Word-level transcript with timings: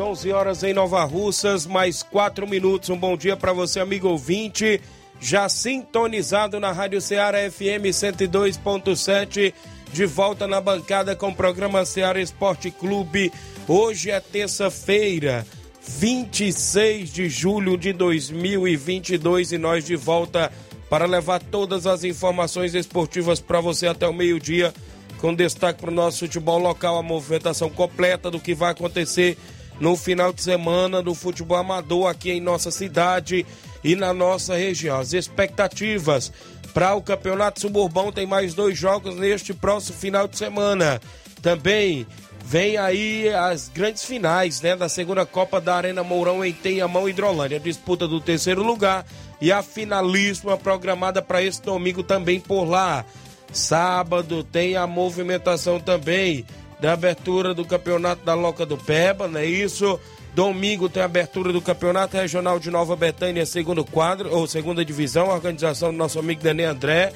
11 0.00 0.32
horas 0.32 0.62
em 0.62 0.72
Nova 0.72 1.04
Russas, 1.04 1.66
mais 1.66 2.02
4 2.02 2.46
minutos. 2.46 2.88
Um 2.88 2.96
bom 2.96 3.16
dia 3.16 3.36
para 3.36 3.52
você, 3.52 3.78
amigo 3.78 4.08
ouvinte, 4.08 4.80
já 5.20 5.48
sintonizado 5.48 6.58
na 6.58 6.72
Rádio 6.72 7.00
Ceará 7.00 7.38
FM 7.50 7.92
102.7, 7.92 9.52
de 9.92 10.06
volta 10.06 10.48
na 10.48 10.60
bancada 10.60 11.14
com 11.14 11.28
o 11.28 11.34
programa 11.34 11.84
Ceará 11.84 12.20
Esporte 12.20 12.70
Clube. 12.70 13.30
Hoje 13.68 14.10
é 14.10 14.18
terça-feira, 14.18 15.46
26 15.86 17.12
de 17.12 17.28
julho 17.28 17.76
de 17.76 17.92
2022 17.92 19.52
e 19.52 19.58
nós 19.58 19.84
de 19.84 19.96
volta 19.96 20.50
para 20.88 21.04
levar 21.04 21.42
todas 21.42 21.86
as 21.86 22.04
informações 22.04 22.74
esportivas 22.74 23.38
para 23.38 23.60
você 23.60 23.86
até 23.86 24.08
o 24.08 24.14
meio-dia, 24.14 24.72
com 25.18 25.34
destaque 25.34 25.80
para 25.80 25.90
o 25.90 25.94
nosso 25.94 26.20
futebol 26.20 26.58
local, 26.58 26.96
a 26.96 27.02
movimentação 27.02 27.68
completa 27.68 28.30
do 28.30 28.40
que 28.40 28.54
vai 28.54 28.70
acontecer 28.70 29.36
no 29.80 29.96
final 29.96 30.32
de 30.32 30.42
semana 30.42 31.02
do 31.02 31.14
futebol 31.14 31.56
amador 31.56 32.08
aqui 32.08 32.30
em 32.30 32.40
nossa 32.40 32.70
cidade 32.70 33.46
e 33.82 33.96
na 33.96 34.12
nossa 34.12 34.54
região. 34.54 35.00
As 35.00 35.14
expectativas 35.14 36.30
para 36.74 36.94
o 36.94 37.02
Campeonato 37.02 37.60
Suburbão 37.60 38.12
tem 38.12 38.26
mais 38.26 38.54
dois 38.54 38.78
jogos 38.78 39.16
neste 39.16 39.52
próximo 39.52 39.98
final 39.98 40.28
de 40.28 40.36
semana. 40.36 41.00
Também 41.42 42.06
vem 42.44 42.76
aí 42.76 43.28
as 43.28 43.68
grandes 43.68 44.04
finais, 44.04 44.60
né, 44.60 44.76
da 44.76 44.88
segunda 44.88 45.24
Copa 45.24 45.60
da 45.60 45.76
Arena 45.76 46.02
Mourão 46.02 46.44
em 46.44 46.52
Tenhamão 46.52 47.08
Hidrolândia, 47.08 47.56
a 47.56 47.60
disputa 47.60 48.06
do 48.06 48.20
terceiro 48.20 48.62
lugar 48.62 49.06
e 49.40 49.50
a 49.50 49.62
finalíssima 49.62 50.56
programada 50.56 51.22
para 51.22 51.42
esse 51.42 51.62
domingo 51.62 52.02
também 52.02 52.38
por 52.38 52.64
lá. 52.64 53.04
Sábado 53.52 54.44
tem 54.44 54.76
a 54.76 54.86
movimentação 54.86 55.80
também 55.80 56.44
da 56.80 56.92
abertura 56.92 57.54
do 57.54 57.64
campeonato 57.64 58.24
da 58.24 58.34
Loca 58.34 58.64
do 58.64 58.76
Peba, 58.76 59.28
não 59.28 59.40
é 59.40 59.46
isso? 59.46 59.98
Domingo 60.34 60.88
tem 60.88 61.02
a 61.02 61.06
abertura 61.06 61.52
do 61.52 61.60
Campeonato 61.60 62.16
Regional 62.16 62.58
de 62.58 62.70
Nova 62.70 62.94
Betânia, 62.94 63.44
segundo 63.44 63.84
quadro, 63.84 64.32
ou 64.32 64.46
segunda 64.46 64.84
divisão, 64.84 65.28
organização 65.28 65.90
do 65.90 65.98
nosso 65.98 66.18
amigo 66.18 66.42
Dani 66.42 66.62
André. 66.62 67.12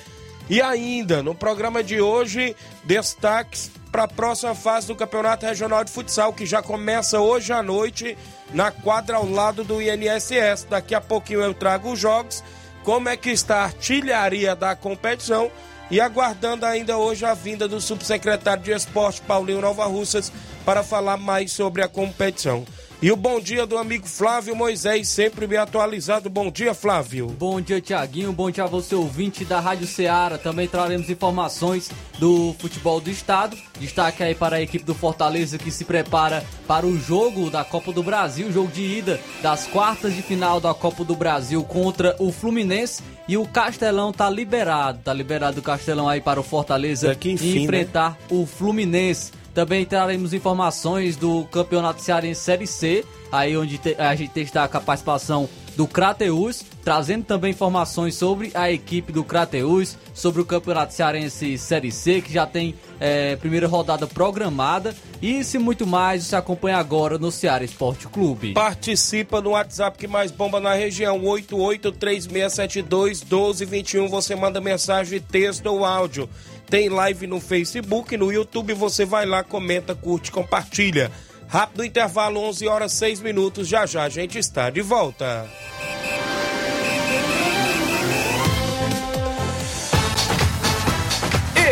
E 0.50 0.60
ainda, 0.60 1.22
no 1.22 1.34
programa 1.34 1.82
de 1.82 2.00
hoje, 2.00 2.54
destaques 2.82 3.70
para 3.90 4.02
a 4.02 4.08
próxima 4.08 4.54
fase 4.54 4.88
do 4.88 4.96
Campeonato 4.96 5.46
Regional 5.46 5.84
de 5.84 5.92
Futsal, 5.92 6.32
que 6.32 6.44
já 6.44 6.60
começa 6.60 7.20
hoje 7.20 7.52
à 7.52 7.62
noite 7.62 8.18
na 8.52 8.70
quadra 8.72 9.16
ao 9.16 9.30
lado 9.30 9.62
do 9.62 9.80
INSS. 9.80 10.66
Daqui 10.68 10.94
a 10.94 11.00
pouquinho 11.00 11.40
eu 11.40 11.54
trago 11.54 11.92
os 11.92 11.98
jogos, 11.98 12.42
como 12.82 13.08
é 13.08 13.16
que 13.16 13.30
está 13.30 13.58
a 13.58 13.64
artilharia 13.64 14.56
da 14.56 14.74
competição 14.74 15.50
e 15.94 16.00
aguardando 16.00 16.66
ainda 16.66 16.98
hoje 16.98 17.24
a 17.24 17.34
vinda 17.34 17.68
do 17.68 17.80
subsecretário 17.80 18.64
de 18.64 18.72
Esporte, 18.72 19.20
Paulinho 19.20 19.60
Nova 19.60 19.84
Russas, 19.84 20.32
para 20.64 20.82
falar 20.82 21.16
mais 21.16 21.52
sobre 21.52 21.82
a 21.82 21.88
competição. 21.88 22.64
E 23.00 23.12
o 23.12 23.16
bom 23.16 23.38
dia 23.38 23.64
do 23.64 23.78
amigo 23.78 24.04
Flávio 24.08 24.56
Moisés, 24.56 25.08
sempre 25.08 25.46
bem 25.46 25.58
atualizado. 25.58 26.28
Bom 26.28 26.50
dia, 26.50 26.74
Flávio. 26.74 27.28
Bom 27.28 27.60
dia, 27.60 27.80
Tiaguinho. 27.80 28.32
Bom 28.32 28.50
dia 28.50 28.64
a 28.64 28.66
você, 28.66 28.96
ouvinte 28.96 29.44
da 29.44 29.60
Rádio 29.60 29.86
Ceará. 29.86 30.36
Também 30.36 30.66
traremos 30.66 31.08
informações 31.08 31.92
do 32.18 32.56
futebol 32.58 33.00
do 33.00 33.08
estado. 33.10 33.56
Destaque 33.78 34.24
aí 34.24 34.34
para 34.34 34.56
a 34.56 34.62
equipe 34.62 34.84
do 34.84 34.96
Fortaleza 34.96 35.58
que 35.58 35.70
se 35.70 35.84
prepara 35.84 36.44
para 36.66 36.86
o 36.86 36.98
jogo 36.98 37.50
da 37.50 37.62
Copa 37.62 37.92
do 37.92 38.02
Brasil, 38.02 38.50
jogo 38.50 38.72
de 38.72 38.82
ida 38.82 39.20
das 39.40 39.68
quartas 39.68 40.12
de 40.12 40.22
final 40.22 40.58
da 40.58 40.74
Copa 40.74 41.04
do 41.04 41.14
Brasil 41.14 41.62
contra 41.62 42.16
o 42.18 42.32
Fluminense. 42.32 43.00
E 43.26 43.36
o 43.36 43.46
Castelão 43.46 44.12
tá 44.12 44.28
liberado, 44.28 45.00
tá 45.02 45.12
liberado 45.12 45.60
o 45.60 45.62
Castelão 45.62 46.08
aí 46.08 46.20
para 46.20 46.38
o 46.38 46.42
Fortaleza 46.42 47.16
enfim, 47.24 47.54
né? 47.54 47.60
enfrentar 47.62 48.10
né? 48.10 48.16
o 48.30 48.46
Fluminense. 48.46 49.32
Também 49.54 49.84
traremos 49.84 50.34
informações 50.34 51.16
do 51.16 51.44
Campeonato 51.44 52.02
Cearense 52.02 52.40
Série 52.40 52.66
C, 52.66 53.04
aí 53.30 53.56
onde 53.56 53.80
a 53.98 54.14
gente 54.14 54.32
destaca 54.34 54.78
a 54.78 54.80
participação 54.80 55.48
do 55.76 55.86
Crateus, 55.86 56.64
trazendo 56.84 57.24
também 57.24 57.50
informações 57.50 58.14
sobre 58.14 58.50
a 58.54 58.70
equipe 58.70 59.12
do 59.12 59.24
Crateus, 59.24 59.98
sobre 60.12 60.40
o 60.40 60.44
Campeonato 60.44 60.94
Cearense 60.94 61.58
Série 61.58 61.90
C, 61.90 62.20
que 62.20 62.32
já 62.32 62.46
tem 62.46 62.76
é, 63.00 63.34
primeira 63.36 63.66
rodada 63.66 64.06
programada. 64.06 64.94
E 65.20 65.42
se 65.42 65.58
muito 65.58 65.84
mais, 65.86 66.24
você 66.24 66.36
acompanha 66.36 66.76
agora 66.76 67.18
no 67.18 67.32
Ceará 67.32 67.64
Esporte 67.64 68.06
Clube. 68.08 68.52
Participa 68.52 69.40
no 69.40 69.50
WhatsApp 69.50 69.98
que 69.98 70.06
mais 70.06 70.30
bomba 70.30 70.60
na 70.60 70.74
região, 70.74 71.18
8836721221. 71.20 74.08
Você 74.08 74.36
manda 74.36 74.60
mensagem, 74.60 75.18
texto 75.20 75.66
ou 75.66 75.84
áudio. 75.84 76.28
Tem 76.68 76.88
live 76.88 77.26
no 77.26 77.40
Facebook, 77.40 78.16
no 78.16 78.32
YouTube, 78.32 78.72
você 78.74 79.04
vai 79.04 79.26
lá, 79.26 79.42
comenta, 79.44 79.94
curte, 79.94 80.32
compartilha. 80.32 81.12
Rápido 81.54 81.84
intervalo, 81.84 82.40
11 82.40 82.66
horas 82.66 82.92
6 82.94 83.20
minutos. 83.20 83.68
Já 83.68 83.86
já 83.86 84.02
a 84.02 84.08
gente 84.08 84.36
está 84.36 84.70
de 84.70 84.82
volta. 84.82 85.48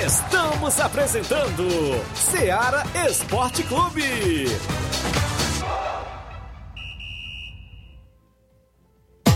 Estamos 0.06 0.78
apresentando 0.78 1.66
Seara 2.15 2.84
Esporte 3.09 3.65
Clube. 3.65 4.04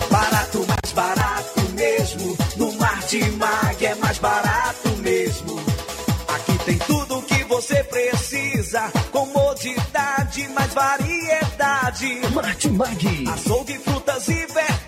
Barato, 0.09 0.65
mais 0.69 0.93
barato 0.95 1.61
mesmo. 1.75 2.39
No 2.57 2.73
Martimag 2.75 3.85
é 3.85 3.97
mais 3.97 4.19
barato 4.19 4.91
mesmo. 4.99 5.57
Aqui 6.37 6.59
tem 6.65 6.79
tudo 6.79 7.19
o 7.19 7.23
que 7.23 7.43
você 7.45 7.83
precisa. 7.83 8.93
Comodidade, 9.11 9.96
variedade. 10.77 12.21
Martimag. 12.35 13.29
Açougue, 13.33 13.79
frutas 13.79 14.29
e 14.29 14.47
verduras. 14.47 14.86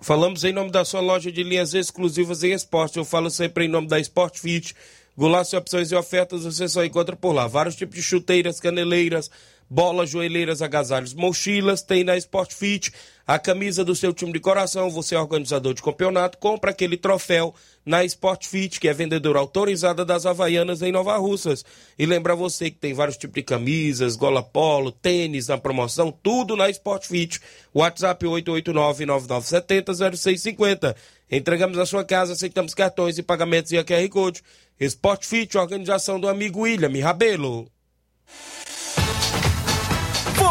Falamos 0.00 0.44
em 0.44 0.52
nome 0.52 0.70
da 0.70 0.84
sua 0.84 1.00
loja 1.00 1.30
de 1.30 1.42
linhas 1.42 1.74
exclusivas 1.74 2.42
em 2.44 2.52
esporte. 2.52 2.98
Eu 2.98 3.04
falo 3.04 3.30
sempre 3.30 3.64
em 3.64 3.68
nome 3.68 3.88
da 3.88 3.98
Sport 3.98 4.38
Fit. 4.38 4.74
Golaço 5.16 5.50
de 5.50 5.56
opções 5.56 5.90
e 5.90 5.96
ofertas 5.96 6.44
você 6.44 6.68
só 6.68 6.84
encontra 6.84 7.16
por 7.16 7.32
lá. 7.32 7.48
Vários 7.48 7.74
tipos 7.74 7.96
de 7.96 8.02
chuteiras, 8.02 8.60
caneleiras, 8.60 9.28
bolas, 9.68 10.10
joelheiras, 10.10 10.62
agasalhos, 10.62 11.14
mochilas, 11.14 11.82
tem 11.82 12.04
na 12.04 12.16
Sport 12.16 12.52
Fit 12.52 12.92
a 13.28 13.38
camisa 13.38 13.84
do 13.84 13.94
seu 13.94 14.12
time 14.14 14.32
de 14.32 14.40
coração, 14.40 14.88
você 14.88 15.14
é 15.14 15.20
organizador 15.20 15.74
de 15.74 15.82
campeonato, 15.82 16.38
compra 16.38 16.70
aquele 16.70 16.96
troféu 16.96 17.54
na 17.84 18.02
Sport 18.02 18.46
Fit, 18.46 18.80
que 18.80 18.88
é 18.88 18.94
vendedora 18.94 19.38
autorizada 19.38 20.02
das 20.02 20.24
Havaianas 20.24 20.80
em 20.80 20.90
Nova 20.90 21.14
Russas. 21.18 21.62
E 21.98 22.06
lembra 22.06 22.34
você 22.34 22.70
que 22.70 22.78
tem 22.78 22.94
vários 22.94 23.18
tipos 23.18 23.34
de 23.34 23.42
camisas, 23.42 24.16
gola 24.16 24.42
polo, 24.42 24.90
tênis 24.90 25.48
na 25.48 25.58
promoção, 25.58 26.10
tudo 26.10 26.56
na 26.56 26.70
Sport 26.70 27.06
Fit. 27.06 27.38
WhatsApp 27.74 28.24
889-9970-0650. 28.24 30.96
Entregamos 31.30 31.76
na 31.76 31.84
sua 31.84 32.06
casa, 32.06 32.32
aceitamos 32.32 32.72
cartões 32.72 33.18
e 33.18 33.22
pagamentos 33.22 33.72
e 33.72 33.84
QR 33.84 34.08
Code. 34.08 34.42
Sport 34.80 35.26
Fit, 35.26 35.58
organização 35.58 36.18
do 36.18 36.30
amigo 36.30 36.60
William 36.60 37.04
Rabelo. 37.04 37.70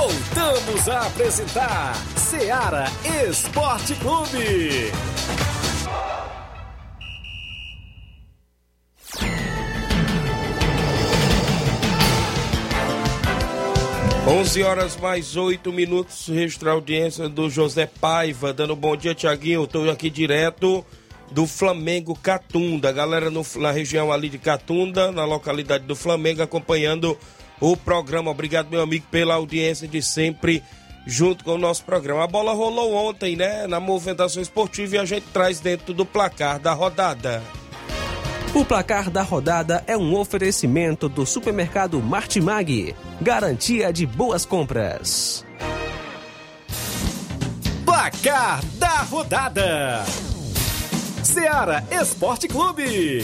Voltamos 0.07 0.87
a 0.87 1.01
apresentar 1.01 1.93
Seara 2.15 2.85
Esporte 3.29 3.93
Clube. 3.95 4.89
11 14.25 14.63
horas 14.63 14.95
mais 14.95 15.35
8 15.35 15.73
minutos, 15.73 16.27
registrar 16.29 16.71
a 16.71 16.73
audiência 16.75 17.27
do 17.27 17.49
José 17.49 17.85
Paiva, 17.85 18.53
dando 18.53 18.77
bom 18.77 18.95
dia, 18.95 19.13
Tiaguinho. 19.13 19.65
Estou 19.65 19.89
aqui 19.91 20.09
direto 20.09 20.85
do 21.31 21.45
Flamengo 21.45 22.15
Catunda. 22.15 22.93
Galera 22.93 23.29
no, 23.29 23.45
na 23.57 23.71
região 23.71 24.09
ali 24.09 24.29
de 24.29 24.37
Catunda, 24.37 25.11
na 25.11 25.25
localidade 25.25 25.83
do 25.83 25.97
Flamengo, 25.97 26.41
acompanhando 26.41 27.17
o 27.59 27.75
programa. 27.75 28.31
Obrigado, 28.31 28.69
meu 28.69 28.81
amigo, 28.81 29.05
pela 29.09 29.35
audiência 29.35 29.87
de 29.87 30.01
sempre 30.01 30.63
junto 31.07 31.43
com 31.43 31.53
o 31.53 31.57
nosso 31.57 31.85
programa. 31.85 32.25
A 32.25 32.27
bola 32.27 32.53
rolou 32.53 32.93
ontem, 32.93 33.35
né? 33.35 33.65
Na 33.65 33.79
movimentação 33.79 34.41
esportiva 34.41 34.95
e 34.95 34.99
a 34.99 35.05
gente 35.05 35.25
traz 35.31 35.59
dentro 35.59 35.93
do 35.93 36.05
placar 36.05 36.59
da 36.59 36.73
rodada. 36.73 37.41
O 38.53 38.65
placar 38.65 39.09
da 39.09 39.21
rodada 39.21 39.83
é 39.87 39.95
um 39.95 40.15
oferecimento 40.15 41.07
do 41.07 41.25
supermercado 41.25 42.01
Martimag. 42.01 42.95
Garantia 43.21 43.93
de 43.93 44.05
boas 44.05 44.45
compras. 44.45 45.45
Placar 47.85 48.63
da 48.75 49.01
rodada: 49.03 50.03
Seara 51.23 51.83
Esporte 51.91 52.47
Clube. 52.47 53.23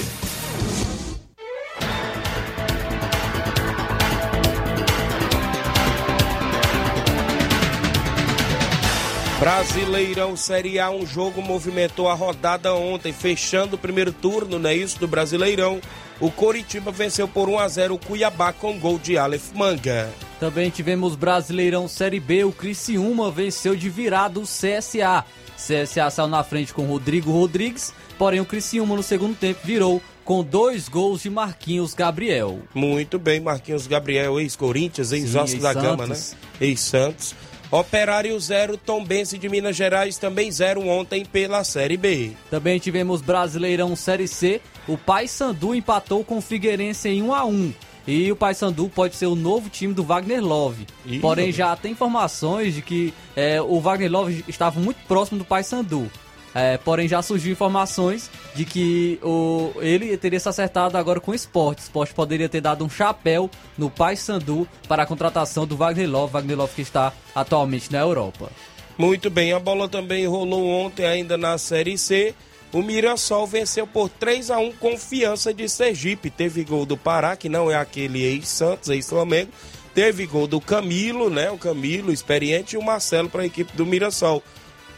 Brasileirão 9.44 10.38
Série 10.38 10.80
A, 10.80 10.90
um 10.90 11.06
jogo 11.06 11.42
movimentou 11.42 12.07
a 12.07 12.13
rodada 12.13 12.74
ontem, 12.74 13.12
fechando 13.12 13.75
o 13.75 13.78
primeiro 13.78 14.13
turno, 14.13 14.57
não 14.57 14.69
é 14.69 14.74
isso, 14.74 14.98
do 14.98 15.06
Brasileirão. 15.06 15.81
O 16.22 16.31
Coritiba 16.31 16.92
venceu 16.92 17.28
por 17.28 17.50
1 17.50 17.60
a 17.60 17.68
0 17.68 17.95
o 17.95 18.00
Cuiabá 18.00 18.54
com 18.54 18.80
gol 18.80 18.98
de 18.98 19.18
Aleph 19.18 19.51
Manga. 19.54 20.10
Também 20.40 20.69
tivemos 20.69 21.18
Brasileirão 21.18 21.90
Série 21.90 22.22
B, 22.22 22.45
o 22.45 22.54
Criciúma 22.54 23.30
venceu 23.30 23.75
de 23.75 23.90
virada 23.90 24.40
o 24.40 24.44
CSA. 24.44 25.25
CSA 25.57 26.10
saiu 26.10 26.30
na 26.30 26.42
frente 26.42 26.74
com 26.74 26.86
Rodrigo 26.86 27.30
Rodrigues, 27.30 27.94
porém 28.18 28.39
o 28.39 28.46
Criciúma 28.46 28.96
no 28.96 29.04
segundo 29.04 29.36
tempo 29.36 29.60
virou 29.66 30.01
com 30.24 30.42
dois 30.42 30.88
gols 30.88 31.22
de 31.22 31.30
Marquinhos 31.30 31.94
Gabriel. 31.94 32.60
Muito 32.74 33.19
bem, 33.19 33.42
Marquinhos 33.42 33.88
Gabriel, 33.88 34.39
ex-Corinthians, 34.39 35.12
ex-Vasco 35.12 35.60
da 35.60 35.74
Gama, 35.74 36.07
né? 36.07 36.18
Ex-Santos. 36.62 37.36
Operário 37.74 38.40
0, 38.40 38.78
Tombense 38.78 39.36
de 39.36 39.50
Minas 39.50 39.75
Gerais 39.75 40.20
também 40.20 40.52
0 40.52 40.88
ontem 40.88 41.25
pela 41.25 41.64
Série 41.64 41.98
B. 41.98 42.34
Também 42.48 42.78
tivemos 42.78 43.20
Brasileirão 43.20 43.96
Série 43.96 44.28
C. 44.28 44.62
O 44.88 44.96
Paysandu 44.96 45.74
empatou 45.74 46.24
com 46.24 46.38
o 46.38 46.42
Figueirense 46.42 47.10
em 47.10 47.24
1 47.24 47.34
a 47.34 47.46
1 47.46 47.74
e 48.06 48.31
o 48.31 48.36
Paysandu 48.36 48.90
pode 48.90 49.16
ser 49.16 49.25
o 49.25 49.36
novo 49.36 49.72
time 49.72 49.92
do 49.92 50.04
Wagner 50.04 50.44
Love. 50.44 50.86
Ih, 51.04 51.18
Porém, 51.18 51.52
já 51.52 51.75
tem 51.75 51.94
informações 51.94 52.75
de 52.75 52.84
que 52.84 53.12
é, 53.36 53.60
o 53.60 53.80
Wagner 53.80 54.12
Love 54.12 54.46
estava 54.48 54.80
muito 54.80 54.98
próximo 55.08 55.40
do 55.40 55.46
Paysandu. 55.46 56.12
É, 56.55 56.77
porém, 56.77 57.07
já 57.07 57.21
surgiu 57.21 57.51
informações 57.51 58.29
de 58.53 58.63
que 58.63 59.19
o, 59.23 59.71
ele 59.79 60.15
teria 60.17 60.39
se 60.39 60.47
acertado 60.47 60.97
agora 60.97 61.19
com 61.19 61.31
o 61.31 61.35
esporte. 61.35 61.79
O 61.79 61.83
esporte 61.83 62.13
poderia 62.13 62.47
ter 62.47 62.61
dado 62.61 62.85
um 62.85 62.89
chapéu 62.89 63.50
no 63.77 63.89
Paysandu 63.89 64.67
para 64.88 65.03
a 65.03 65.05
contratação 65.05 65.65
do 65.65 65.75
Wagner 65.75 66.09
Love. 66.09 66.33
Wagner 66.33 66.57
Love 66.57 66.73
que 66.75 66.81
está 66.81 67.11
atualmente 67.33 67.91
na 67.91 68.00
Europa. 68.00 68.51
Muito 68.97 69.29
bem, 69.29 69.51
a 69.53 69.59
bola 69.59 69.89
também 69.89 70.27
rolou 70.27 70.67
ontem 70.67 71.05
ainda 71.05 71.38
na 71.38 71.57
Série 71.57 71.97
C. 71.97 72.35
O 72.71 72.81
Mirassol 72.81 73.45
venceu 73.47 73.85
por 73.85 74.09
3 74.09 74.51
a 74.51 74.57
1 74.59 74.73
Confiança 74.73 75.53
de 75.53 75.67
Sergipe. 75.67 76.29
Teve 76.29 76.63
gol 76.63 76.85
do 76.85 76.97
Pará, 76.97 77.35
que 77.35 77.50
não 77.50 77.69
é 77.69 77.75
aquele 77.75 78.23
ex-Santos, 78.23 78.89
ex-Flamengo. 78.89 79.51
Teve 79.94 80.25
gol 80.25 80.47
do 80.47 80.59
Camilo, 80.59 81.29
né? 81.29 81.51
O 81.51 81.57
Camilo, 81.57 82.11
experiente, 82.11 82.75
e 82.75 82.79
o 82.79 82.83
Marcelo 82.83 83.29
para 83.29 83.44
a 83.44 83.45
equipe 83.45 83.75
do 83.77 83.85
Mirassol. 83.85 84.44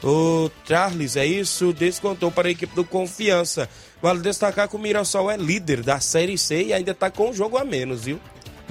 O 0.03 0.51
Charles, 0.67 1.15
é 1.15 1.25
isso, 1.25 1.73
descontou 1.73 2.31
para 2.31 2.47
a 2.47 2.51
equipe 2.51 2.75
do 2.75 2.83
Confiança. 2.83 3.69
Vale 4.01 4.19
destacar 4.19 4.67
que 4.67 4.75
o 4.75 4.79
Mirassol 4.79 5.31
é 5.31 5.37
líder 5.37 5.81
da 5.81 5.99
Série 5.99 6.37
C 6.37 6.65
e 6.65 6.73
ainda 6.73 6.91
está 6.91 7.09
com 7.09 7.29
um 7.29 7.33
jogo 7.33 7.57
a 7.57 7.65
menos, 7.65 8.03
viu? 8.03 8.19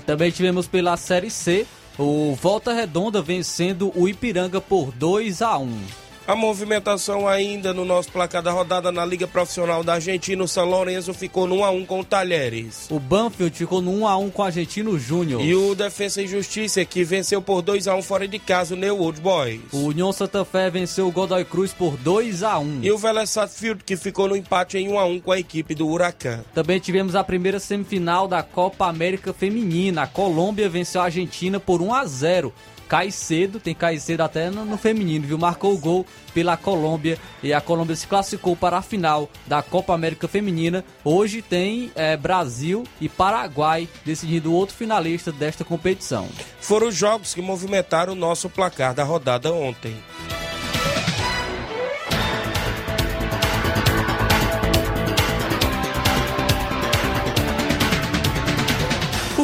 Também 0.06 0.30
tivemos 0.30 0.66
pela 0.66 0.96
Série 0.96 1.30
C 1.30 1.66
o 1.98 2.34
Volta 2.34 2.72
Redonda 2.72 3.22
vencendo 3.22 3.92
o 3.94 4.08
Ipiranga 4.08 4.60
por 4.60 4.92
2 4.92 5.42
a 5.42 5.58
1. 5.58 6.03
A 6.26 6.34
movimentação 6.34 7.28
ainda 7.28 7.74
no 7.74 7.84
nosso 7.84 8.10
placar 8.10 8.42
da 8.42 8.50
rodada 8.50 8.90
na 8.90 9.04
Liga 9.04 9.28
Profissional 9.28 9.84
da 9.84 9.94
Argentina, 9.94 10.42
o 10.42 10.48
São 10.48 10.64
Lourenço 10.64 11.12
ficou 11.12 11.46
no 11.46 11.56
1 11.56 11.64
a 11.64 11.70
1 11.70 11.84
com 11.84 12.00
o 12.00 12.04
Talheres. 12.04 12.86
O 12.90 12.98
Banfield 12.98 13.54
ficou 13.54 13.82
no 13.82 13.92
1 13.92 14.08
a 14.08 14.16
1 14.16 14.30
com 14.30 14.40
o 14.40 14.44
Argentino 14.46 14.98
Júnior. 14.98 15.42
E 15.44 15.54
o 15.54 15.74
Defensa 15.74 16.22
e 16.22 16.26
Justiça 16.26 16.82
que 16.82 17.04
venceu 17.04 17.42
por 17.42 17.60
2 17.60 17.86
a 17.88 17.94
1 17.94 18.02
fora 18.02 18.26
de 18.26 18.38
casa 18.38 18.74
o 18.74 18.78
New 18.78 18.98
Old 19.02 19.20
Boys. 19.20 19.60
O 19.70 19.80
União 19.88 20.10
Santa 20.14 20.46
Fé 20.46 20.70
venceu 20.70 21.06
o 21.06 21.12
Godoy 21.12 21.44
Cruz 21.44 21.74
por 21.74 21.94
2 21.98 22.42
a 22.42 22.58
1. 22.58 22.80
E 22.82 22.90
o 22.90 22.96
Vélez 22.96 23.28
Sarsfield 23.28 23.84
que 23.84 23.94
ficou 23.94 24.26
no 24.26 24.34
empate 24.34 24.78
em 24.78 24.88
1 24.88 24.98
a 24.98 25.04
1 25.04 25.20
com 25.20 25.30
a 25.30 25.38
equipe 25.38 25.74
do 25.74 25.86
Huracan. 25.86 26.42
Também 26.54 26.80
tivemos 26.80 27.14
a 27.14 27.22
primeira 27.22 27.60
semifinal 27.60 28.26
da 28.26 28.42
Copa 28.42 28.86
América 28.86 29.34
Feminina. 29.34 30.04
A 30.04 30.06
Colômbia 30.06 30.70
venceu 30.70 31.02
a 31.02 31.04
Argentina 31.04 31.60
por 31.60 31.82
1 31.82 31.92
a 31.92 32.06
0. 32.06 32.50
Caicedo, 32.88 33.58
tem 33.58 33.74
Caicedo 33.74 34.22
até 34.22 34.50
no, 34.50 34.64
no 34.64 34.76
feminino, 34.76 35.26
viu? 35.26 35.38
Marcou 35.38 35.74
o 35.74 35.78
gol 35.78 36.06
pela 36.32 36.56
Colômbia 36.56 37.18
e 37.42 37.52
a 37.52 37.60
Colômbia 37.60 37.96
se 37.96 38.06
classificou 38.06 38.56
para 38.56 38.78
a 38.78 38.82
final 38.82 39.28
da 39.46 39.62
Copa 39.62 39.94
América 39.94 40.28
Feminina. 40.28 40.84
Hoje 41.04 41.42
tem 41.42 41.90
eh, 41.94 42.16
Brasil 42.16 42.84
e 43.00 43.08
Paraguai 43.08 43.88
decidindo 44.04 44.52
outro 44.52 44.74
finalista 44.74 45.32
desta 45.32 45.64
competição. 45.64 46.28
Foram 46.60 46.88
os 46.88 46.94
jogos 46.94 47.34
que 47.34 47.42
movimentaram 47.42 48.12
o 48.12 48.16
nosso 48.16 48.48
placar 48.48 48.94
da 48.94 49.04
rodada 49.04 49.52
ontem. 49.52 49.96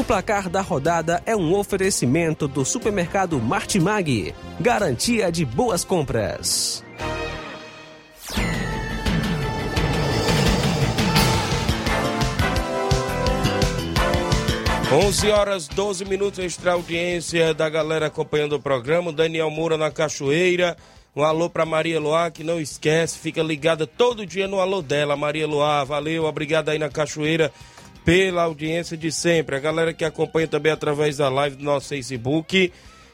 O 0.00 0.02
placar 0.02 0.48
da 0.48 0.62
rodada 0.62 1.22
é 1.26 1.36
um 1.36 1.54
oferecimento 1.54 2.48
do 2.48 2.64
supermercado 2.64 3.38
Martimag. 3.38 4.34
Garantia 4.58 5.30
de 5.30 5.44
boas 5.44 5.84
compras. 5.84 6.82
Onze 14.90 15.30
horas 15.30 15.68
12 15.68 16.06
minutos 16.06 16.38
extra 16.38 16.72
audiência 16.72 17.52
da 17.52 17.68
galera 17.68 18.06
acompanhando 18.06 18.54
o 18.54 18.60
programa. 18.60 19.12
Daniel 19.12 19.50
Moura 19.50 19.76
na 19.76 19.90
Cachoeira. 19.90 20.78
Um 21.14 21.22
alô 21.22 21.50
pra 21.50 21.66
Maria 21.66 22.00
Luá, 22.00 22.30
que 22.30 22.42
não 22.42 22.58
esquece, 22.58 23.18
fica 23.18 23.42
ligada 23.42 23.86
todo 23.86 24.24
dia 24.24 24.48
no 24.48 24.60
alô 24.60 24.80
dela. 24.80 25.14
Maria 25.14 25.46
Luá, 25.46 25.84
valeu, 25.84 26.24
obrigado 26.24 26.70
aí 26.70 26.78
na 26.78 26.88
Cachoeira 26.88 27.52
pela 28.04 28.42
audiência 28.42 28.96
de 28.96 29.10
sempre. 29.12 29.56
A 29.56 29.60
galera 29.60 29.92
que 29.92 30.04
acompanha 30.04 30.48
também 30.48 30.72
através 30.72 31.16
da 31.16 31.28
live 31.28 31.56
do 31.56 31.64
nosso 31.64 31.88
Facebook. 31.88 32.72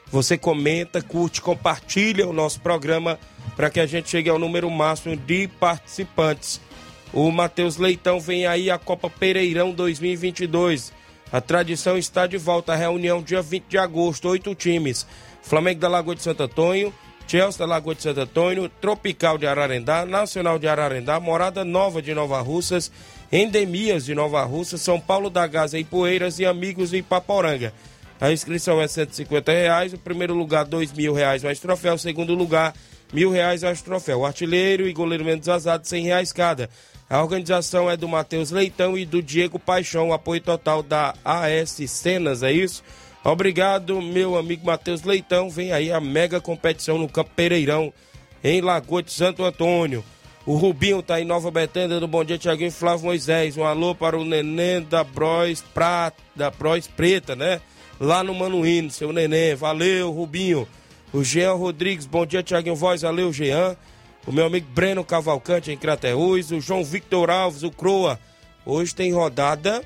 Você 0.09 0.37
comenta, 0.37 1.01
curte, 1.01 1.41
compartilha 1.41 2.27
o 2.27 2.33
nosso 2.33 2.61
programa 2.61 3.19
para 3.55 3.69
que 3.69 3.79
a 3.79 3.85
gente 3.85 4.09
chegue 4.09 4.29
ao 4.29 4.39
número 4.39 4.69
máximo 4.69 5.15
de 5.15 5.47
participantes. 5.59 6.61
O 7.13 7.29
Matheus 7.31 7.77
Leitão 7.77 8.19
vem 8.19 8.45
aí 8.45 8.69
a 8.69 8.77
Copa 8.77 9.09
Pereirão 9.09 9.71
2022. 9.71 10.93
A 11.31 11.41
tradição 11.41 11.97
está 11.97 12.25
de 12.25 12.37
volta. 12.37 12.73
A 12.73 12.75
reunião 12.75 13.21
dia 13.21 13.41
20 13.41 13.65
de 13.67 13.77
agosto, 13.77 14.29
oito 14.29 14.55
times. 14.55 15.05
Flamengo 15.41 15.79
da 15.79 15.87
Lagoa 15.87 16.15
de 16.15 16.21
Santo 16.21 16.43
Antônio, 16.43 16.93
Chelsea 17.27 17.59
da 17.59 17.65
Lagoa 17.65 17.95
de 17.95 18.01
Santo 18.01 18.21
Antônio, 18.21 18.69
Tropical 18.81 19.37
de 19.37 19.45
Ararendá, 19.45 20.05
Nacional 20.05 20.57
de 20.57 20.67
Ararendá, 20.67 21.19
Morada 21.19 21.63
Nova 21.65 22.01
de 22.01 22.13
Nova 22.13 22.39
Russas, 22.41 22.91
Endemias 23.31 24.05
de 24.05 24.15
Nova 24.15 24.43
Russa, 24.45 24.77
São 24.77 24.99
Paulo 24.99 25.29
da 25.29 25.45
Gaza 25.45 25.77
Poeiras 25.89 26.39
e 26.39 26.45
Amigos 26.45 26.91
de 26.91 26.97
Ipaporanga. 26.97 27.73
A 28.19 28.31
inscrição 28.31 28.81
é 28.81 28.87
150 28.87 29.51
reais. 29.51 29.93
O 29.93 29.97
primeiro 29.97 30.33
lugar, 30.33 30.65
mil 30.95 31.13
reais 31.13 31.43
mais 31.43 31.59
troféu. 31.59 31.95
O 31.95 31.99
segundo 31.99 32.33
lugar, 32.33 32.73
mil 33.13 33.29
reais 33.29 33.63
mais 33.63 33.81
troféu. 33.81 34.25
Artilheiro 34.25 34.87
e 34.87 34.93
goleiro 34.93 35.25
menos 35.25 35.47
azado, 35.49 35.85
100 35.85 36.03
reais 36.05 36.31
cada. 36.31 36.69
A 37.09 37.21
organização 37.21 37.89
é 37.89 37.95
do 37.95 38.07
Matheus 38.07 38.49
Leitão 38.49 38.97
e 38.97 39.05
do 39.05 39.21
Diego 39.21 39.59
Paixão. 39.59 40.09
O 40.09 40.13
apoio 40.13 40.41
total 40.41 40.81
da 40.81 41.13
AS 41.23 41.81
Cenas, 41.87 42.43
é 42.43 42.51
isso? 42.51 42.83
Obrigado, 43.23 44.01
meu 44.01 44.37
amigo 44.37 44.65
Matheus 44.65 45.03
Leitão. 45.03 45.49
Vem 45.49 45.73
aí 45.73 45.91
a 45.91 45.99
mega 45.99 46.39
competição 46.39 46.97
no 46.97 47.09
Campo 47.09 47.31
Pereirão, 47.35 47.93
em 48.43 48.61
Lagoa 48.61 49.03
de 49.03 49.11
Santo 49.11 49.43
Antônio. 49.43 50.03
O 50.47 50.55
Rubinho 50.55 51.03
tá 51.03 51.19
em 51.19 51.25
Nova 51.25 51.51
Betânia 51.51 51.99
do 51.99 52.07
Bom 52.07 52.23
Dia 52.23 52.37
Tiaguinho 52.37 52.71
Flávio 52.71 53.07
Moisés. 53.07 53.57
Um 53.57 53.65
alô 53.65 53.93
para 53.93 54.17
o 54.17 54.23
neném 54.23 54.81
da 54.81 55.03
Bros, 55.03 55.61
Prata, 55.73 56.15
da 56.33 56.49
Preta, 56.49 57.35
né? 57.35 57.59
Lá 57.99 58.23
no 58.23 58.33
Manuíno, 58.33 58.89
seu 58.89 59.11
neném. 59.11 59.55
Valeu, 59.55 60.09
Rubinho. 60.09 60.65
O 61.11 61.21
Jean 61.21 61.51
Rodrigues, 61.51 62.05
bom 62.05 62.25
dia, 62.25 62.41
Tiaguinho 62.41 62.77
Voz. 62.77 63.01
Valeu, 63.01 63.33
Jean. 63.33 63.75
O 64.25 64.31
meu 64.31 64.45
amigo 64.45 64.67
Breno 64.73 65.03
Cavalcante 65.03 65.69
em 65.69 65.75
Crateús. 65.75 66.49
O 66.49 66.61
João 66.61 66.81
Victor 66.81 67.29
Alves, 67.29 67.63
o 67.63 67.69
Croa. 67.69 68.17
Hoje 68.65 68.95
tem 68.95 69.11
rodada 69.11 69.83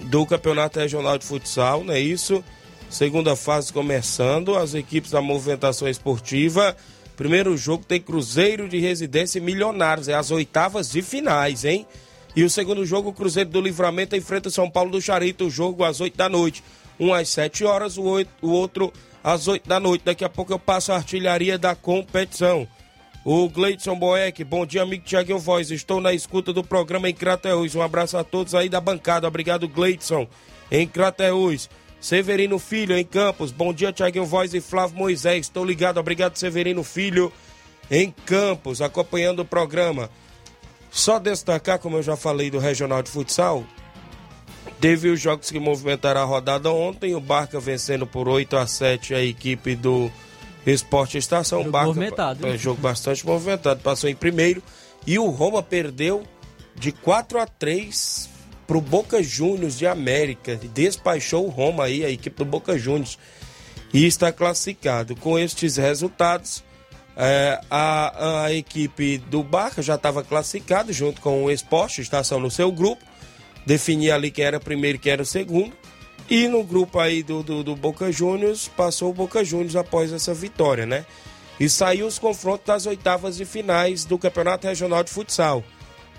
do 0.00 0.26
Campeonato 0.26 0.80
Regional 0.80 1.16
de 1.18 1.24
Futsal, 1.24 1.84
não 1.84 1.94
é 1.94 2.00
isso? 2.00 2.42
Segunda 2.90 3.36
fase 3.36 3.72
começando, 3.72 4.56
as 4.56 4.74
equipes 4.74 5.12
da 5.12 5.20
movimentação 5.22 5.86
esportiva. 5.86 6.76
Primeiro 7.16 7.56
jogo 7.56 7.84
tem 7.84 8.00
Cruzeiro 8.00 8.68
de 8.68 8.78
Residência 8.78 9.38
e 9.38 9.42
Milionários, 9.42 10.08
é 10.08 10.14
as 10.14 10.30
oitavas 10.30 10.90
de 10.90 11.02
finais, 11.02 11.64
hein? 11.64 11.86
E 12.34 12.44
o 12.44 12.50
segundo 12.50 12.84
jogo, 12.86 13.10
o 13.10 13.12
Cruzeiro 13.12 13.50
do 13.50 13.60
Livramento 13.60 14.16
enfrenta 14.16 14.48
o 14.48 14.52
São 14.52 14.70
Paulo 14.70 14.90
do 14.90 15.00
Charito, 15.00 15.46
o 15.46 15.50
jogo 15.50 15.84
às 15.84 16.00
8 16.00 16.16
da 16.16 16.28
noite. 16.28 16.64
Um 16.98 17.12
às 17.12 17.28
7 17.28 17.64
horas, 17.64 17.98
o, 17.98 18.02
oito, 18.02 18.30
o 18.40 18.50
outro 18.50 18.92
às 19.22 19.48
8 19.48 19.68
da 19.68 19.78
noite. 19.78 20.04
Daqui 20.04 20.24
a 20.24 20.28
pouco 20.28 20.52
eu 20.52 20.58
passo 20.58 20.92
a 20.92 20.96
artilharia 20.96 21.58
da 21.58 21.74
competição. 21.74 22.66
O 23.24 23.48
Gleidson 23.48 23.96
Boeck, 23.96 24.42
bom 24.44 24.64
dia, 24.64 24.82
amigo 24.82 25.04
Tiaguinho 25.04 25.38
Voz. 25.38 25.70
Estou 25.70 26.00
na 26.00 26.12
escuta 26.12 26.52
do 26.52 26.64
programa 26.64 27.08
em 27.08 27.14
Crateus. 27.14 27.74
Um 27.74 27.82
abraço 27.82 28.16
a 28.16 28.24
todos 28.24 28.54
aí 28.54 28.68
da 28.68 28.80
bancada. 28.80 29.28
Obrigado, 29.28 29.68
Gleidson, 29.68 30.26
em 30.70 30.88
Crateus. 30.88 31.68
Severino 32.02 32.58
Filho, 32.58 32.98
em 32.98 33.04
Campos. 33.04 33.52
Bom 33.52 33.72
dia, 33.72 33.92
Tiaguinho 33.92 34.26
Voz 34.26 34.52
e 34.52 34.60
Flávio 34.60 34.98
Moisés. 34.98 35.46
Estou 35.46 35.64
ligado. 35.64 36.00
Obrigado, 36.00 36.36
Severino 36.36 36.82
Filho, 36.82 37.32
em 37.88 38.12
Campos, 38.26 38.82
acompanhando 38.82 39.42
o 39.42 39.44
programa. 39.44 40.10
Só 40.90 41.20
destacar, 41.20 41.78
como 41.78 41.98
eu 41.98 42.02
já 42.02 42.16
falei 42.16 42.50
do 42.50 42.58
Regional 42.58 43.04
de 43.04 43.08
Futsal, 43.08 43.64
teve 44.80 45.10
os 45.10 45.20
jogos 45.20 45.48
que 45.48 45.60
movimentaram 45.60 46.20
a 46.20 46.24
rodada 46.24 46.72
ontem. 46.72 47.14
O 47.14 47.20
Barca 47.20 47.60
vencendo 47.60 48.04
por 48.04 48.28
8 48.28 48.56
a 48.56 48.66
7 48.66 49.14
a 49.14 49.22
equipe 49.22 49.76
do 49.76 50.10
Esporte 50.66 51.18
Estação. 51.18 51.60
Jogo 51.60 51.70
Barca, 51.70 51.86
movimentado? 51.86 52.46
É, 52.48 52.58
jogo 52.58 52.80
bastante 52.80 53.24
movimentado. 53.24 53.80
Passou 53.80 54.10
em 54.10 54.16
primeiro. 54.16 54.60
E 55.06 55.20
o 55.20 55.28
Roma 55.30 55.62
perdeu 55.62 56.24
de 56.74 56.90
4 56.90 57.38
a 57.38 57.46
3 57.46 58.31
pro 58.72 58.80
Boca 58.80 59.22
Juniors 59.22 59.76
de 59.76 59.86
América. 59.86 60.56
Despachou 60.56 61.44
o 61.46 61.50
Roma 61.50 61.84
aí, 61.84 62.06
a 62.06 62.08
equipe 62.08 62.38
do 62.38 62.46
Boca 62.46 62.78
Juniors. 62.78 63.18
E 63.92 64.06
está 64.06 64.32
classificado. 64.32 65.14
Com 65.14 65.38
estes 65.38 65.76
resultados, 65.76 66.64
é, 67.14 67.60
a, 67.70 68.44
a 68.44 68.52
equipe 68.54 69.18
do 69.18 69.42
Barca 69.42 69.82
já 69.82 69.96
estava 69.96 70.24
classificada 70.24 70.90
junto 70.90 71.20
com 71.20 71.44
o 71.44 71.50
Esporte 71.50 72.00
Estação 72.00 72.40
no 72.40 72.50
seu 72.50 72.72
grupo. 72.72 73.04
Definia 73.66 74.14
ali 74.14 74.30
quem 74.30 74.46
era 74.46 74.58
primeiro 74.58 74.96
e 74.96 74.98
quem 74.98 75.12
era 75.12 75.22
o 75.22 75.26
segundo. 75.26 75.76
E 76.30 76.48
no 76.48 76.64
grupo 76.64 76.98
aí 76.98 77.22
do, 77.22 77.42
do, 77.42 77.62
do 77.62 77.76
Boca 77.76 78.10
Juniors, 78.10 78.68
passou 78.68 79.10
o 79.10 79.14
Boca 79.14 79.44
Juniors 79.44 79.76
após 79.76 80.10
essa 80.14 80.32
vitória, 80.32 80.86
né? 80.86 81.04
E 81.60 81.68
saiu 81.68 82.06
os 82.06 82.18
confrontos 82.18 82.64
das 82.64 82.86
oitavas 82.86 83.36
de 83.36 83.44
finais 83.44 84.06
do 84.06 84.16
Campeonato 84.16 84.66
Regional 84.66 85.04
de 85.04 85.10
Futsal. 85.10 85.62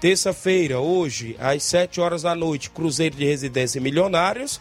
Terça-feira, 0.04 0.82
hoje, 0.82 1.34
às 1.40 1.64
7 1.64 2.02
horas 2.02 2.24
da 2.24 2.36
noite, 2.36 2.70
Cruzeiro 2.70 3.16
de 3.16 3.24
Residência 3.24 3.80
e 3.80 3.82
Milionários. 3.82 4.60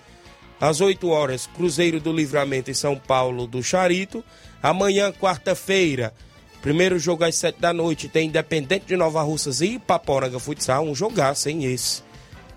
Às 0.61 0.81
8 0.81 1.09
horas, 1.09 1.49
Cruzeiro 1.49 1.99
do 1.99 2.13
Livramento 2.13 2.71
e 2.71 2.75
São 2.77 2.97
Paulo 2.97 3.45
do 3.49 3.61
Charito. 3.61 4.23
Amanhã, 4.63 5.11
quarta-feira, 5.11 6.15
primeiro 6.61 6.97
jogo 6.97 7.25
às 7.25 7.35
7 7.35 7.61
da 7.61 7.73
noite, 7.73 8.09
tem 8.09 8.29
Independente 8.29 8.87
de 8.87 8.97
Nova 8.97 9.21
Russas 9.23 9.61
e 9.61 9.75
Ipaporanga 9.75 10.39
Futsal. 10.39 10.85
Um 10.85 10.95
jogaço, 10.95 11.49
hein, 11.49 11.65
esse. 11.65 12.05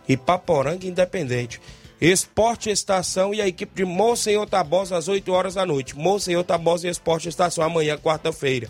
Ipaporanga 0.07 0.85
Independente. 0.85 1.59
Esporte 1.99 2.69
Estação 2.69 3.33
e 3.33 3.41
a 3.41 3.47
equipe 3.47 3.73
de 3.73 3.83
Monsenhor 3.83 4.45
Tabosa 4.45 4.95
às 4.95 5.07
8 5.07 5.31
horas 5.31 5.55
da 5.55 5.65
noite. 5.65 5.97
Monsenhor 5.97 6.43
Tabosa 6.43 6.85
e 6.85 6.91
Esporte 6.91 7.29
Estação 7.29 7.63
amanhã, 7.63 7.97
quarta-feira. 7.97 8.69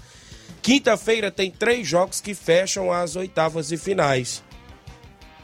Quinta-feira 0.66 1.30
tem 1.30 1.52
três 1.52 1.88
jogos 1.88 2.20
que 2.20 2.34
fecham 2.34 2.92
as 2.92 3.16
oitavas 3.16 3.72
e 3.72 3.78
finais. 3.78 4.44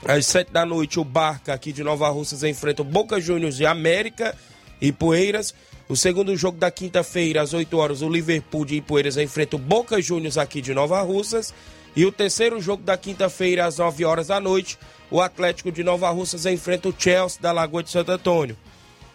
Às 0.03 0.25
7 0.25 0.51
da 0.51 0.65
noite, 0.65 0.99
o 0.99 1.03
Barca 1.03 1.53
aqui 1.53 1.71
de 1.71 1.83
Nova 1.83 2.09
Russas 2.09 2.41
enfrenta 2.41 2.81
o 2.81 2.85
Boca 2.85 3.21
Juniors 3.21 3.55
de 3.55 3.63
América 3.63 4.35
e 4.81 4.91
Poeiras. 4.91 5.53
O 5.87 5.95
segundo 5.95 6.35
jogo 6.35 6.57
da 6.57 6.71
quinta-feira, 6.71 7.39
às 7.43 7.53
8 7.53 7.77
horas, 7.77 8.01
o 8.01 8.09
Liverpool 8.09 8.65
de 8.65 8.77
Ipueiras 8.77 9.15
enfrenta 9.15 9.57
o 9.57 9.59
Boca 9.59 10.01
Juniors 10.01 10.39
aqui 10.39 10.59
de 10.59 10.73
Nova 10.73 10.99
Russas. 11.03 11.53
E 11.95 12.03
o 12.03 12.11
terceiro 12.11 12.59
jogo 12.59 12.81
da 12.81 12.97
quinta-feira, 12.97 13.67
às 13.67 13.77
9 13.77 14.03
horas 14.03 14.29
da 14.29 14.39
noite, 14.39 14.75
o 15.11 15.21
Atlético 15.21 15.71
de 15.71 15.83
Nova 15.83 16.09
Russas 16.09 16.47
enfrenta 16.47 16.89
o 16.89 16.95
Chelsea 16.97 17.39
da 17.39 17.51
Lagoa 17.51 17.83
de 17.83 17.91
Santo 17.91 18.11
Antônio. 18.11 18.57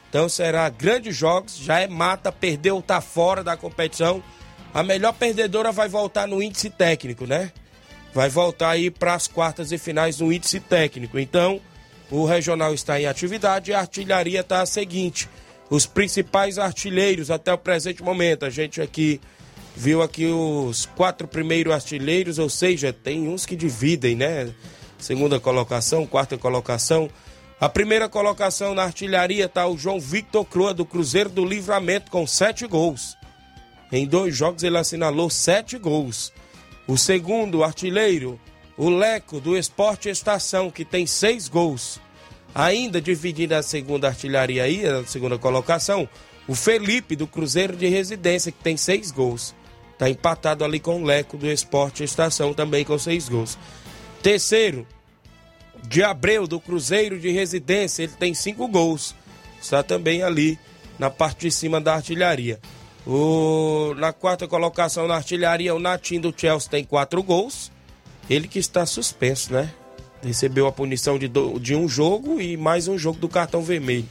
Então 0.08 0.28
será 0.28 0.68
grandes 0.68 1.16
jogos, 1.16 1.56
já 1.56 1.80
é 1.80 1.88
mata, 1.88 2.30
perdeu, 2.30 2.80
tá 2.80 3.00
fora 3.00 3.42
da 3.42 3.56
competição. 3.56 4.22
A 4.76 4.82
melhor 4.82 5.14
perdedora 5.14 5.72
vai 5.72 5.88
voltar 5.88 6.28
no 6.28 6.42
índice 6.42 6.68
técnico, 6.68 7.26
né? 7.26 7.50
Vai 8.12 8.28
voltar 8.28 8.72
aí 8.72 8.90
para 8.90 9.14
as 9.14 9.26
quartas 9.26 9.72
e 9.72 9.78
finais 9.78 10.20
no 10.20 10.30
índice 10.30 10.60
técnico. 10.60 11.18
Então, 11.18 11.58
o 12.10 12.26
regional 12.26 12.74
está 12.74 13.00
em 13.00 13.06
atividade 13.06 13.70
e 13.70 13.74
a 13.74 13.80
artilharia 13.80 14.40
está 14.40 14.60
a 14.60 14.66
seguinte: 14.66 15.30
os 15.70 15.86
principais 15.86 16.58
artilheiros 16.58 17.30
até 17.30 17.54
o 17.54 17.56
presente 17.56 18.02
momento. 18.02 18.44
A 18.44 18.50
gente 18.50 18.82
aqui 18.82 19.18
viu 19.74 20.02
aqui 20.02 20.26
os 20.26 20.84
quatro 20.84 21.26
primeiros 21.26 21.72
artilheiros, 21.72 22.38
ou 22.38 22.50
seja, 22.50 22.92
tem 22.92 23.28
uns 23.28 23.46
que 23.46 23.56
dividem, 23.56 24.14
né? 24.14 24.52
Segunda 24.98 25.40
colocação, 25.40 26.06
quarta 26.06 26.36
colocação. 26.36 27.08
A 27.58 27.70
primeira 27.70 28.10
colocação 28.10 28.74
na 28.74 28.82
artilharia 28.82 29.46
está 29.46 29.66
o 29.66 29.78
João 29.78 29.98
Victor 29.98 30.44
Croa, 30.44 30.74
do 30.74 30.84
Cruzeiro 30.84 31.30
do 31.30 31.46
Livramento, 31.46 32.10
com 32.10 32.26
sete 32.26 32.66
gols. 32.66 33.16
Em 33.90 34.06
dois 34.06 34.36
jogos 34.36 34.62
ele 34.62 34.78
assinalou 34.78 35.30
sete 35.30 35.78
gols. 35.78 36.32
O 36.86 36.96
segundo 36.96 37.62
artilheiro, 37.64 38.38
o 38.76 38.88
Leco, 38.88 39.40
do 39.40 39.56
Esporte 39.56 40.08
Estação, 40.08 40.70
que 40.70 40.84
tem 40.84 41.06
seis 41.06 41.48
gols. 41.48 42.00
Ainda 42.54 43.00
dividindo 43.00 43.54
a 43.54 43.62
segunda 43.62 44.08
artilharia 44.08 44.64
aí, 44.64 44.86
a 44.86 45.04
segunda 45.04 45.38
colocação, 45.38 46.08
o 46.48 46.54
Felipe, 46.54 47.16
do 47.16 47.26
Cruzeiro 47.26 47.76
de 47.76 47.86
Residência, 47.86 48.52
que 48.52 48.62
tem 48.62 48.76
seis 48.76 49.10
gols. 49.10 49.54
Está 49.92 50.08
empatado 50.08 50.64
ali 50.64 50.78
com 50.78 51.02
o 51.02 51.04
Leco, 51.04 51.36
do 51.36 51.50
Esporte 51.50 52.04
Estação, 52.04 52.54
também 52.54 52.84
com 52.84 52.98
seis 52.98 53.28
gols. 53.28 53.58
Terceiro, 54.22 54.86
de 55.88 56.02
Abreu, 56.02 56.46
do 56.46 56.60
Cruzeiro 56.60 57.18
de 57.18 57.30
Residência, 57.30 58.02
ele 58.02 58.12
tem 58.12 58.34
cinco 58.34 58.68
gols. 58.68 59.14
Está 59.60 59.82
também 59.82 60.22
ali 60.22 60.58
na 60.98 61.10
parte 61.10 61.42
de 61.42 61.50
cima 61.50 61.80
da 61.80 61.94
artilharia. 61.94 62.60
O, 63.06 63.94
na 63.96 64.12
quarta 64.12 64.48
colocação 64.48 65.06
na 65.06 65.14
artilharia, 65.14 65.74
o 65.74 65.78
Natim 65.78 66.18
do 66.18 66.34
Chelsea 66.36 66.68
tem 66.68 66.82
quatro 66.82 67.22
gols. 67.22 67.70
Ele 68.28 68.48
que 68.48 68.58
está 68.58 68.84
suspenso, 68.84 69.52
né? 69.52 69.72
Recebeu 70.22 70.66
a 70.66 70.72
punição 70.72 71.16
de, 71.16 71.28
do, 71.28 71.60
de 71.60 71.76
um 71.76 71.88
jogo 71.88 72.40
e 72.40 72.56
mais 72.56 72.88
um 72.88 72.98
jogo 72.98 73.20
do 73.20 73.28
cartão 73.28 73.62
vermelho. 73.62 74.08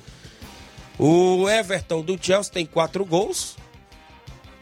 O 0.97 1.49
Everton 1.49 2.01
do 2.01 2.17
Chelsea 2.19 2.53
tem 2.53 2.65
quatro 2.65 3.03
gols. 3.03 3.57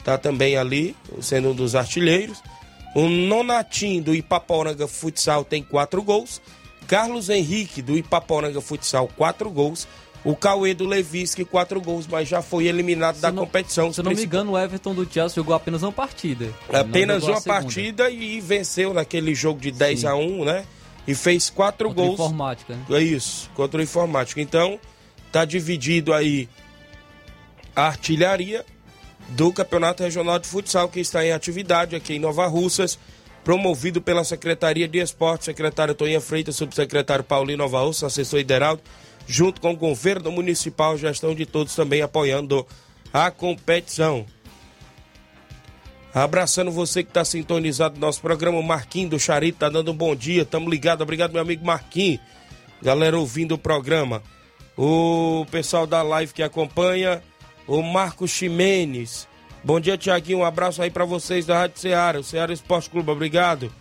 Tá 0.03 0.17
também 0.17 0.57
ali, 0.57 0.95
sendo 1.21 1.49
um 1.49 1.55
dos 1.55 1.75
artilheiros. 1.75 2.41
O 2.95 3.07
Nonatim 3.07 4.01
do 4.01 4.15
Ipaporanga 4.15 4.87
Futsal 4.87 5.45
tem 5.45 5.61
quatro 5.61 6.01
gols. 6.01 6.41
Carlos 6.87 7.29
Henrique 7.29 7.81
do 7.83 7.95
Ipaporanga 7.95 8.59
Futsal, 8.61 9.07
quatro 9.15 9.49
gols. 9.51 9.87
O 10.25 10.35
Cauê 10.35 10.73
do 10.73 10.85
Levisque, 10.85 11.43
quatro 11.43 11.81
gols, 11.81 12.07
mas 12.07 12.29
já 12.29 12.41
foi 12.41 12.65
eliminado 12.67 13.19
da 13.19 13.29
não- 13.31 13.43
competição. 13.45 13.91
Se 13.91 13.99
eu 13.99 14.05
não 14.05 14.13
me 14.13 14.23
engano, 14.23 14.51
o 14.53 14.57
Everton 14.57 14.93
do 14.95 15.05
Chelsea 15.11 15.35
jogou 15.35 15.53
apenas 15.53 15.83
uma 15.83 15.91
partida. 15.91 16.47
Apenas 16.71 17.23
uma 17.23 17.41
partida 17.41 18.09
e 18.09 18.39
venceu 18.39 18.93
naquele 18.93 19.35
jogo 19.35 19.59
de 19.59 19.69
10 19.71 20.01
Sim. 20.01 20.07
a 20.07 20.15
1 20.15 20.45
né? 20.45 20.65
E 21.05 21.13
fez 21.13 21.49
quatro 21.49 21.89
Contra 21.89 22.03
gols. 22.05 22.13
Informática, 22.19 22.73
né? 22.73 22.83
É 22.91 22.99
isso, 23.03 23.49
contra 23.53 23.81
o 23.81 23.83
informático. 23.83 24.39
Então, 24.39 24.79
tá 25.29 25.43
dividido 25.43 26.13
aí 26.13 26.47
a 27.75 27.87
artilharia 27.87 28.65
do 29.29 29.51
Campeonato 29.51 30.03
Regional 30.03 30.39
de 30.39 30.47
Futsal, 30.47 30.87
que 30.87 31.01
está 31.01 31.25
em 31.25 31.31
atividade 31.33 31.95
aqui 31.95 32.13
em 32.15 32.19
Nova 32.19 32.45
Russas, 32.47 32.97
promovido 33.43 34.01
pela 34.01 34.23
Secretaria 34.23 34.87
de 34.87 34.99
Esporte, 34.99 35.43
secretário 35.45 35.93
Toninha 35.93 36.21
Freitas, 36.21 36.55
subsecretário 36.55 37.23
Paulinho 37.25 37.57
Nova 37.57 37.81
Russa, 37.81 38.07
assessor 38.07 38.39
Hideraldo, 38.39 38.81
junto 39.27 39.61
com 39.61 39.71
o 39.71 39.77
governo 39.77 40.31
municipal, 40.31 40.97
gestão 40.97 41.33
de 41.33 41.45
todos 41.45 41.75
também 41.75 42.01
apoiando 42.01 42.65
a 43.13 43.29
competição. 43.31 44.25
Abraçando 46.13 46.71
você 46.71 47.03
que 47.03 47.09
está 47.09 47.25
sintonizado 47.25 47.95
no 47.95 48.01
nosso 48.01 48.21
programa, 48.21 48.59
o 48.59 48.63
Marquinhos 48.63 49.09
do 49.09 49.19
Charito 49.19 49.59
tá 49.59 49.69
dando 49.69 49.91
um 49.91 49.95
bom 49.95 50.15
dia, 50.15 50.45
tamo 50.45 50.69
ligado, 50.69 51.01
obrigado 51.01 51.31
meu 51.33 51.41
amigo 51.41 51.65
Marquinhos, 51.65 52.19
galera 52.81 53.17
ouvindo 53.17 53.55
o 53.55 53.57
programa. 53.57 54.21
O 54.77 55.45
pessoal 55.49 55.87
da 55.87 56.03
live 56.03 56.33
que 56.33 56.43
acompanha, 56.43 57.23
o 57.67 57.81
Marcos 57.81 58.29
Ximenes, 58.29 59.27
bom 59.63 59.79
dia 59.79 59.97
Tiaguinho, 59.97 60.39
um 60.39 60.45
abraço 60.45 60.83
aí 60.83 60.91
para 60.91 61.05
vocês 61.05 61.47
da 61.47 61.59
Rádio 61.59 61.79
Ceará, 61.79 62.19
o 62.19 62.23
Ceará 62.23 62.53
Esporte 62.53 62.89
Clube, 62.89 63.09
obrigado. 63.09 63.71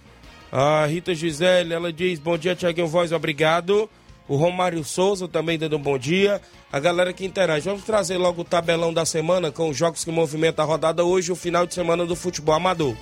A 0.51 0.87
Rita 0.87 1.15
Gisele, 1.15 1.75
ela 1.75 1.93
diz, 1.93 2.19
bom 2.19 2.39
dia 2.39 2.57
Tiaguinho 2.57 2.87
Voz, 2.87 3.13
obrigado. 3.13 3.91
O 4.33 4.37
Romário 4.37 4.83
Souza 4.83 5.29
também 5.29 5.59
dando 5.59 5.77
um 5.77 5.83
bom 5.83 5.99
dia. 5.99 6.41
A 6.73 6.81
galera 6.81 7.13
que 7.13 7.23
interage. 7.23 7.69
Vamos 7.69 7.85
trazer 7.85 8.17
logo 8.17 8.41
o 8.41 8.45
tabelão 8.45 8.91
da 8.91 9.05
semana 9.05 9.53
com 9.53 9.69
os 9.69 9.77
jogos 9.77 10.05
que 10.05 10.11
movimentam 10.11 10.65
a 10.65 10.69
rodada 10.69 11.05
hoje, 11.05 11.31
o 11.31 11.37
final 11.37 11.67
de 11.67 11.75
semana 11.75 12.07
do 12.07 12.17
futebol 12.17 12.55
amador. 12.55 12.97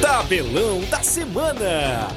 Tabelão 0.00 0.80
da 0.88 1.02
semana. 1.02 2.08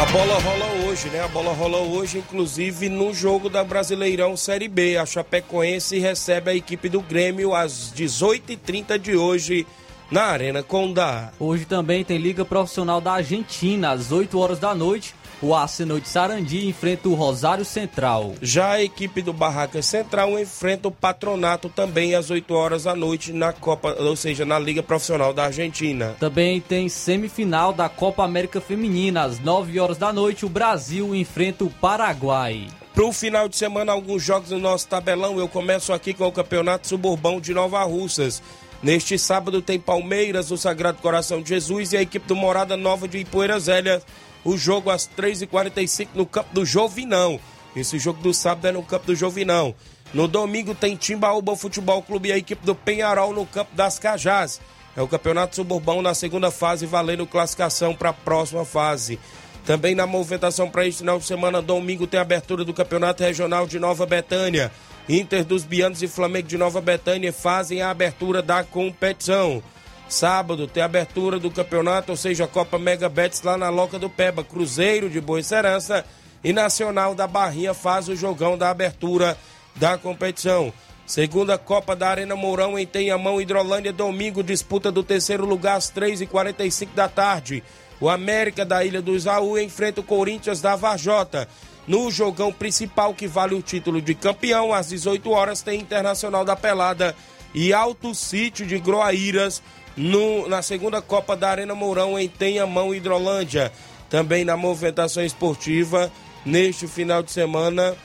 A 0.00 0.06
bola 0.10 0.38
rola 0.38 0.77
hoje, 0.98 1.10
né? 1.10 1.22
A 1.22 1.28
bola 1.28 1.52
rola 1.52 1.78
hoje, 1.78 2.18
inclusive 2.18 2.88
no 2.88 3.14
jogo 3.14 3.48
da 3.48 3.62
Brasileirão 3.62 4.36
Série 4.36 4.66
B. 4.66 4.96
A 4.96 5.06
Chapecoense 5.06 5.96
recebe 5.96 6.50
a 6.50 6.54
equipe 6.56 6.88
do 6.88 7.00
Grêmio 7.00 7.54
às 7.54 7.92
18h30 7.94 8.98
de 8.98 9.16
hoje 9.16 9.64
na 10.10 10.24
Arena 10.24 10.60
Condá. 10.60 11.30
Hoje 11.38 11.64
também 11.66 12.04
tem 12.04 12.18
Liga 12.18 12.44
Profissional 12.44 13.00
da 13.00 13.12
Argentina, 13.12 13.92
às 13.92 14.10
8 14.10 14.36
horas 14.38 14.58
da 14.58 14.74
noite. 14.74 15.14
O 15.40 15.54
Arsenal 15.54 16.00
de 16.00 16.08
Sarandi 16.08 16.66
enfrenta 16.66 17.08
o 17.08 17.14
Rosário 17.14 17.64
Central. 17.64 18.34
Já 18.42 18.72
a 18.72 18.82
equipe 18.82 19.22
do 19.22 19.32
Barraca 19.32 19.80
Central 19.82 20.36
enfrenta 20.36 20.88
o 20.88 20.92
Patronato 20.92 21.68
também 21.68 22.16
às 22.16 22.28
8 22.28 22.52
horas 22.52 22.82
da 22.82 22.96
noite 22.96 23.32
na 23.32 23.52
Copa, 23.52 23.94
ou 24.00 24.16
seja, 24.16 24.44
na 24.44 24.58
Liga 24.58 24.82
Profissional 24.82 25.32
da 25.32 25.44
Argentina. 25.44 26.16
Também 26.18 26.60
tem 26.60 26.88
semifinal 26.88 27.72
da 27.72 27.88
Copa 27.88 28.24
América 28.24 28.60
Feminina, 28.60 29.22
às 29.22 29.38
9 29.38 29.78
horas 29.78 29.96
da 29.96 30.12
noite. 30.12 30.44
O 30.44 30.48
Brasil 30.48 31.14
enfrenta 31.14 31.62
o 31.62 31.70
Paraguai. 31.70 32.66
Para 32.92 33.04
o 33.04 33.12
final 33.12 33.48
de 33.48 33.56
semana, 33.56 33.92
alguns 33.92 34.24
jogos 34.24 34.50
no 34.50 34.58
nosso 34.58 34.88
tabelão. 34.88 35.38
Eu 35.38 35.46
começo 35.46 35.92
aqui 35.92 36.12
com 36.12 36.26
o 36.26 36.32
Campeonato 36.32 36.88
Suburbão 36.88 37.40
de 37.40 37.54
Nova 37.54 37.84
Russas. 37.84 38.42
Neste 38.82 39.16
sábado 39.16 39.62
tem 39.62 39.78
Palmeiras, 39.78 40.50
o 40.50 40.56
Sagrado 40.56 40.98
Coração 40.98 41.40
de 41.40 41.48
Jesus 41.48 41.92
e 41.92 41.96
a 41.96 42.02
equipe 42.02 42.26
do 42.26 42.34
Morada 42.34 42.76
Nova 42.76 43.06
de 43.06 43.18
Ipoeira 43.18 43.58
Zélia 43.58 44.02
o 44.48 44.56
jogo 44.56 44.88
às 44.88 45.06
3h45 45.06 46.08
no 46.14 46.24
campo 46.24 46.54
do 46.54 46.64
Jovinão. 46.64 47.38
Esse 47.76 47.98
jogo 47.98 48.22
do 48.22 48.32
sábado 48.32 48.66
é 48.66 48.72
no 48.72 48.82
campo 48.82 49.08
do 49.08 49.14
Jovinão. 49.14 49.74
No 50.14 50.26
domingo 50.26 50.74
tem 50.74 50.96
Timbaúba 50.96 51.54
Futebol 51.54 52.02
Clube 52.02 52.30
e 52.30 52.32
a 52.32 52.38
equipe 52.38 52.64
do 52.64 52.74
Penharol 52.74 53.34
no 53.34 53.44
campo 53.44 53.76
das 53.76 53.98
Cajás. 53.98 54.58
É 54.96 55.02
o 55.02 55.06
Campeonato 55.06 55.54
Suburbão 55.54 56.00
na 56.00 56.14
segunda 56.14 56.50
fase, 56.50 56.86
valendo 56.86 57.26
classificação 57.26 57.94
para 57.94 58.08
a 58.08 58.14
próxima 58.14 58.64
fase. 58.64 59.20
Também 59.66 59.94
na 59.94 60.06
movimentação 60.06 60.70
para 60.70 60.86
este 60.86 61.00
final 61.00 61.18
de 61.18 61.26
semana, 61.26 61.60
domingo, 61.60 62.06
tem 62.06 62.18
a 62.18 62.22
abertura 62.22 62.64
do 62.64 62.72
Campeonato 62.72 63.22
Regional 63.22 63.66
de 63.66 63.78
Nova 63.78 64.06
Betânia. 64.06 64.72
Inter 65.06 65.44
dos 65.44 65.62
Bianos 65.62 66.02
e 66.02 66.08
Flamengo 66.08 66.48
de 66.48 66.56
Nova 66.56 66.80
Betânia 66.80 67.34
fazem 67.34 67.82
a 67.82 67.90
abertura 67.90 68.40
da 68.40 68.64
competição. 68.64 69.62
Sábado 70.08 70.66
tem 70.66 70.82
abertura 70.82 71.38
do 71.38 71.50
campeonato, 71.50 72.12
ou 72.12 72.16
seja, 72.16 72.44
a 72.44 72.48
Copa 72.48 72.78
Mega 72.78 73.08
Bets 73.08 73.42
lá 73.42 73.58
na 73.58 73.68
Loca 73.68 73.98
do 73.98 74.08
Peba. 74.08 74.42
Cruzeiro 74.42 75.10
de 75.10 75.20
Boa 75.20 75.42
Serança 75.42 76.04
e 76.42 76.52
Nacional 76.52 77.14
da 77.14 77.26
Barrinha 77.26 77.74
faz 77.74 78.08
o 78.08 78.16
jogão 78.16 78.56
da 78.56 78.70
abertura 78.70 79.36
da 79.76 79.98
competição. 79.98 80.72
Segunda 81.06 81.58
Copa 81.58 81.94
da 81.94 82.08
Arena 82.08 82.36
Mourão 82.36 82.78
em 82.78 82.86
Tenhamão, 82.86 83.40
Hidrolândia, 83.40 83.92
domingo, 83.92 84.42
disputa 84.42 84.90
do 84.90 85.02
terceiro 85.02 85.44
lugar 85.44 85.76
às 85.76 85.90
3h45 85.90 86.88
da 86.94 87.08
tarde. 87.08 87.62
O 88.00 88.08
América 88.08 88.64
da 88.64 88.84
Ilha 88.84 89.02
do 89.02 89.14
Isaú 89.14 89.58
enfrenta 89.58 90.00
o 90.00 90.04
Corinthians 90.04 90.60
da 90.60 90.74
Varjota. 90.74 91.48
No 91.86 92.10
jogão 92.10 92.52
principal 92.52 93.14
que 93.14 93.26
vale 93.26 93.54
o 93.54 93.62
título 93.62 94.00
de 94.00 94.14
campeão, 94.14 94.72
às 94.72 94.88
18 94.88 95.30
horas 95.30 95.62
tem 95.62 95.80
Internacional 95.80 96.44
da 96.44 96.54
Pelada 96.54 97.14
e 97.54 97.72
Alto 97.72 98.14
Sítio 98.14 98.66
de 98.66 98.78
Groaíras 98.78 99.62
no, 99.98 100.48
na 100.48 100.62
segunda 100.62 101.02
Copa 101.02 101.36
da 101.36 101.50
Arena 101.50 101.74
Mourão 101.74 102.16
em 102.18 102.28
Tenhamão, 102.28 102.94
Hidrolândia. 102.94 103.72
Também 104.08 104.44
na 104.44 104.56
movimentação 104.56 105.24
esportiva, 105.24 106.10
neste 106.46 106.86
final 106.86 107.22
de 107.22 107.32
semana, 107.32 107.96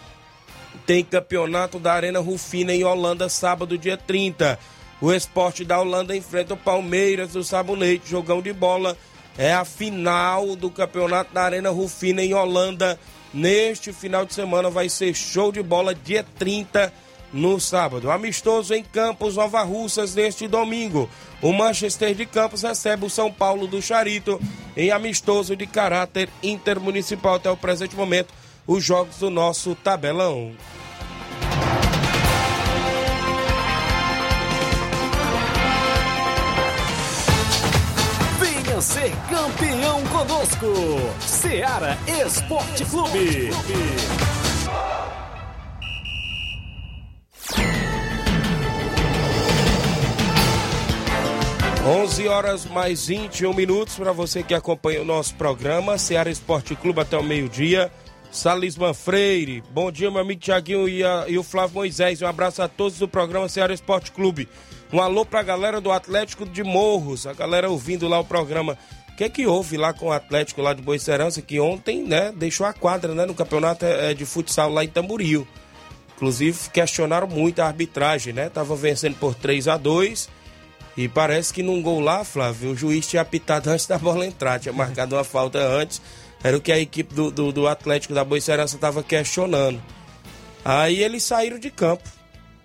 tem 0.86 1.04
campeonato 1.04 1.80
da 1.80 1.94
Arena 1.94 2.20
Rufina 2.20 2.74
em 2.74 2.84
Holanda, 2.84 3.30
sábado, 3.30 3.78
dia 3.78 3.96
30. 3.96 4.60
O 5.00 5.14
esporte 5.14 5.64
da 5.64 5.80
Holanda 5.80 6.16
enfrenta 6.16 6.56
o 6.56 6.58
Palmeiras 6.58 7.34
do 7.34 7.44
Sabonete, 7.44 8.10
jogão 8.10 8.42
de 8.42 8.52
bola. 8.52 8.98
É 9.38 9.54
a 9.54 9.64
final 9.64 10.56
do 10.56 10.70
campeonato 10.70 11.34
da 11.34 11.44
Arena 11.44 11.70
Rufina 11.70 12.24
em 12.24 12.34
Holanda. 12.34 13.00
Neste 13.34 13.94
final 13.94 14.26
de 14.26 14.34
semana 14.34 14.70
vai 14.70 14.90
ser 14.90 15.14
show 15.14 15.52
de 15.52 15.62
bola, 15.62 15.94
dia 15.96 16.26
30 16.38 16.92
no 17.32 17.60
sábado. 17.60 18.12
Amistoso 18.12 18.74
em 18.74 18.84
Campos, 18.84 19.36
Nova 19.36 19.64
Russas, 19.64 20.14
neste 20.16 20.48
domingo. 20.48 21.10
O 21.44 21.52
Manchester 21.52 22.16
de 22.16 22.26
Campos 22.26 22.62
recebe 22.62 23.06
o 23.06 23.10
São 23.10 23.30
Paulo 23.30 23.68
do 23.68 23.82
Charito 23.82 24.40
em 24.78 24.92
amistoso 24.92 25.58
de 25.58 25.68
caráter 25.68 26.30
intermunicipal 26.42 27.36
até 27.36 27.52
o 27.52 27.58
presente 27.58 27.98
momento. 27.98 28.34
Os 28.66 28.82
jogos 28.82 29.18
do 29.18 29.30
nosso 29.30 29.76
tabelão. 29.76 30.54
Venha 38.40 38.82
ser 38.82 39.12
campeão 39.30 40.02
conosco. 40.06 40.66
Seara 41.20 41.98
Esporte 42.08 42.86
Clube. 42.86 43.50
11 51.86 52.30
horas 52.30 52.66
mais 52.66 53.08
21 53.08 53.54
minutos 53.54 53.98
para 53.98 54.14
você 54.14 54.42
que 54.42 54.54
acompanha 54.54 55.02
o 55.02 55.06
nosso 55.06 55.36
programa, 55.36 55.98
Seara 55.98 56.30
Esporte 56.30 56.76
Clube 56.76 57.02
até 57.02 57.18
o 57.18 57.24
meio-dia. 57.24 57.92
Salisman 58.32 58.94
Freire, 58.94 59.62
bom 59.70 59.92
dia, 59.92 60.10
meu 60.10 60.22
amigo 60.22 60.40
Tiaguinho 60.40 60.88
e, 60.88 61.02
e, 61.28 61.38
o 61.38 61.44
Flávio 61.44 61.76
Moisés. 61.76 62.22
Um 62.22 62.28
abraço 62.28 62.62
a 62.62 62.70
todos 62.70 62.98
do 62.98 63.08
programa 63.08 63.50
Seara 63.50 63.74
Esporte 63.74 64.14
Clube. 64.14 64.48
Um 64.94 65.02
alô 65.02 65.26
para 65.26 65.42
a 65.42 65.44
galera 65.44 65.82
do 65.82 65.92
Atlético 65.92 66.46
de 66.46 66.64
Morros, 66.64 67.28
a 67.28 67.34
galera 67.34 67.70
ouvindo 67.70 68.08
lá 68.08 68.18
o 68.18 68.24
programa. 68.24 68.78
O 69.10 69.16
que 69.18 69.26
é 69.26 69.30
que 69.30 69.46
houve 69.46 69.76
lá 69.76 69.92
com 69.92 70.06
o 70.06 70.12
Atlético 70.14 70.62
lá 70.62 70.74
de 70.74 70.82
Boicerança, 70.82 71.42
que 71.42 71.60
ontem, 71.60 72.02
né, 72.02 72.32
deixou 72.34 72.66
a 72.66 72.72
quadra, 72.72 73.14
né, 73.14 73.26
no 73.26 73.36
campeonato 73.36 73.86
é, 73.86 74.14
de 74.14 74.26
futsal 74.26 74.72
lá 74.72 74.86
em 74.86 74.88
Tamboril. 74.90 75.46
Inclusive, 76.16 76.58
questionaram 76.70 77.28
muito 77.28 77.60
a 77.60 77.66
arbitragem, 77.66 78.32
né? 78.32 78.48
Tava 78.48 78.74
vencendo 78.74 79.18
por 79.18 79.36
3 79.36 79.68
a 79.68 79.76
2 79.76 80.30
e 80.96 81.08
parece 81.08 81.54
que 81.54 81.64
num 81.64 81.82
gol 81.82 82.00
lá, 82.00 82.24
Flávio, 82.24 82.72
o 82.72 82.76
juiz 82.76 83.08
tinha 83.08 83.22
apitado 83.22 83.70
antes 83.70 83.88
da 83.88 83.98
bola 83.98 84.26
entrar, 84.26 84.60
tinha 84.60 84.74
marcado 84.74 85.16
uma 85.16 85.24
falta 85.24 85.60
antes. 85.60 86.02
Era 86.44 86.58
o 86.58 86.62
que 86.62 86.72
a 86.72 86.80
equipe 86.80 87.14
do, 87.14 87.32
do, 87.32 87.52
do 87.52 87.68
Atlético 87.68 88.14
da 88.14 88.24
Boicerança 88.24 88.76
estava 88.76 89.02
questionando. 89.02 89.82
Aí 90.64 91.02
eles 91.02 91.24
saíram 91.24 91.58
de 91.58 91.72
campo. 91.72 92.08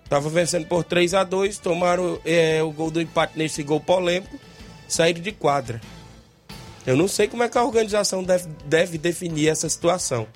Tava 0.07 0.29
vencendo 0.29 0.67
por 0.67 0.83
3 0.83 1.13
a 1.13 1.23
2 1.23 1.59
tomaram 1.59 2.19
é, 2.25 2.61
o 2.61 2.71
gol 2.71 2.91
do 2.91 3.01
empate 3.01 3.37
nesse 3.37 3.61
gol 3.63 3.79
polêmico, 3.79 4.39
saíram 4.87 5.21
de 5.21 5.31
quadra. 5.31 5.79
Eu 6.85 6.97
não 6.97 7.07
sei 7.07 7.27
como 7.27 7.43
é 7.43 7.49
que 7.49 7.57
a 7.57 7.63
organização 7.63 8.23
deve, 8.23 8.47
deve 8.65 8.97
definir 8.97 9.49
essa 9.49 9.69
situação. 9.69 10.27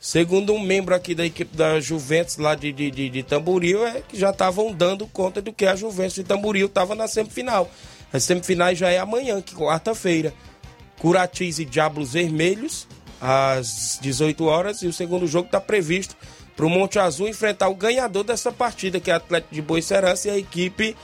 Segundo 0.00 0.52
um 0.52 0.60
membro 0.60 0.94
aqui 0.94 1.14
da 1.14 1.26
equipe 1.26 1.56
da 1.56 1.80
Juventus 1.80 2.36
lá 2.36 2.54
de, 2.54 2.72
de, 2.72 2.90
de, 2.90 3.10
de 3.10 3.22
Tamboril, 3.22 3.84
é 3.84 4.00
que 4.00 4.16
já 4.16 4.30
estavam 4.30 4.72
dando 4.72 5.06
conta 5.08 5.42
do 5.42 5.52
que 5.52 5.66
a 5.66 5.74
Juventus 5.74 6.14
de 6.14 6.24
Tamboril 6.24 6.66
estava 6.66 6.94
na 6.94 7.08
semifinal. 7.08 7.68
As 8.12 8.22
semifinais 8.22 8.78
já 8.78 8.90
é 8.90 8.98
amanhã, 8.98 9.40
que 9.40 9.54
quarta-feira. 9.54 10.32
Curatis 11.00 11.58
e 11.58 11.64
Diablos 11.64 12.12
Vermelhos, 12.12 12.86
às 13.20 13.98
18 14.00 14.44
horas, 14.44 14.82
e 14.82 14.86
o 14.86 14.92
segundo 14.92 15.26
jogo 15.26 15.46
está 15.46 15.60
previsto 15.60 16.16
para 16.56 16.66
o 16.66 16.70
Monte 16.70 16.98
Azul 16.98 17.28
enfrentar 17.28 17.68
o 17.68 17.74
ganhador 17.74 18.24
dessa 18.24 18.52
partida, 18.52 19.00
que 19.00 19.10
é 19.10 19.14
o 19.14 19.16
Atlético 19.16 19.54
de 19.54 19.62
Boa 19.62 19.82
Serança 19.82 20.28
e 20.28 20.30
a 20.30 20.38
equipe 20.38 20.96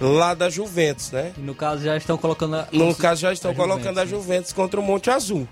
lá 0.00 0.34
da 0.34 0.48
Juventus, 0.48 1.10
né? 1.10 1.32
No 1.36 1.54
caso 1.54 1.84
já 1.84 1.96
estão 1.96 2.18
colocando 2.18 2.56
a... 2.56 2.68
No 2.72 2.94
caso 2.94 3.22
já 3.22 3.32
estão 3.32 3.50
a 3.50 3.54
colocando 3.54 3.94
Juventus, 3.94 4.02
a 4.02 4.06
Juventus 4.06 4.52
contra 4.52 4.80
o 4.80 4.82
Monte 4.82 5.10
Azul. 5.10 5.48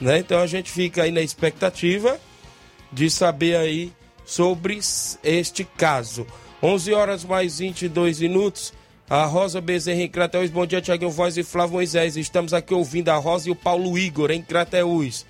Né? 0.00 0.18
Então 0.18 0.40
a 0.40 0.46
gente 0.46 0.70
fica 0.70 1.02
aí 1.02 1.10
na 1.10 1.20
expectativa 1.20 2.18
de 2.92 3.10
saber 3.10 3.56
aí 3.56 3.92
sobre 4.24 4.78
este 5.22 5.64
caso. 5.64 6.26
11 6.62 6.92
horas 6.92 7.24
mais 7.24 7.58
22 7.58 8.20
minutos. 8.20 8.72
A 9.08 9.24
Rosa 9.24 9.60
Bezerra 9.60 10.02
em 10.02 10.08
Crateus. 10.08 10.50
Bom 10.50 10.64
dia, 10.64 10.80
Tiaguinho 10.80 11.10
Voz 11.10 11.36
e 11.36 11.42
Flávio 11.42 11.74
Moisés. 11.74 12.16
Estamos 12.16 12.54
aqui 12.54 12.72
ouvindo 12.72 13.08
a 13.08 13.16
Rosa 13.16 13.48
e 13.48 13.50
o 13.50 13.56
Paulo 13.56 13.98
Igor 13.98 14.30
em 14.30 14.40
Crateus. 14.40 15.26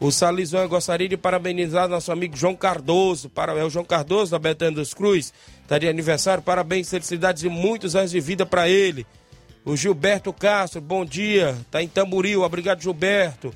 O 0.00 0.10
Salizão 0.10 0.66
gostaria 0.66 1.08
de 1.08 1.16
parabenizar 1.16 1.86
nosso 1.86 2.10
amigo 2.10 2.36
João 2.36 2.56
Cardoso. 2.56 3.30
Para, 3.30 3.52
é 3.52 3.62
o 3.62 3.70
João 3.70 3.84
Cardoso 3.84 4.32
da 4.32 4.38
Betânia 4.40 4.74
dos 4.74 4.92
Cruz. 4.92 5.32
Está 5.62 5.78
de 5.78 5.86
aniversário. 5.86 6.42
Parabéns, 6.42 6.90
felicidades 6.90 7.44
e 7.44 7.48
muitos 7.48 7.94
anos 7.94 8.10
de 8.10 8.18
vida 8.18 8.44
para 8.44 8.68
ele. 8.68 9.06
O 9.64 9.76
Gilberto 9.76 10.32
Castro, 10.32 10.80
bom 10.80 11.04
dia. 11.04 11.56
Está 11.60 11.80
em 11.80 11.86
Tamboril. 11.86 12.42
Obrigado, 12.42 12.82
Gilberto. 12.82 13.54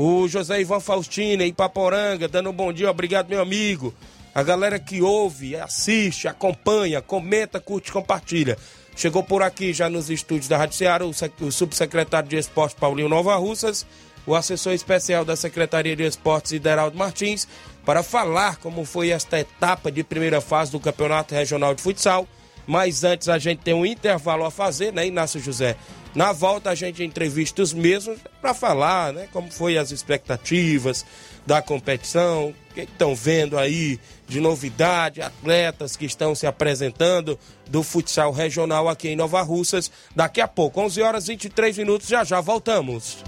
O 0.00 0.28
José 0.28 0.60
Ivan 0.60 0.78
Faustina 0.78 1.42
em 1.42 1.52
Paporanga, 1.52 2.28
dando 2.28 2.50
um 2.50 2.52
bom 2.52 2.72
dia. 2.72 2.88
Obrigado, 2.88 3.28
meu 3.28 3.42
amigo. 3.42 3.92
A 4.32 4.44
galera 4.44 4.78
que 4.78 5.02
ouve, 5.02 5.56
assiste, 5.56 6.28
acompanha, 6.28 7.02
comenta, 7.02 7.58
curte, 7.58 7.90
compartilha. 7.90 8.56
Chegou 8.94 9.24
por 9.24 9.42
aqui 9.42 9.72
já 9.72 9.90
nos 9.90 10.08
estúdios 10.08 10.46
da 10.46 10.56
Rádio 10.56 10.76
Ceará 10.76 11.04
o, 11.04 11.10
o 11.10 11.50
subsecretário 11.50 12.28
de 12.28 12.36
Esporte 12.36 12.76
Paulinho 12.76 13.08
Nova 13.08 13.34
Russas 13.34 13.84
o 14.24 14.34
assessor 14.34 14.74
especial 14.74 15.24
da 15.24 15.34
Secretaria 15.34 15.96
de 15.96 16.04
Esportes, 16.04 16.52
Ideraldo 16.52 16.98
Martins, 16.98 17.48
para 17.84 18.02
falar 18.02 18.58
como 18.58 18.84
foi 18.84 19.08
esta 19.08 19.40
etapa 19.40 19.90
de 19.90 20.04
primeira 20.04 20.40
fase 20.40 20.70
do 20.70 20.78
Campeonato 20.78 21.34
Regional 21.34 21.74
de 21.74 21.80
Futsal. 21.80 22.28
Mas 22.68 23.02
antes 23.02 23.30
a 23.30 23.38
gente 23.38 23.60
tem 23.60 23.72
um 23.72 23.86
intervalo 23.86 24.44
a 24.44 24.50
fazer, 24.50 24.92
né, 24.92 25.06
Inácio 25.06 25.40
José? 25.40 25.74
Na 26.14 26.32
volta 26.32 26.68
a 26.68 26.74
gente 26.74 27.02
entrevista 27.02 27.62
os 27.62 27.72
mesmos 27.72 28.18
para 28.42 28.52
falar, 28.52 29.10
né, 29.14 29.26
como 29.32 29.50
foi 29.50 29.78
as 29.78 29.90
expectativas 29.90 31.02
da 31.46 31.62
competição, 31.62 32.48
o 32.48 32.74
que 32.74 32.82
estão 32.82 33.16
vendo 33.16 33.56
aí 33.58 33.98
de 34.26 34.38
novidade, 34.38 35.22
atletas 35.22 35.96
que 35.96 36.04
estão 36.04 36.34
se 36.34 36.46
apresentando 36.46 37.38
do 37.70 37.82
futsal 37.82 38.32
regional 38.32 38.86
aqui 38.86 39.08
em 39.08 39.16
Nova 39.16 39.40
Russas. 39.40 39.90
Daqui 40.14 40.42
a 40.42 40.46
pouco, 40.46 40.78
11 40.78 41.00
horas 41.00 41.24
e 41.24 41.28
23 41.28 41.78
minutos, 41.78 42.06
já 42.06 42.22
já 42.22 42.42
voltamos. 42.42 43.24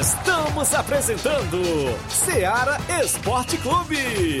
Estamos 0.00 0.74
apresentando 0.74 1.62
Seara 2.08 2.76
Esporte 3.04 3.56
Clube. 3.58 4.40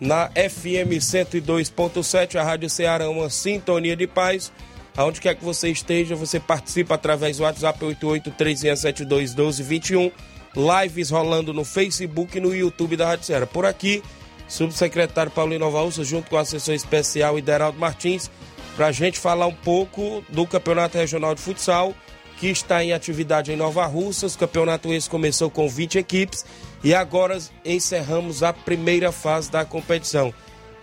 na 0.00 0.28
FM 0.28 0.96
102.7, 0.98 2.36
a 2.36 2.42
Rádio 2.42 2.70
Ceará, 2.70 3.10
uma 3.10 3.28
sintonia 3.28 3.94
de 3.94 4.06
paz. 4.06 4.50
Aonde 4.96 5.20
quer 5.20 5.34
que 5.34 5.44
você 5.44 5.70
esteja, 5.70 6.14
você 6.14 6.38
participa 6.38 6.94
através 6.94 7.38
do 7.38 7.42
WhatsApp 7.42 7.84
8836721221. 7.84 10.12
Lives 10.56 11.10
rolando 11.10 11.52
no 11.52 11.64
Facebook 11.64 12.38
e 12.38 12.40
no 12.40 12.54
YouTube 12.54 12.96
da 12.96 13.08
Rádio 13.08 13.26
Ceará. 13.26 13.44
Por 13.44 13.66
aqui, 13.66 14.04
subsecretário 14.46 15.32
Paulinho 15.32 15.58
Novalsa, 15.58 16.04
junto 16.04 16.30
com 16.30 16.36
o 16.36 16.38
assessor 16.38 16.76
especial 16.76 17.36
Ideraldo 17.36 17.76
Martins, 17.76 18.30
para 18.76 18.86
a 18.86 18.92
gente 18.92 19.18
falar 19.18 19.48
um 19.48 19.54
pouco 19.54 20.24
do 20.28 20.46
Campeonato 20.46 20.96
Regional 20.96 21.34
de 21.34 21.40
Futsal, 21.40 21.92
que 22.38 22.46
está 22.46 22.84
em 22.84 22.92
atividade 22.92 23.50
em 23.50 23.56
Nova 23.56 23.84
Russas. 23.86 24.36
O 24.36 24.38
campeonato 24.38 24.92
esse 24.92 25.10
começou 25.10 25.50
com 25.50 25.68
20 25.68 25.98
equipes 25.98 26.46
e 26.84 26.94
agora 26.94 27.36
encerramos 27.64 28.44
a 28.44 28.52
primeira 28.52 29.10
fase 29.10 29.50
da 29.50 29.64
competição. 29.64 30.32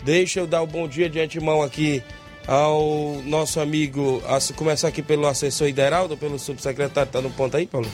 Deixa 0.04 0.42
eu 0.42 0.48
dar 0.48 0.60
o 0.62 0.66
um 0.66 0.68
bom 0.68 0.86
dia 0.86 1.10
de 1.10 1.22
antemão 1.22 1.62
aqui 1.62 2.04
ao 2.48 3.22
nosso 3.26 3.60
amigo, 3.60 4.22
começar 4.56 4.88
aqui 4.88 5.02
pelo 5.02 5.28
assessor 5.28 5.68
Ideraldo, 5.68 6.18
pelo 6.18 6.40
subsecretário, 6.40 7.12
tá 7.12 7.22
no 7.22 7.30
ponto 7.32 7.56
aí, 7.58 7.68
Paulo? 7.68 7.88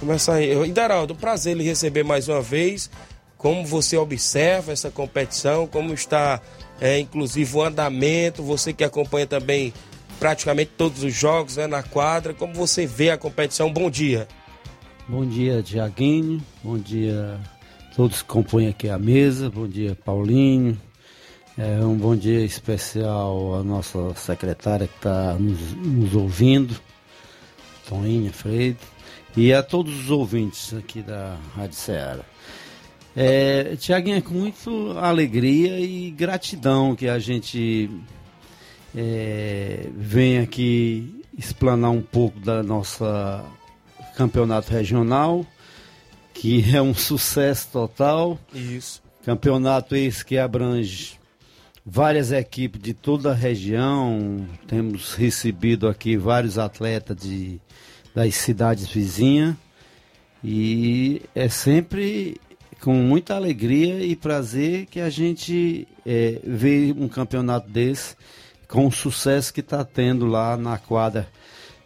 Começar 0.00 0.34
aí. 0.34 0.52
Ideraldo, 0.66 1.14
prazer 1.14 1.56
lhe 1.56 1.64
receber 1.64 2.04
mais 2.04 2.28
uma 2.28 2.40
vez. 2.40 2.90
Como 3.36 3.64
você 3.64 3.96
observa 3.96 4.72
essa 4.72 4.90
competição, 4.90 5.66
como 5.66 5.94
está, 5.94 6.40
é, 6.80 6.98
inclusive, 6.98 7.56
o 7.56 7.62
andamento, 7.62 8.42
você 8.42 8.72
que 8.72 8.82
acompanha 8.82 9.26
também 9.26 9.72
praticamente 10.18 10.72
todos 10.76 11.04
os 11.04 11.14
jogos 11.14 11.56
né, 11.56 11.66
na 11.66 11.82
quadra, 11.82 12.34
como 12.34 12.52
você 12.52 12.86
vê 12.86 13.10
a 13.10 13.18
competição? 13.18 13.72
Bom 13.72 13.88
dia. 13.88 14.26
Bom 15.08 15.24
dia, 15.24 15.62
Tiaguinho. 15.62 16.42
Bom 16.62 16.76
dia 16.76 17.38
todos 17.98 18.22
que 18.22 18.28
compõem 18.28 18.68
aqui 18.68 18.88
a 18.88 18.96
mesa. 18.96 19.50
Bom 19.50 19.66
dia, 19.66 19.96
Paulinho, 20.04 20.78
é, 21.58 21.84
um 21.84 21.96
bom 21.96 22.14
dia 22.14 22.44
especial 22.44 23.56
à 23.56 23.64
nossa 23.64 24.14
secretária 24.14 24.86
que 24.86 24.94
está 24.94 25.34
nos, 25.34 25.58
nos, 25.74 26.14
ouvindo, 26.14 26.80
Toninha 27.88 28.32
Freire, 28.32 28.76
e 29.36 29.52
a 29.52 29.60
todos 29.60 30.04
os 30.04 30.10
ouvintes 30.10 30.72
aqui 30.72 31.02
da 31.02 31.36
Rádio 31.56 31.74
Ceará. 31.74 32.24
É, 33.16 33.74
Tiaguinho, 33.74 34.18
é 34.18 34.20
com 34.20 34.34
muito 34.34 34.96
alegria 34.98 35.80
e 35.80 36.12
gratidão 36.12 36.94
que 36.94 37.08
a 37.08 37.18
gente 37.18 37.90
é, 38.96 39.88
vem 39.96 40.38
aqui 40.38 41.24
explanar 41.36 41.90
um 41.90 42.02
pouco 42.02 42.38
da 42.38 42.62
nossa 42.62 43.44
campeonato 44.16 44.72
regional, 44.72 45.44
que 46.32 46.64
é 46.72 46.80
um 46.80 46.94
sucesso 46.94 47.68
total. 47.72 48.38
Isso. 48.54 49.02
Campeonato 49.24 49.96
esse 49.96 50.24
que 50.24 50.38
abrange 50.38 51.17
várias 51.90 52.32
equipes 52.32 52.80
de 52.80 52.92
toda 52.92 53.30
a 53.30 53.34
região. 53.34 54.46
Temos 54.66 55.14
recebido 55.14 55.88
aqui 55.88 56.16
vários 56.16 56.58
atletas 56.58 57.16
de, 57.16 57.58
das 58.14 58.34
cidades 58.34 58.86
vizinhas. 58.86 59.56
E 60.44 61.22
é 61.34 61.48
sempre 61.48 62.38
com 62.80 62.94
muita 62.94 63.34
alegria 63.34 64.04
e 64.04 64.14
prazer 64.14 64.86
que 64.86 65.00
a 65.00 65.08
gente 65.08 65.88
é, 66.06 66.38
vê 66.44 66.94
um 66.96 67.08
campeonato 67.08 67.68
desse 67.68 68.14
com 68.68 68.86
o 68.86 68.92
sucesso 68.92 69.52
que 69.52 69.60
está 69.60 69.82
tendo 69.82 70.26
lá 70.26 70.56
na 70.56 70.76
quadra 70.76 71.26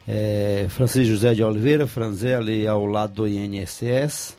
é, 0.07 0.67
Francisco 0.69 1.13
José 1.13 1.33
de 1.33 1.45
Oliveira, 1.45 1.87
Franzé, 1.87 2.35
ali 2.35 2.67
ao 2.67 2.85
lado 2.85 3.15
do 3.15 3.29
INSS. 3.29 4.37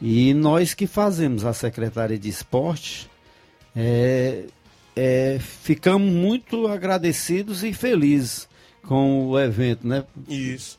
E 0.00 0.32
nós 0.32 0.72
que 0.74 0.86
fazemos 0.86 1.44
a 1.44 1.52
Secretaria 1.52 2.18
de 2.18 2.28
Esporte, 2.28 3.10
é, 3.74 4.44
é, 5.02 5.38
ficamos 5.40 6.12
muito 6.12 6.68
agradecidos 6.68 7.64
e 7.64 7.72
felizes 7.72 8.46
com 8.86 9.28
o 9.28 9.40
evento, 9.40 9.88
né? 9.88 10.04
Isso. 10.28 10.78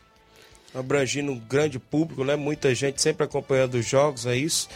Abrangindo 0.75 1.31
um 1.31 1.39
grande 1.39 1.79
público, 1.79 2.23
né? 2.23 2.35
Muita 2.35 2.75
gente 2.75 3.01
sempre 3.01 3.23
acompanhando 3.23 3.73
os 3.75 3.85
jogos, 3.87 4.27
é 4.27 4.35
isso. 4.35 4.69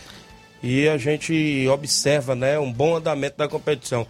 E 0.64 0.88
a 0.88 0.98
gente 0.98 1.68
observa, 1.72 2.34
né? 2.34 2.58
Um 2.58 2.74
bom 2.74 2.96
andamento 2.96 3.38
da 3.38 3.48
competição. 3.48 4.08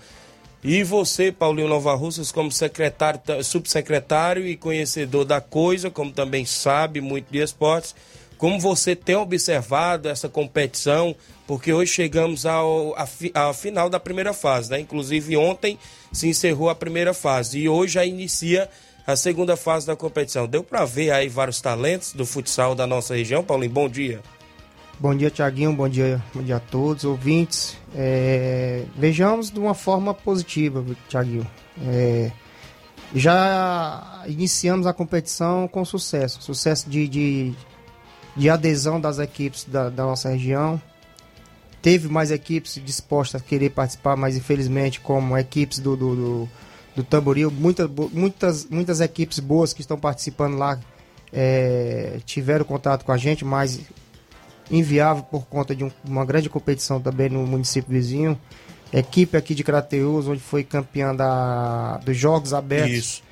E 0.63 0.83
você, 0.83 1.33
Paulinho 1.33 1.67
Nova 1.67 1.93
Russas, 1.95 2.31
como 2.31 2.49
secretário, 2.49 3.19
subsecretário 3.43 4.47
e 4.47 4.55
conhecedor 4.55 5.25
da 5.25 5.41
coisa, 5.41 5.91
como 5.91 6.13
também 6.13 6.45
sabe 6.45 7.01
muito 7.01 7.29
de 7.29 7.39
esportes, 7.39 7.93
como 8.37 8.57
você 8.57 8.95
tem 8.95 9.17
observado 9.17 10.07
essa 10.07 10.29
competição, 10.29 11.13
porque 11.47 11.71
hoje 11.71 11.91
chegamos 11.91 12.45
ao, 12.45 12.95
à, 12.95 13.07
à 13.33 13.53
final 13.53 13.89
da 13.89 13.99
primeira 13.99 14.33
fase, 14.33 14.71
né? 14.71 14.79
Inclusive 14.79 15.37
ontem 15.37 15.77
se 16.11 16.27
encerrou 16.27 16.69
a 16.69 16.75
primeira 16.75 17.13
fase 17.13 17.59
e 17.59 17.69
hoje 17.69 17.93
já 17.93 18.05
inicia 18.05 18.69
a 19.05 19.15
segunda 19.15 19.55
fase 19.55 19.85
da 19.85 19.95
competição. 19.95 20.47
Deu 20.47 20.63
para 20.63 20.83
ver 20.85 21.11
aí 21.11 21.29
vários 21.29 21.61
talentos 21.61 22.13
do 22.13 22.25
futsal 22.25 22.73
da 22.73 22.87
nossa 22.87 23.15
região, 23.15 23.43
Paulinho? 23.43 23.71
Bom 23.71 23.87
dia. 23.87 24.21
Bom 24.99 25.13
dia, 25.13 25.29
Tiaguinho. 25.29 25.73
Bom 25.73 25.89
dia, 25.89 26.23
bom 26.33 26.41
dia 26.41 26.55
a 26.55 26.59
todos, 26.59 27.03
ouvintes. 27.03 27.77
É, 27.93 28.83
vejamos 28.95 29.51
de 29.51 29.59
uma 29.59 29.73
forma 29.73 30.13
positiva, 30.13 30.83
Tiaguinho. 31.09 31.45
É, 31.85 32.31
já 33.13 34.23
iniciamos 34.27 34.87
a 34.87 34.93
competição 34.93 35.67
com 35.67 35.83
sucesso. 35.83 36.41
Sucesso 36.41 36.89
de, 36.89 37.07
de, 37.07 37.53
de 38.35 38.49
adesão 38.49 38.99
das 38.99 39.19
equipes 39.19 39.65
da, 39.65 39.89
da, 39.89 40.03
nossa 40.03 40.29
região. 40.29 40.81
Teve 41.85 42.07
mais 42.07 42.31
equipes 42.31 42.81
dispostas 42.83 43.39
a 43.39 43.45
querer 43.45 43.69
participar, 43.69 44.15
mas 44.15 44.35
infelizmente, 44.35 44.99
como 44.99 45.37
equipes 45.37 45.77
do, 45.77 45.95
do, 45.95 46.15
do, 46.15 46.49
do 46.95 47.03
Tamboril, 47.03 47.51
muitas, 47.51 47.87
muitas, 48.11 48.65
muitas 48.65 49.01
equipes 49.01 49.37
boas 49.37 49.71
que 49.71 49.81
estão 49.81 49.95
participando 49.95 50.57
lá 50.57 50.79
é, 51.31 52.17
tiveram 52.25 52.65
contato 52.65 53.05
com 53.05 53.11
a 53.11 53.17
gente, 53.17 53.45
mas 53.45 53.81
inviável 54.71 55.21
por 55.25 55.45
conta 55.45 55.75
de 55.75 55.83
um, 55.83 55.91
uma 56.03 56.25
grande 56.25 56.49
competição 56.49 56.99
também 56.99 57.29
no 57.29 57.45
município 57.45 57.91
vizinho. 57.91 58.35
Equipe 58.91 59.37
aqui 59.37 59.53
de 59.53 59.63
Crateus, 59.63 60.27
onde 60.27 60.41
foi 60.41 60.63
campeã 60.63 61.15
da, 61.15 61.97
dos 61.97 62.17
Jogos 62.17 62.51
Abertos. 62.51 62.97
Isso. 62.97 63.23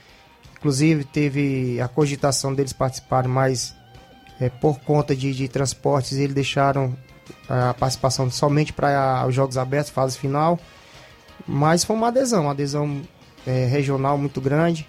Inclusive 0.59 1.05
teve 1.05 1.81
a 1.81 1.87
cogitação 1.87 2.53
deles 2.53 2.71
participarem, 2.71 3.31
mas 3.31 3.73
é, 4.39 4.47
por 4.47 4.79
conta 4.81 5.15
de, 5.15 5.33
de 5.33 5.47
transportes 5.47 6.19
eles 6.19 6.35
deixaram 6.35 6.95
a 7.47 7.73
participação 7.73 8.29
somente 8.29 8.73
para 8.73 9.25
os 9.27 9.35
Jogos 9.35 9.57
Abertos, 9.57 9.91
fase 9.91 10.17
final. 10.17 10.59
Mas 11.47 11.83
foi 11.83 11.95
uma 11.95 12.07
adesão, 12.07 12.43
uma 12.43 12.51
adesão 12.51 13.01
é, 13.45 13.65
regional 13.65 14.17
muito 14.17 14.39
grande. 14.39 14.87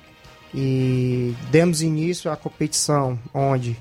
E 0.55 1.35
demos 1.51 1.83
início 1.83 2.31
à 2.31 2.37
competição 2.37 3.19
onde 3.33 3.77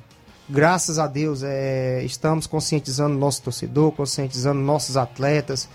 graças 0.49 0.99
a 0.99 1.07
Deus, 1.07 1.43
é, 1.43 2.03
estamos 2.03 2.47
conscientizando 2.47 3.17
nosso 3.17 3.41
torcedor, 3.43 3.91
conscientizando 3.91 4.59
nossos 4.59 4.97
atletas, 4.97 5.69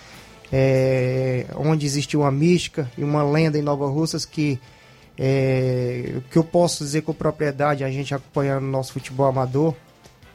é, 0.53 1.47
onde 1.57 1.87
existe 1.87 2.17
uma 2.17 2.31
mística 2.31 2.91
e 2.97 3.05
uma 3.05 3.23
lenda 3.23 3.59
em 3.59 3.63
Nova 3.63 3.87
Russas 3.87 4.25
que 4.25 4.59
é, 5.19 6.21
que 6.31 6.39
eu 6.39 6.45
posso 6.45 6.85
dizer 6.85 7.03
com 7.03 7.13
propriedade, 7.13 7.83
a 7.83 7.91
gente 7.91 8.15
acompanhando 8.15 8.63
o 8.63 8.71
nosso 8.71 8.93
futebol 8.93 9.27
amador, 9.27 9.75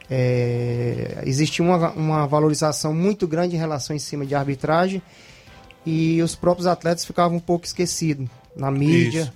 é, 0.09 1.23
existe 1.25 1.61
uma, 1.61 1.91
uma 1.91 2.27
valorização 2.27 2.93
muito 2.93 3.27
grande 3.27 3.55
em 3.55 3.59
relação 3.59 3.95
em 3.95 3.99
cima 3.99 4.25
de 4.25 4.35
arbitragem 4.35 5.01
e 5.85 6.21
os 6.21 6.35
próprios 6.35 6.67
atletas 6.67 7.05
ficavam 7.05 7.37
um 7.37 7.41
pouco 7.41 7.65
esquecidos 7.65 8.27
na 8.55 8.69
mídia 8.69 9.21
Isso. 9.21 9.33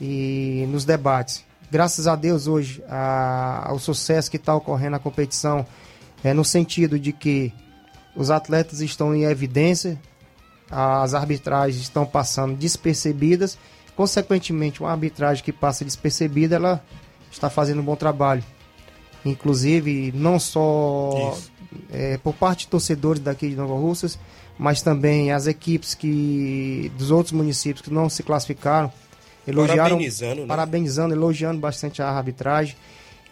e 0.00 0.66
nos 0.68 0.84
debates 0.84 1.44
graças 1.70 2.06
a 2.06 2.16
Deus 2.16 2.46
hoje 2.46 2.82
a, 2.88 3.68
ao 3.68 3.78
sucesso 3.78 4.30
que 4.30 4.36
está 4.36 4.54
ocorrendo 4.54 4.92
na 4.92 4.98
competição 4.98 5.66
é 6.24 6.32
no 6.32 6.44
sentido 6.44 6.98
de 6.98 7.12
que 7.12 7.52
os 8.16 8.30
atletas 8.30 8.80
estão 8.80 9.14
em 9.14 9.22
evidência, 9.24 9.96
as 10.68 11.14
arbitragens 11.14 11.80
estão 11.80 12.04
passando 12.04 12.56
despercebidas, 12.56 13.56
consequentemente 13.94 14.80
uma 14.80 14.90
arbitragem 14.90 15.44
que 15.44 15.52
passa 15.52 15.84
despercebida 15.84 16.56
ela 16.56 16.82
está 17.30 17.48
fazendo 17.48 17.80
um 17.80 17.84
bom 17.84 17.94
trabalho, 17.94 18.42
inclusive 19.24 20.12
não 20.14 20.38
só 20.38 21.36
é, 21.90 22.16
por 22.18 22.34
parte 22.34 22.60
de 22.60 22.68
torcedores 22.68 23.22
daqui 23.22 23.48
de 23.48 23.56
Nova 23.56 23.74
Russas, 23.74 24.18
mas 24.58 24.82
também 24.82 25.32
as 25.32 25.46
equipes 25.46 25.94
que 25.94 26.90
dos 26.98 27.10
outros 27.10 27.32
municípios 27.32 27.82
que 27.82 27.92
não 27.92 28.08
se 28.08 28.22
classificaram 28.22 28.92
elogiaram, 29.46 29.90
parabenizando, 29.90 30.40
né? 30.42 30.46
parabenizando, 30.46 31.14
elogiando 31.14 31.60
bastante 31.60 32.02
a 32.02 32.08
arbitragem. 32.08 32.76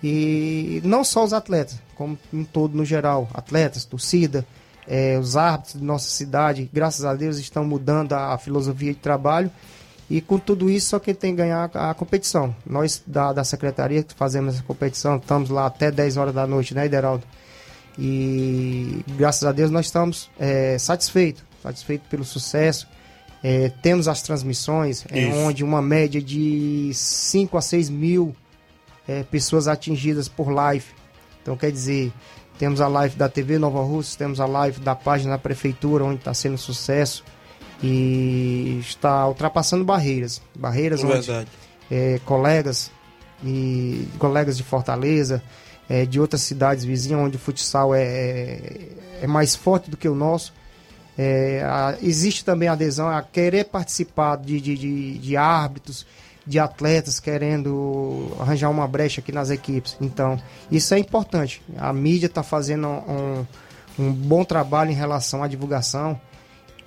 E 0.03 0.81
não 0.85 1.03
só 1.03 1.25
os 1.25 1.33
atletas, 1.33 1.81
como 1.95 2.19
em 2.33 2.45
todo 2.45 2.77
no 2.77 2.85
geral, 2.85 3.29
atletas, 3.35 3.85
torcida, 3.85 4.47
é, 4.87 5.19
os 5.19 5.37
árbitros 5.37 5.81
de 5.81 5.85
nossa 5.85 6.09
cidade, 6.09 6.71
graças 6.73 7.05
a 7.05 7.15
Deus, 7.15 7.39
estão 7.39 7.65
mudando 7.65 8.13
a 8.13 8.37
filosofia 8.39 8.93
de 8.93 9.01
trabalho. 9.01 9.51
E 10.09 10.21
com 10.21 10.39
tudo 10.39 10.71
isso, 10.71 10.91
só 10.91 10.99
quem 10.99 11.15
tem 11.15 11.33
que 11.33 11.39
ganhar 11.39 11.71
a 11.75 11.93
competição. 11.95 12.55
Nós 12.65 13.03
da, 13.07 13.33
da 13.33 13.43
secretaria 13.43 14.03
que 14.03 14.15
fazemos 14.15 14.55
essa 14.55 14.63
competição, 14.63 15.17
estamos 15.17 15.51
lá 15.51 15.67
até 15.67 15.91
10 15.91 16.17
horas 16.17 16.35
da 16.35 16.47
noite, 16.47 16.75
né, 16.75 16.87
Ideraldo? 16.87 17.25
E 17.99 19.03
graças 19.17 19.43
a 19.43 19.53
Deus 19.53 19.71
nós 19.71 19.87
estamos 19.87 20.31
é, 20.39 20.79
satisfeitos, 20.79 21.43
satisfeitos 21.63 22.07
pelo 22.09 22.25
sucesso 22.25 22.87
é, 23.43 23.69
temos 23.81 24.09
as 24.09 24.23
transmissões, 24.23 25.05
é, 25.09 25.29
onde 25.29 25.63
uma 25.63 25.81
média 25.81 26.21
de 26.21 26.91
5 26.93 27.57
a 27.57 27.61
6 27.61 27.91
mil 27.91 28.35
é, 29.07 29.23
pessoas 29.23 29.69
atingidas 29.69 30.29
por 30.29 30.51
live. 30.51 30.87
Então, 31.43 31.57
quer 31.57 31.71
dizer, 31.71 32.13
temos 32.59 32.81
a 32.81 32.89
live 32.89 33.15
da 33.15 33.29
TV 33.29 33.57
Nova 33.57 33.83
Rússia, 33.83 34.19
temos 34.19 34.41
a 34.41 34.47
live 34.47 34.81
da 34.81 34.97
página 34.97 35.31
da 35.33 35.39
Prefeitura, 35.39 36.05
onde 36.05 36.17
está 36.17 36.35
sendo 36.35 36.59
sucesso 36.59 37.25
e 37.83 38.79
está 38.81 39.27
ultrapassando 39.27 39.85
barreiras. 39.85 40.41
Barreiras 40.55 41.03
é 41.03 41.07
onde 41.07 41.49
é, 41.91 42.21
colegas 42.25 42.91
e 43.45 44.09
colegas 44.19 44.57
de 44.57 44.63
Fortaleza, 44.63 45.43
é, 45.89 46.05
de 46.05 46.21
outras 46.21 46.43
cidades 46.43 46.85
vizinhas, 46.85 47.21
onde 47.21 47.37
o 47.37 47.39
futsal 47.39 47.95
é, 47.95 48.03
é, 48.03 48.89
é 49.23 49.27
mais 49.27 49.55
forte 49.55 49.91
do 49.91 49.97
que 49.97 50.09
o 50.09 50.15
nosso, 50.15 50.53
é, 51.19 51.63
a, 51.65 51.97
existe 52.03 52.45
também 52.45 52.69
adesão 52.69 53.09
a 53.09 53.23
querer 53.23 53.65
participar 53.65 54.37
de, 54.37 54.61
de, 54.61 54.77
de, 54.77 55.19
de, 55.19 55.37
árbitros, 55.37 56.07
de 56.47 56.59
atletas 56.59 57.19
querendo 57.19 58.37
arranjar 58.39 58.71
uma 58.71 58.87
brecha 58.87 59.21
aqui 59.21 59.33
nas 59.33 59.51
equipes. 59.51 59.97
Então, 60.01 60.41
isso 60.71 60.95
é 60.95 60.99
importante. 60.99 61.63
A 61.77 61.93
mídia 61.93 62.27
está 62.27 62.43
fazendo 62.43 62.87
um, 62.87 63.47
um 63.99 64.13
bom 64.13 64.45
trabalho 64.45 64.91
em 64.91 64.95
relação 64.95 65.43
à 65.43 65.49
divulgação 65.49 66.21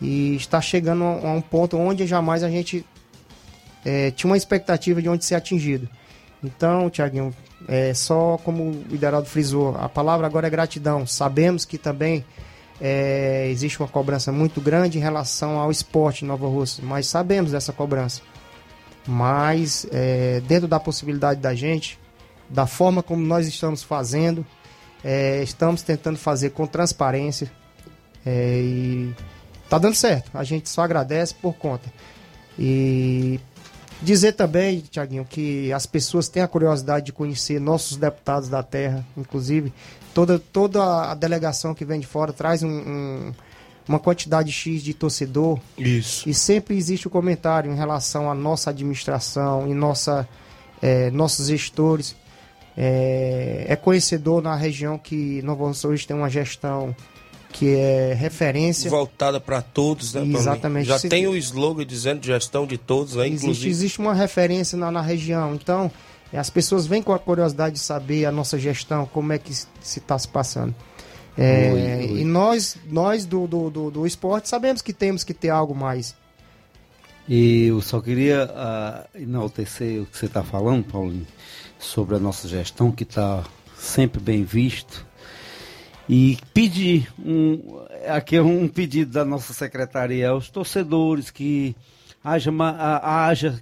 e 0.01 0.35
está 0.35 0.61
chegando 0.61 1.03
a 1.03 1.31
um 1.31 1.41
ponto 1.41 1.77
onde 1.77 2.07
jamais 2.07 2.43
a 2.43 2.49
gente 2.49 2.85
é, 3.83 4.11
tinha 4.11 4.29
uma 4.29 4.37
expectativa 4.37 5.01
de 5.01 5.09
onde 5.09 5.25
ser 5.25 5.35
atingido. 5.35 5.89
Então, 6.43 6.89
Tiaguinho, 6.89 7.33
é, 7.67 7.93
só 7.93 8.37
como 8.43 8.71
o 8.71 8.85
Ideraldo 8.89 9.27
frisou, 9.27 9.75
a 9.77 9.89
palavra 9.89 10.25
agora 10.25 10.47
é 10.47 10.49
gratidão. 10.49 11.05
Sabemos 11.05 11.65
que 11.65 11.77
também 11.77 12.23
é, 12.79 13.47
existe 13.49 13.79
uma 13.79 13.87
cobrança 13.87 14.31
muito 14.31 14.61
grande 14.61 14.97
em 14.97 15.01
relação 15.01 15.59
ao 15.59 15.69
esporte 15.69 16.23
em 16.23 16.27
Nova 16.27 16.47
Rússia, 16.47 16.83
mas 16.85 17.07
sabemos 17.07 17.51
dessa 17.51 17.73
cobrança. 17.73 18.21
Mas 19.05 19.85
é, 19.91 20.41
dentro 20.47 20.67
da 20.67 20.79
possibilidade 20.79 21.41
da 21.41 21.53
gente, 21.53 21.99
da 22.49 22.65
forma 22.65 23.03
como 23.03 23.25
nós 23.25 23.47
estamos 23.47 23.83
fazendo, 23.83 24.45
é, 25.03 25.41
estamos 25.43 25.81
tentando 25.81 26.17
fazer 26.17 26.51
com 26.51 26.65
transparência 26.65 27.51
é, 28.25 28.59
e 28.61 29.15
tá 29.69 29.77
dando 29.77 29.95
certo. 29.95 30.31
A 30.33 30.43
gente 30.43 30.67
só 30.69 30.81
agradece 30.81 31.33
por 31.33 31.53
conta. 31.53 31.91
E 32.57 33.39
dizer 34.01 34.33
também, 34.33 34.81
Tiaguinho, 34.81 35.25
que 35.25 35.71
as 35.71 35.85
pessoas 35.85 36.27
têm 36.27 36.41
a 36.41 36.47
curiosidade 36.47 37.07
de 37.07 37.13
conhecer 37.13 37.59
nossos 37.59 37.97
deputados 37.97 38.49
da 38.49 38.63
terra, 38.63 39.05
inclusive 39.15 39.71
toda, 40.13 40.39
toda 40.39 41.11
a 41.11 41.13
delegação 41.13 41.73
que 41.73 41.85
vem 41.85 41.99
de 41.99 42.07
fora 42.07 42.33
traz 42.33 42.63
um, 42.63 42.69
um, 42.69 43.33
uma 43.87 43.99
quantidade 43.99 44.51
X 44.51 44.81
de 44.81 44.93
torcedor. 44.93 45.59
Isso. 45.77 46.27
E 46.27 46.33
sempre 46.33 46.75
existe 46.75 47.07
o 47.07 47.09
um 47.09 47.11
comentário 47.11 47.71
em 47.71 47.75
relação 47.75 48.29
à 48.29 48.35
nossa 48.35 48.69
administração 48.69 49.67
e 49.67 49.73
nossa, 49.73 50.27
é, 50.81 51.09
nossos 51.11 51.47
gestores. 51.47 52.15
É, 52.77 53.65
é, 53.67 53.75
conhecedor 53.75 54.41
na 54.41 54.55
região 54.55 54.97
que 54.97 55.41
Nova 55.41 55.65
hoje 55.65 56.07
tem 56.07 56.15
uma 56.15 56.29
gestão 56.29 56.95
que 57.51 57.75
é 57.75 58.13
referência. 58.13 58.89
Voltada 58.89 59.39
para 59.39 59.61
todos, 59.61 60.13
né? 60.13 60.23
Exatamente. 60.25 60.87
Já 60.87 60.99
tem 60.99 61.27
o 61.27 61.35
slogan 61.35 61.85
dizendo 61.85 62.25
gestão 62.25 62.65
de 62.65 62.77
todos, 62.77 63.15
né? 63.15 63.27
Existe, 63.27 63.43
inclusive. 63.43 63.69
existe 63.69 63.99
uma 63.99 64.13
referência 64.13 64.77
na, 64.77 64.91
na 64.91 65.01
região. 65.01 65.55
Então, 65.55 65.91
as 66.31 66.49
pessoas 66.49 66.85
vêm 66.85 67.01
com 67.01 67.13
a 67.13 67.19
curiosidade 67.19 67.75
de 67.75 67.81
saber 67.81 68.25
a 68.25 68.31
nossa 68.31 68.57
gestão, 68.57 69.05
como 69.05 69.33
é 69.33 69.37
que 69.37 69.53
se 69.53 69.67
está 69.81 70.17
se 70.17 70.27
passando. 70.27 70.75
É, 71.37 71.71
ui, 71.71 72.11
ui. 72.13 72.21
E 72.21 72.25
nós, 72.25 72.77
nós 72.87 73.25
do, 73.25 73.47
do, 73.47 73.69
do, 73.69 73.91
do, 73.91 74.07
esporte 74.07 74.49
sabemos 74.49 74.81
que 74.81 74.93
temos 74.93 75.23
que 75.23 75.33
ter 75.33 75.49
algo 75.49 75.73
mais. 75.73 76.15
E 77.27 77.67
eu 77.67 77.81
só 77.81 78.01
queria 78.01 78.45
uh, 78.45 79.17
enaltecer 79.21 80.01
o 80.01 80.05
que 80.05 80.17
você 80.17 80.25
está 80.25 80.43
falando, 80.43 80.83
Paulinho, 80.83 81.27
sobre 81.79 82.15
a 82.15 82.19
nossa 82.19 82.47
gestão, 82.47 82.91
que 82.91 83.03
está 83.03 83.43
sempre 83.77 84.19
bem 84.19 84.43
visto. 84.43 85.07
E 86.09 86.39
pedir, 86.55 87.07
um, 87.23 87.81
aqui 88.07 88.35
é 88.35 88.41
um 88.41 88.67
pedido 88.67 89.11
da 89.11 89.23
nossa 89.23 89.53
secretaria 89.53 90.29
aos 90.29 90.49
torcedores 90.49 91.29
que 91.29 91.75
haja, 92.23 92.51
haja 93.03 93.61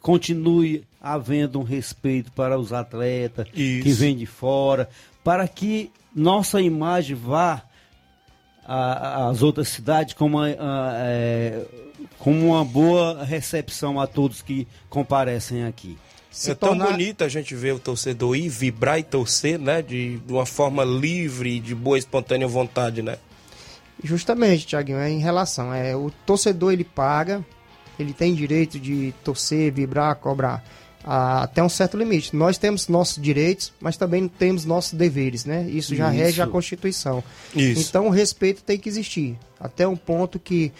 continue 0.00 0.84
havendo 1.00 1.58
um 1.58 1.64
respeito 1.64 2.30
para 2.32 2.56
os 2.56 2.72
atletas 2.72 3.48
Isso. 3.52 3.82
que 3.82 3.90
vêm 3.92 4.16
de 4.16 4.26
fora, 4.26 4.88
para 5.24 5.46
que 5.48 5.90
nossa 6.14 6.60
imagem 6.62 7.16
vá 7.16 7.62
às 8.64 9.42
outras 9.42 9.68
cidades 9.68 10.14
com 10.14 10.26
uma, 10.26 10.46
a- 10.46 10.92
é, 10.98 11.64
com 12.18 12.30
uma 12.50 12.64
boa 12.64 13.24
recepção 13.24 13.98
a 14.00 14.06
todos 14.06 14.40
que 14.42 14.68
comparecem 14.88 15.64
aqui. 15.64 15.96
Se 16.38 16.52
é 16.52 16.54
tão 16.54 16.70
tornar- 16.70 16.92
bonito 16.92 17.24
a 17.24 17.28
gente 17.28 17.54
ver 17.54 17.74
o 17.74 17.78
torcedor 17.78 18.36
ir 18.36 18.48
vibrar 18.48 18.98
e 18.98 19.02
torcer, 19.02 19.58
né? 19.58 19.82
De, 19.82 20.18
de 20.18 20.32
uma 20.32 20.46
forma 20.46 20.84
livre, 20.84 21.58
de 21.58 21.74
boa 21.74 21.98
espontânea 21.98 22.46
vontade, 22.46 23.02
né? 23.02 23.18
Justamente, 24.02 24.66
Tiaguinho, 24.66 24.98
é 24.98 25.10
em 25.10 25.18
relação. 25.18 25.74
É, 25.74 25.96
o 25.96 26.12
torcedor 26.24 26.72
ele 26.72 26.84
paga, 26.84 27.44
ele 27.98 28.12
tem 28.12 28.34
direito 28.34 28.78
de 28.78 29.12
torcer, 29.24 29.72
vibrar, 29.72 30.14
cobrar 30.16 30.64
ah, 31.04 31.42
até 31.42 31.62
um 31.62 31.68
certo 31.68 31.96
limite. 31.96 32.36
Nós 32.36 32.56
temos 32.56 32.86
nossos 32.86 33.20
direitos, 33.20 33.72
mas 33.80 33.96
também 33.96 34.28
temos 34.28 34.64
nossos 34.64 34.92
deveres, 34.92 35.44
né? 35.44 35.66
Isso 35.68 35.94
já 35.96 36.08
Isso. 36.12 36.22
rege 36.22 36.42
a 36.42 36.46
Constituição. 36.46 37.24
Isso. 37.54 37.80
Então 37.88 38.06
o 38.06 38.10
respeito 38.10 38.62
tem 38.62 38.78
que 38.78 38.88
existir. 38.88 39.36
Até 39.58 39.88
um 39.88 39.96
ponto 39.96 40.38
que 40.38 40.72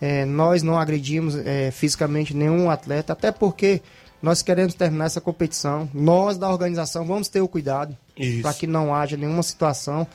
é, 0.00 0.24
nós 0.24 0.62
não 0.62 0.78
agredimos 0.78 1.34
é, 1.34 1.70
fisicamente 1.70 2.34
nenhum 2.34 2.68
atleta, 2.68 3.14
até 3.14 3.32
porque 3.32 3.80
nós 4.20 4.42
queremos 4.42 4.74
terminar 4.74 5.06
essa 5.06 5.20
competição. 5.20 5.88
Nós 5.94 6.36
da 6.36 6.50
organização 6.50 7.06
vamos 7.06 7.28
ter 7.28 7.40
o 7.40 7.48
cuidado 7.48 7.96
para 8.42 8.52
que 8.52 8.66
não 8.66 8.94
haja 8.94 9.16
nenhuma 9.16 9.42
situação 9.42 10.06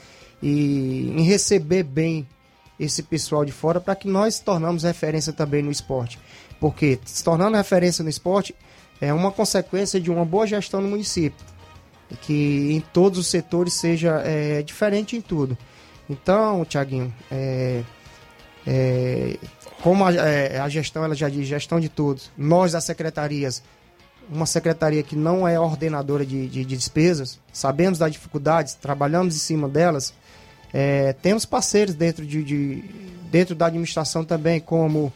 e 0.41 1.09
em 1.15 1.23
receber 1.23 1.83
bem 1.83 2.27
esse 2.79 3.01
pessoal 3.03 3.45
de 3.45 3.51
fora 3.51 3.79
para 3.79 3.95
que 3.95 4.07
nós 4.07 4.39
tornamos 4.39 4.83
referência 4.83 5.31
também 5.31 5.63
no 5.63 5.71
esporte. 5.71 6.19
Porque 6.59 6.99
se 7.05 7.23
tornando 7.23 7.55
referência 7.55 8.03
no 8.03 8.09
esporte 8.09 8.55
é 8.99 9.13
uma 9.13 9.31
consequência 9.31 9.99
de 9.99 10.11
uma 10.11 10.25
boa 10.25 10.45
gestão 10.45 10.81
no 10.81 10.89
município. 10.89 11.45
Que 12.21 12.73
em 12.73 12.81
todos 12.93 13.17
os 13.17 13.27
setores 13.27 13.73
seja 13.73 14.21
é, 14.25 14.61
diferente 14.61 15.15
em 15.15 15.21
tudo. 15.21 15.57
Então, 16.09 16.63
Tiaguinho, 16.65 17.13
é, 17.31 17.81
é, 18.67 19.37
como 19.81 20.05
a, 20.05 20.13
é, 20.13 20.59
a 20.59 20.69
gestão, 20.69 21.03
ela 21.03 21.15
já 21.15 21.29
diz, 21.29 21.47
gestão 21.47 21.79
de 21.79 21.89
todos, 21.89 22.31
nós 22.37 22.73
das 22.73 22.83
secretarias, 22.83 23.63
uma 24.29 24.45
secretaria 24.45 25.03
que 25.03 25.15
não 25.15 25.47
é 25.47 25.59
ordenadora 25.59 26.25
de, 26.25 26.47
de- 26.47 26.65
de 26.65 26.75
despesas, 26.77 27.39
sabemos 27.51 27.99
das 27.99 28.11
dificuldades, 28.11 28.73
trabalhamos 28.75 29.35
em 29.35 29.39
cima 29.39 29.67
delas, 29.69 30.13
é, 30.73 31.13
temos 31.13 31.45
parceiros 31.45 31.93
dentro, 31.95 32.25
de, 32.25 32.43
de- 32.43 32.83
dentro 33.31 33.53
da 33.55 33.67
administração 33.67 34.23
também, 34.23 34.59
como 34.59 35.11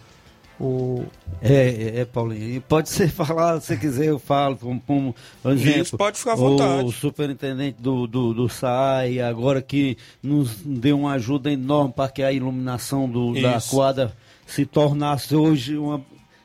o, 0.59 1.03
É, 1.41 1.99
é, 2.01 2.05
Paulinho. 2.05 2.55
E 2.55 2.59
pode 2.59 2.89
ser 2.89 3.09
falar, 3.13 3.59
se 3.61 3.77
quiser, 3.77 4.05
eu 4.07 4.17
falo. 4.19 4.55
Como, 4.57 4.81
como 4.81 5.15
por 5.43 5.51
exemplo, 5.51 5.81
Isso, 5.81 5.97
pode 5.97 6.17
ficar 6.17 6.33
à 6.33 6.35
vontade. 6.35 6.83
O 6.85 6.91
superintendente 6.91 7.77
do, 7.79 8.07
do, 8.07 8.33
do 8.33 8.49
SAI, 8.49 9.19
agora 9.19 9.61
que 9.61 9.97
nos 10.21 10.55
deu 10.65 10.97
uma 10.99 11.13
ajuda 11.13 11.51
enorme 11.51 11.93
para 11.95 12.09
que 12.11 12.23
a 12.23 12.31
iluminação 12.31 13.07
do, 13.07 13.39
da 13.39 13.59
quadra 13.61 14.15
se 14.47 14.65
tornasse 14.65 15.35
hoje 15.35 15.77
uma. 15.77 16.01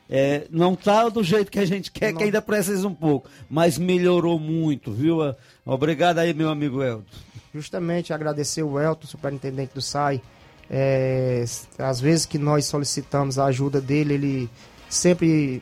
É, 0.09 0.47
não 0.49 0.73
está 0.73 1.09
do 1.09 1.23
jeito 1.23 1.51
que 1.51 1.59
a 1.59 1.65
gente 1.65 1.91
quer, 1.91 2.13
que 2.13 2.23
ainda 2.23 2.41
precisa 2.41 2.87
um 2.87 2.93
pouco, 2.93 3.29
mas 3.49 3.77
melhorou 3.77 4.39
muito, 4.39 4.91
viu? 4.91 5.17
Obrigado 5.65 6.19
aí, 6.19 6.33
meu 6.33 6.49
amigo 6.49 6.83
Elton. 6.83 7.05
justamente 7.53 8.13
agradecer 8.13 8.63
o 8.63 8.79
Elton, 8.79 9.07
superintendente 9.07 9.73
do 9.73 9.81
SAI. 9.81 10.21
É, 10.69 11.43
às 11.77 11.99
vezes 11.99 12.25
que 12.25 12.37
nós 12.37 12.65
solicitamos 12.65 13.37
a 13.37 13.45
ajuda 13.45 13.79
dele, 13.79 14.13
ele 14.13 14.49
sempre, 14.89 15.61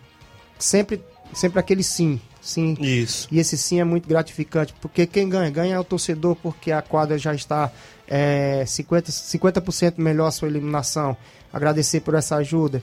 sempre, 0.58 1.02
sempre 1.34 1.60
aquele 1.60 1.84
sim, 1.84 2.20
sim. 2.42 2.76
Isso. 2.80 3.28
E 3.32 3.40
esse 3.40 3.58
sim 3.58 3.80
é 3.80 3.84
muito 3.84 4.08
gratificante, 4.08 4.74
porque 4.82 5.06
quem 5.06 5.28
ganha? 5.28 5.50
Ganha 5.50 5.76
é 5.76 5.80
o 5.80 5.84
torcedor, 5.84 6.36
porque 6.36 6.72
a 6.72 6.82
quadra 6.82 7.18
já 7.18 7.34
está 7.34 7.72
é, 8.08 8.64
50%, 8.66 9.04
50% 9.10 9.94
melhor 9.98 10.28
a 10.28 10.32
sua 10.32 10.48
eliminação. 10.48 11.16
Agradecer 11.54 12.02
por 12.02 12.16
essa 12.16 12.36
ajuda. 12.38 12.82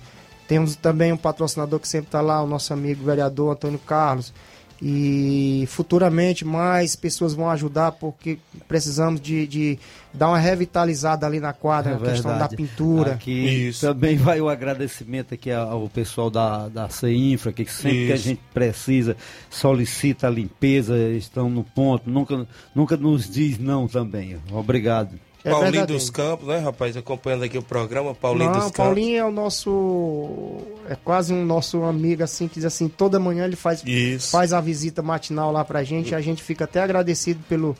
Temos 0.49 0.75
também 0.75 1.13
um 1.13 1.17
patrocinador 1.17 1.79
que 1.79 1.87
sempre 1.87 2.09
está 2.09 2.21
lá, 2.21 2.43
o 2.43 2.47
nosso 2.47 2.73
amigo 2.73 3.05
vereador 3.05 3.53
Antônio 3.53 3.79
Carlos. 3.79 4.33
E 4.81 5.65
futuramente 5.69 6.45
mais 6.45 6.95
pessoas 6.95 7.35
vão 7.35 7.51
ajudar, 7.51 7.91
porque 7.93 8.39
precisamos 8.69 9.21
de, 9.21 9.45
de 9.45 9.79
dar 10.15 10.29
uma 10.29 10.39
revitalizada 10.39 11.27
ali 11.27 11.41
na 11.41 11.53
quadra, 11.53 11.93
É 11.93 11.97
a 11.97 11.99
questão 11.99 12.31
da 12.31 12.47
verdade. 12.47 12.57
pintura. 12.57 13.13
Aqui 13.15 13.67
Isso. 13.69 13.85
também 13.85 14.17
vai 14.17 14.41
o 14.41 14.49
agradecimento 14.49 15.35
aqui 15.35 15.51
ao 15.51 15.89
pessoal 15.89 16.31
da, 16.31 16.69
da 16.69 16.89
CEINFRA, 16.89 17.53
que 17.53 17.65
sempre 17.67 18.07
que 18.07 18.13
a 18.13 18.15
Isso. 18.15 18.25
gente 18.25 18.41
precisa, 18.55 19.17
solicita 19.51 20.29
a 20.29 20.31
limpeza, 20.31 20.97
estão 21.11 21.51
no 21.51 21.65
ponto, 21.65 22.09
nunca, 22.09 22.47
nunca 22.73 22.97
nos 22.97 23.29
diz 23.29 23.59
não 23.59 23.89
também. 23.89 24.37
Obrigado. 24.53 25.19
É 25.45 25.51
Paulinho 25.51 25.73
verdadeiro. 25.73 26.01
dos 26.01 26.11
Campos, 26.11 26.49
né, 26.49 26.59
rapaz? 26.59 26.97
Acompanhando 26.97 27.45
aqui 27.45 27.57
o 27.57 27.63
programa, 27.63 28.15
Paulinho 28.15 28.47
Não, 28.47 28.53
dos 28.55 28.65
Campos. 28.65 28.77
Paulinho 28.77 29.19
é 29.19 29.25
o 29.25 29.31
nosso. 29.31 30.59
É 30.89 30.97
quase 30.97 31.33
um 31.33 31.45
nosso 31.45 31.83
amigo, 31.85 32.25
assim, 32.25 32.49
que 32.49 32.55
diz 32.55 32.65
assim, 32.65 32.89
toda 32.89 33.21
manhã 33.21 33.45
ele 33.45 33.57
faz, 33.57 33.83
Isso. 33.87 34.31
faz 34.31 34.53
a 34.53 34.61
visita 34.61 35.01
matinal 35.03 35.53
lá 35.53 35.65
pra 35.65 35.85
gente. 35.85 36.15
A 36.15 36.21
gente 36.21 36.43
fica 36.43 36.65
até 36.65 36.83
agradecido 36.83 37.41
pelo, 37.49 37.77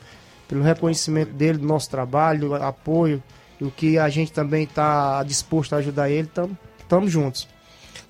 pelo 0.47 0.63
reconhecimento 0.63 1.33
dele, 1.33 1.57
do 1.57 1.67
nosso 1.67 1.89
trabalho, 1.89 2.55
apoio, 2.55 3.21
e 3.59 3.65
o 3.65 3.71
que 3.71 3.97
a 3.97 4.07
gente 4.07 4.31
também 4.31 4.65
tá 4.65 5.21
disposto 5.23 5.73
a 5.73 5.77
ajudar 5.77 6.09
ele. 6.09 6.27
Tamo, 6.27 6.57
tamo 6.87 7.09
juntos. 7.09 7.47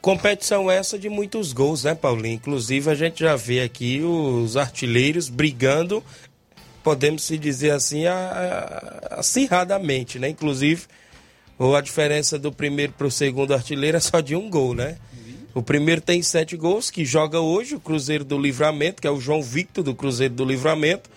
Competição 0.02 0.72
essa 0.72 0.98
de 0.98 1.10
muitos 1.10 1.52
gols, 1.52 1.84
né, 1.84 1.94
Paulinho? 1.94 2.36
Inclusive 2.36 2.90
a 2.90 2.96
gente 2.96 3.20
já 3.20 3.36
vê 3.36 3.62
aqui 3.62 4.02
os 4.02 4.56
artilheiros 4.56 5.28
brigando, 5.28 6.02
podemos 6.84 7.24
se 7.24 7.38
dizer 7.38 7.72
assim, 7.72 8.04
acirradamente, 9.12 10.20
né? 10.20 10.30
Inclusive, 10.30 10.84
a 11.76 11.82
diferença 11.82 12.40
do 12.40 12.52
primeiro 12.52 12.94
para 12.94 13.08
o 13.08 13.12
segundo 13.12 13.54
artilheiro 13.54 13.98
é 13.98 14.00
só 14.00 14.22
de 14.22 14.36
um 14.36 14.50
gol, 14.50 14.74
né? 14.74 14.98
O 15.54 15.64
primeiro 15.64 16.00
tem 16.00 16.22
sete 16.22 16.56
gols, 16.56 16.92
que 16.92 17.04
joga 17.04 17.40
hoje, 17.40 17.76
o 17.76 17.80
Cruzeiro 17.80 18.24
do 18.24 18.38
Livramento, 18.38 19.02
que 19.02 19.08
é 19.08 19.12
o 19.12 19.20
João 19.20 19.42
Victor 19.42 19.84
do 19.84 19.96
Cruzeiro 19.96 20.36
do 20.36 20.46
Livramento. 20.46 21.10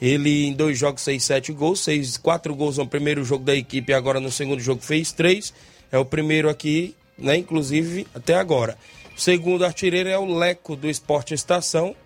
Ele 0.00 0.46
em 0.46 0.52
dois 0.52 0.78
jogos 0.78 1.04
fez 1.04 1.24
sete 1.24 1.52
gols, 1.52 1.84
fez 1.84 2.16
quatro 2.16 2.54
gols 2.54 2.76
no 2.76 2.86
primeiro 2.86 3.24
jogo 3.24 3.44
da 3.44 3.54
equipe 3.54 3.92
agora 3.94 4.20
no 4.20 4.30
segundo 4.30 4.60
jogo 4.60 4.82
fez 4.82 5.10
três. 5.10 5.54
É 5.90 5.98
o 5.98 6.04
primeiro 6.04 6.50
aqui, 6.50 6.94
né? 7.16 7.36
Inclusive 7.36 8.06
até 8.14 8.34
agora. 8.34 8.76
O 9.16 9.20
segundo 9.20 9.64
artilheiro 9.64 10.08
é 10.08 10.18
o 10.18 10.26
Leco 10.26 10.76
do 10.76 10.90
Esporte 10.90 11.32
Estação, 11.32 11.96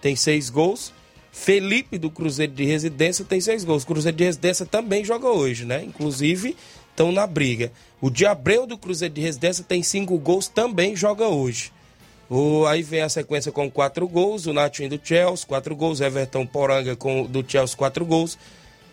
tem 0.00 0.16
seis 0.16 0.48
gols. 0.48 0.92
Felipe 1.34 1.98
do 1.98 2.12
Cruzeiro 2.12 2.52
de 2.52 2.64
Residência 2.64 3.24
tem 3.24 3.40
seis 3.40 3.64
gols. 3.64 3.82
O 3.82 3.86
Cruzeiro 3.88 4.16
de 4.16 4.22
Residência 4.22 4.64
também 4.64 5.04
joga 5.04 5.28
hoje, 5.28 5.64
né? 5.64 5.82
Inclusive 5.82 6.56
estão 6.90 7.10
na 7.10 7.26
briga. 7.26 7.72
O 8.00 8.08
Diabreu 8.08 8.68
do 8.68 8.78
Cruzeiro 8.78 9.12
de 9.12 9.20
Residência 9.20 9.64
tem 9.64 9.82
cinco 9.82 10.16
gols, 10.16 10.46
também 10.46 10.94
joga 10.94 11.26
hoje. 11.26 11.72
O, 12.30 12.64
aí 12.66 12.84
vem 12.84 13.02
a 13.02 13.08
sequência 13.08 13.50
com 13.50 13.68
quatro 13.68 14.06
gols, 14.06 14.46
o 14.46 14.52
Natinho 14.52 14.90
do 14.90 15.00
Chelsea, 15.02 15.44
quatro 15.44 15.74
gols, 15.74 16.00
Everton 16.00 16.46
Poranga 16.46 16.94
com, 16.94 17.26
do 17.26 17.44
Chelsea, 17.46 17.76
quatro 17.76 18.06
gols, 18.06 18.38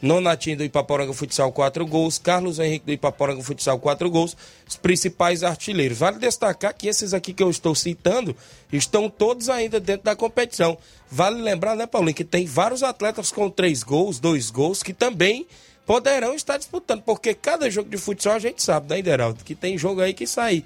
Nonatinho 0.02 0.58
do 0.58 0.64
Ipaporanga 0.64 1.14
Futsal, 1.14 1.52
quatro 1.52 1.86
gols, 1.86 2.18
Carlos 2.18 2.60
Henrique 2.60 2.86
do 2.86 2.92
Ipaporanga 2.92 3.44
Futsal, 3.44 3.80
quatro 3.80 4.10
gols, 4.10 4.36
os 4.68 4.76
principais 4.76 5.44
artilheiros. 5.44 5.98
Vale 5.98 6.18
destacar 6.18 6.74
que 6.74 6.88
esses 6.88 7.14
aqui 7.14 7.34
que 7.34 7.44
eu 7.44 7.50
estou 7.50 7.76
citando 7.76 8.36
estão 8.72 9.10
todos 9.10 9.50
ainda 9.50 9.80
dentro 9.80 10.06
da 10.06 10.16
competição. 10.16 10.78
Vale 11.10 11.42
lembrar, 11.42 11.76
né, 11.76 11.86
Paulinho, 11.86 12.16
que 12.16 12.24
tem 12.24 12.46
vários 12.46 12.82
atletas 12.82 13.32
com 13.32 13.50
três 13.50 13.84
gols, 13.84 14.20
dois 14.20 14.50
gols, 14.50 14.82
que 14.82 14.94
também 14.94 15.46
poderão 15.86 16.34
estar 16.34 16.58
disputando, 16.58 17.02
porque 17.02 17.34
cada 17.34 17.70
jogo 17.70 17.90
de 17.90 17.98
futsal 17.98 18.36
a 18.36 18.40
gente 18.40 18.64
sabe, 18.64 18.90
né, 18.90 19.00
Ideraldo, 19.00 19.44
que 19.44 19.54
tem 19.54 19.78
jogo 19.78 20.02
aí 20.02 20.14
que 20.14 20.26
sai 20.26 20.64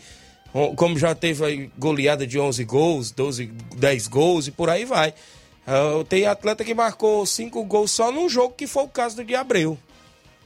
como 0.75 0.97
já 0.97 1.13
teve 1.13 1.69
goleada 1.77 2.25
de 2.25 2.39
11 2.39 2.63
gols, 2.63 3.11
12, 3.11 3.51
10 3.75 4.07
gols 4.07 4.47
e 4.47 4.51
por 4.51 4.69
aí 4.69 4.85
vai. 4.85 5.13
Ah, 5.65 6.03
tem 6.07 6.25
atleta 6.25 6.63
que 6.63 6.73
marcou 6.73 7.25
5 7.25 7.63
gols 7.65 7.91
só 7.91 8.11
num 8.11 8.29
jogo 8.29 8.53
que 8.55 8.67
foi 8.67 8.83
o 8.83 8.87
caso 8.87 9.15
do 9.15 9.25
de 9.25 9.35
Abreu. 9.35 9.77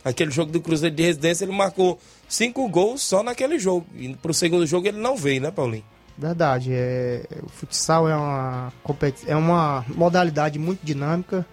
Aquele 0.04 0.32
jogo 0.32 0.52
do 0.52 0.62
Cruzeiro 0.62 0.96
de 0.96 1.04
Residência, 1.04 1.44
ele 1.44 1.52
marcou 1.52 2.00
5 2.28 2.70
gols 2.70 3.02
só 3.02 3.22
naquele 3.22 3.60
jogo. 3.60 3.86
E 3.96 4.16
pro 4.16 4.34
segundo 4.34 4.66
jogo 4.66 4.88
ele 4.88 4.98
não 4.98 5.18
veio, 5.18 5.42
né, 5.42 5.52
Paulinho? 5.52 5.84
Verdade, 6.18 6.72
é, 6.74 7.24
o 7.44 7.50
futsal 7.50 8.08
é 8.10 8.16
uma, 8.16 8.74
é 9.26 9.36
uma 9.36 9.86
modalidade 9.88 10.60
muito 10.60 10.82
dinâmica 10.84 11.46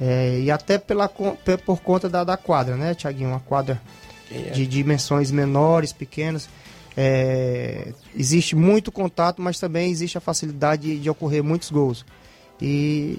é, 0.00 0.40
e 0.40 0.50
até 0.50 0.78
pela, 0.78 1.06
por 1.06 1.80
conta 1.82 2.08
da, 2.08 2.24
da 2.24 2.36
quadra, 2.36 2.76
né, 2.76 2.94
Tiaguinho? 2.94 3.28
Uma 3.28 3.40
quadra 3.40 3.80
é? 4.30 4.50
de 4.50 4.66
dimensões 4.66 5.30
menores, 5.30 5.92
pequenas. 5.92 6.48
É, 6.96 7.92
existe 8.16 8.56
muito 8.56 8.90
contato, 8.90 9.42
mas 9.42 9.58
também 9.58 9.90
existe 9.90 10.16
a 10.16 10.20
facilidade 10.20 10.82
de, 10.82 10.98
de 11.00 11.10
ocorrer 11.10 11.44
muitos 11.44 11.70
gols. 11.70 12.04
E, 12.60 13.18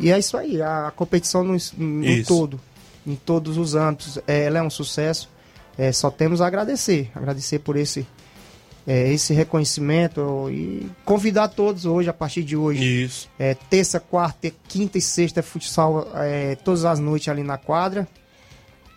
e 0.00 0.10
é 0.10 0.18
isso 0.18 0.36
aí, 0.36 0.60
a 0.60 0.92
competição 0.94 1.42
no, 1.42 1.56
no 1.76 2.04
Isso. 2.04 2.28
todo, 2.28 2.60
em 3.06 3.14
todos 3.14 3.56
os 3.56 3.74
âmbitos, 3.74 4.18
é, 4.26 4.44
ela 4.44 4.58
é 4.58 4.62
um 4.62 4.70
sucesso. 4.70 5.28
É, 5.78 5.90
só 5.90 6.10
temos 6.10 6.40
a 6.40 6.46
agradecer, 6.46 7.10
agradecer 7.14 7.58
por 7.60 7.76
esse 7.76 8.06
é, 8.86 9.12
esse 9.12 9.32
reconhecimento 9.32 10.48
e 10.50 10.90
convidar 11.04 11.48
todos 11.48 11.86
hoje, 11.86 12.08
a 12.08 12.12
partir 12.12 12.42
de 12.42 12.56
hoje. 12.56 13.04
Isso. 13.04 13.28
É, 13.38 13.54
terça, 13.54 14.00
quarta, 14.00 14.50
quinta 14.68 14.98
e 14.98 15.00
sexta 15.00 15.40
é 15.40 15.42
futsal 15.42 16.08
é, 16.16 16.56
todas 16.56 16.84
as 16.84 16.98
noites 16.98 17.28
ali 17.28 17.42
na 17.42 17.56
quadra. 17.56 18.08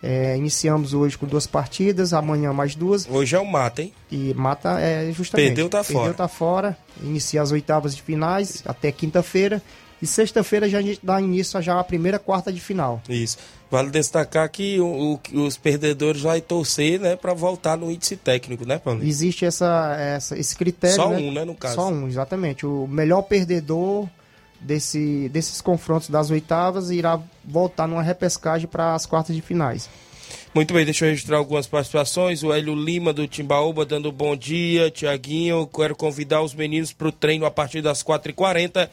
É, 0.02 0.36
iniciamos 0.36 0.92
hoje 0.92 1.16
com 1.16 1.26
duas 1.26 1.46
partidas, 1.46 2.12
amanhã 2.12 2.52
mais 2.52 2.74
duas. 2.74 3.08
Hoje 3.08 3.34
é 3.34 3.38
o 3.38 3.46
mata, 3.46 3.82
hein? 3.82 3.92
E 4.10 4.34
mata 4.34 4.78
é 4.80 5.10
justamente. 5.12 5.48
Perdeu, 5.48 5.68
tá 5.68 5.82
Perdeu, 5.82 6.02
fora. 6.02 6.14
tá 6.14 6.28
fora. 6.28 6.78
Inicia 7.02 7.42
as 7.42 7.50
oitavas 7.50 7.94
de 7.94 8.02
finais 8.02 8.62
até 8.66 8.92
quinta-feira. 8.92 9.62
E 10.00 10.06
sexta-feira 10.06 10.68
já 10.68 10.78
a 10.78 10.82
gente 10.82 11.00
dá 11.02 11.20
início 11.20 11.60
já 11.62 11.80
a 11.80 11.84
primeira 11.84 12.18
quarta 12.18 12.52
de 12.52 12.60
final. 12.60 13.00
Isso. 13.08 13.38
Vale 13.70 13.90
destacar 13.90 14.48
que 14.50 14.78
o- 14.78 15.18
o- 15.34 15.40
os 15.44 15.56
perdedores 15.56 16.20
vai 16.22 16.40
torcer, 16.40 17.00
né, 17.00 17.16
para 17.16 17.32
voltar 17.34 17.76
no 17.76 17.90
índice 17.90 18.16
técnico, 18.16 18.66
né, 18.66 18.78
Paulinho? 18.78 19.08
Existe 19.08 19.44
essa, 19.44 19.96
essa- 19.98 20.38
esse 20.38 20.54
critério. 20.54 20.96
Só 20.96 21.08
né? 21.10 21.16
um, 21.16 21.32
né, 21.32 21.44
no 21.44 21.54
caso. 21.54 21.74
Só 21.76 21.88
um, 21.88 22.06
exatamente. 22.06 22.64
O 22.66 22.86
melhor 22.86 23.22
perdedor 23.22 24.06
desse, 24.60 25.28
desses 25.30 25.60
confrontos 25.60 26.08
das 26.10 26.30
oitavas 26.30 26.90
irá 26.90 27.18
voltar 27.44 27.86
numa 27.88 28.02
repescagem 28.02 28.66
para 28.68 28.94
as 28.94 29.06
quartas 29.06 29.34
de 29.34 29.42
finais. 29.42 29.88
Muito 30.54 30.72
bem, 30.72 30.84
deixa 30.84 31.04
eu 31.04 31.10
registrar 31.10 31.36
algumas 31.38 31.66
participações. 31.66 32.42
O 32.42 32.52
Hélio 32.52 32.74
Lima 32.74 33.12
do 33.12 33.26
Timbaúba 33.28 33.84
dando 33.84 34.10
bom 34.10 34.34
dia. 34.36 34.90
Tiaguinho, 34.90 35.66
quero 35.66 35.94
convidar 35.94 36.40
os 36.42 36.54
meninos 36.54 36.92
para 36.92 37.08
o 37.08 37.12
treino 37.12 37.44
a 37.44 37.50
partir 37.50 37.82
das 37.82 38.02
4h40 38.02 38.88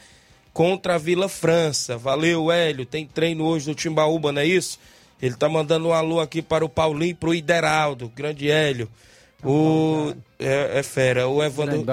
contra 0.54 0.94
a 0.94 0.98
Vila 0.98 1.28
França. 1.28 1.98
Valeu, 1.98 2.50
Hélio. 2.50 2.86
Tem 2.86 3.04
treino 3.04 3.44
hoje 3.44 3.66
do 3.66 3.74
Timbaúba, 3.74 4.30
não 4.32 4.40
é 4.40 4.46
isso? 4.46 4.78
Ele 5.20 5.34
tá 5.34 5.48
mandando 5.48 5.88
um 5.88 5.92
alô 5.92 6.20
aqui 6.20 6.40
para 6.40 6.64
o 6.64 6.68
Paulinho 6.68 7.10
e 7.10 7.14
para 7.14 7.28
o 7.28 7.34
Ideraldo. 7.34 8.10
Grande 8.14 8.50
Hélio. 8.50 8.88
O. 9.44 10.14
É, 10.38 10.78
é 10.78 10.82
fera. 10.82 11.28
O 11.28 11.42
Evandro. 11.42 11.84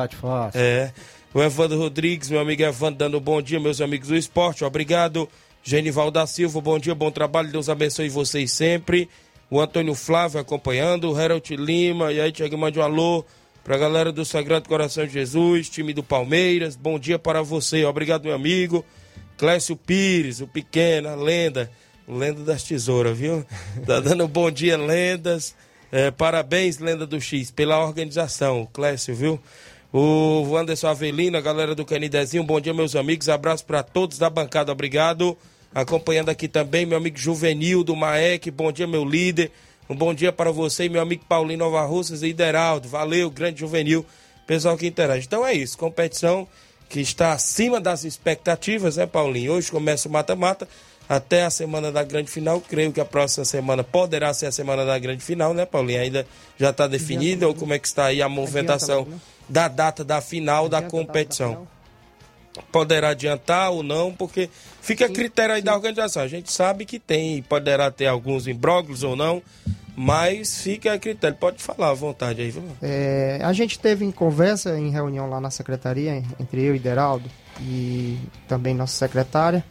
É. 0.53 0.91
O 1.33 1.41
Evandro 1.41 1.77
Rodrigues, 1.77 2.29
meu 2.29 2.39
amigo 2.39 2.61
Evandro, 2.61 2.99
dando 2.99 3.19
bom 3.19 3.41
dia, 3.41 3.59
meus 3.59 3.81
amigos 3.81 4.09
do 4.09 4.15
esporte. 4.15 4.63
Obrigado. 4.63 5.27
Genival 5.63 6.11
da 6.11 6.25
Silva, 6.27 6.59
bom 6.59 6.77
dia, 6.77 6.93
bom 6.93 7.11
trabalho. 7.11 7.51
Deus 7.51 7.69
abençoe 7.69 8.09
vocês 8.09 8.51
sempre. 8.51 9.09
O 9.49 9.59
Antônio 9.59 9.95
Flávio 9.95 10.39
acompanhando. 10.39 11.11
O 11.11 11.17
Harold 11.17 11.55
Lima. 11.55 12.11
E 12.11 12.21
aí, 12.21 12.31
Tiago, 12.31 12.57
mande 12.57 12.79
um 12.79 12.83
alô 12.83 13.25
pra 13.63 13.77
galera 13.77 14.11
do 14.11 14.25
Sagrado 14.25 14.67
Coração 14.67 15.05
de 15.05 15.13
Jesus, 15.13 15.69
time 15.69 15.93
do 15.93 16.03
Palmeiras. 16.03 16.75
Bom 16.75 16.97
dia 16.97 17.19
para 17.19 17.41
você. 17.41 17.85
Obrigado, 17.85 18.23
meu 18.23 18.33
amigo. 18.33 18.85
Clécio 19.37 19.75
Pires, 19.75 20.41
o 20.41 20.47
pequeno, 20.47 21.09
a 21.09 21.15
lenda. 21.15 21.71
Lenda 22.07 22.43
das 22.43 22.63
tesouras, 22.63 23.17
viu? 23.17 23.45
Tá 23.85 23.99
dando 23.99 24.27
bom 24.27 24.51
dia, 24.51 24.77
lendas. 24.77 25.55
É, 25.91 26.09
parabéns, 26.09 26.79
Lenda 26.79 27.05
do 27.05 27.19
X, 27.19 27.51
pela 27.51 27.83
organização, 27.83 28.67
Clécio, 28.71 29.13
viu? 29.13 29.39
O 29.91 30.55
Anderson 30.55 30.87
Avelino, 30.87 31.37
a 31.37 31.41
galera 31.41 31.75
do 31.75 31.83
Canidezinho, 31.83 32.45
bom 32.45 32.61
dia, 32.61 32.73
meus 32.73 32.95
amigos. 32.95 33.27
Abraço 33.27 33.65
para 33.65 33.83
todos 33.83 34.17
da 34.17 34.29
bancada, 34.29 34.71
obrigado. 34.71 35.37
Acompanhando 35.75 36.29
aqui 36.29 36.47
também 36.47 36.85
meu 36.85 36.97
amigo 36.97 37.17
Juvenil 37.17 37.83
do 37.83 37.93
Maek, 37.93 38.49
bom 38.51 38.71
dia, 38.71 38.87
meu 38.87 39.03
líder. 39.03 39.51
Um 39.89 39.95
bom 39.95 40.13
dia 40.13 40.31
para 40.31 40.51
você 40.51 40.85
e 40.85 40.89
meu 40.89 41.01
amigo 41.01 41.25
Paulinho 41.27 41.59
Nova 41.59 41.83
Russas 41.83 42.23
e 42.23 42.27
Ideraldo. 42.27 42.87
Valeu, 42.87 43.29
grande 43.29 43.59
Juvenil, 43.59 44.05
pessoal 44.47 44.77
que 44.77 44.87
interage. 44.87 45.25
Então 45.25 45.45
é 45.45 45.53
isso, 45.53 45.77
competição 45.77 46.47
que 46.87 46.99
está 46.99 47.33
acima 47.33 47.79
das 47.79 48.03
expectativas, 48.03 48.97
né, 48.97 49.05
Paulinho? 49.05 49.53
Hoje 49.53 49.71
começa 49.71 50.09
o 50.09 50.11
mata-mata 50.11 50.67
até 51.07 51.43
a 51.43 51.49
semana 51.49 51.91
da 51.91 52.03
grande 52.03 52.29
final. 52.29 52.61
Creio 52.61 52.91
que 52.91 53.01
a 53.01 53.05
próxima 53.05 53.45
semana 53.45 53.83
poderá 53.83 54.33
ser 54.33 54.47
a 54.47 54.51
semana 54.51 54.85
da 54.85 54.97
grande 54.99 55.23
final, 55.23 55.53
né, 55.53 55.65
Paulinho? 55.65 56.01
Ainda 56.01 56.27
já 56.57 56.69
está 56.69 56.87
definida 56.87 57.47
ou 57.47 57.55
como 57.55 57.73
é 57.73 57.79
que 57.79 57.87
está 57.87 58.05
aí 58.05 58.21
a 58.21 58.29
movimentação 58.29 58.99
logo, 58.99 59.11
né? 59.11 59.19
da 59.47 59.67
data 59.67 60.03
da 60.03 60.21
final 60.21 60.67
da 60.67 60.77
Adianta 60.77 60.97
da 60.97 61.05
competição? 61.05 61.67
Poderá 62.71 63.09
adiantar 63.09 63.71
ou 63.71 63.81
não, 63.81 64.13
porque 64.13 64.49
fica 64.81 65.05
a 65.05 65.09
critério 65.09 65.55
aí 65.55 65.61
da 65.61 65.73
organização. 65.73 66.23
A 66.23 66.27
gente 66.27 66.51
sabe 66.51 66.85
que 66.85 66.99
tem, 66.99 67.41
poderá 67.43 67.89
ter 67.89 68.07
alguns 68.07 68.45
imbróglios 68.45 69.03
ou 69.03 69.15
não, 69.15 69.41
mas 69.95 70.61
fica 70.61 70.93
a 70.93 70.99
critério. 70.99 71.37
Pode 71.37 71.63
falar 71.63 71.91
à 71.91 71.93
vontade 71.93 72.41
aí, 72.41 72.51
viu? 72.51 72.63
É, 72.81 73.39
a 73.41 73.53
gente 73.53 73.79
teve 73.79 74.03
em 74.03 74.11
conversa, 74.11 74.77
em 74.77 74.89
reunião 74.89 75.29
lá 75.29 75.39
na 75.39 75.49
secretaria, 75.49 76.23
entre 76.39 76.63
eu 76.63 76.75
e 76.75 76.79
Deraldo 76.79 77.29
e 77.61 78.17
também 78.47 78.73
nossa 78.73 78.95
secretária, 78.95 79.63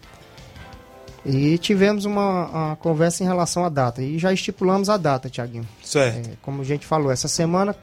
e 1.24 1.58
tivemos 1.58 2.04
uma, 2.04 2.48
uma 2.48 2.76
conversa 2.76 3.22
em 3.22 3.26
relação 3.26 3.64
à 3.64 3.68
data. 3.68 4.02
E 4.02 4.18
já 4.18 4.32
estipulamos 4.32 4.88
a 4.88 4.96
data, 4.96 5.28
Tiaguinho. 5.28 5.68
Certo. 5.82 6.30
É, 6.30 6.32
como 6.40 6.62
a 6.62 6.64
gente 6.64 6.86
falou, 6.86 7.10
essa 7.10 7.28
semana 7.28 7.76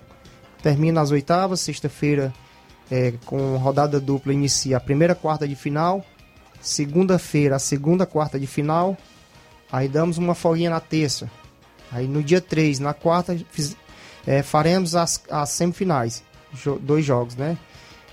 termina 0.63 1.01
as 1.01 1.11
oitavas, 1.11 1.59
sexta-feira 1.59 2.33
é, 2.91 3.13
com 3.25 3.57
rodada 3.57 3.99
dupla 3.99 4.33
inicia 4.33 4.77
a 4.77 4.79
primeira 4.79 5.13
quarta 5.15 5.47
de 5.47 5.55
final, 5.55 6.05
segunda-feira 6.61 7.55
a 7.55 7.59
segunda 7.59 8.05
quarta 8.05 8.39
de 8.39 8.47
final, 8.47 8.97
aí 9.71 9.87
damos 9.87 10.17
uma 10.17 10.33
folguinha 10.35 10.69
na 10.69 10.79
terça. 10.79 11.29
Aí 11.91 12.07
no 12.07 12.21
dia 12.21 12.41
3, 12.41 12.79
na 12.79 12.93
quarta, 12.93 13.37
fiz- 13.51 13.77
é, 14.25 14.43
faremos 14.43 14.95
as, 14.95 15.23
as 15.29 15.49
semifinais, 15.51 16.23
jo- 16.53 16.79
dois 16.79 17.05
jogos, 17.05 17.35
né? 17.35 17.57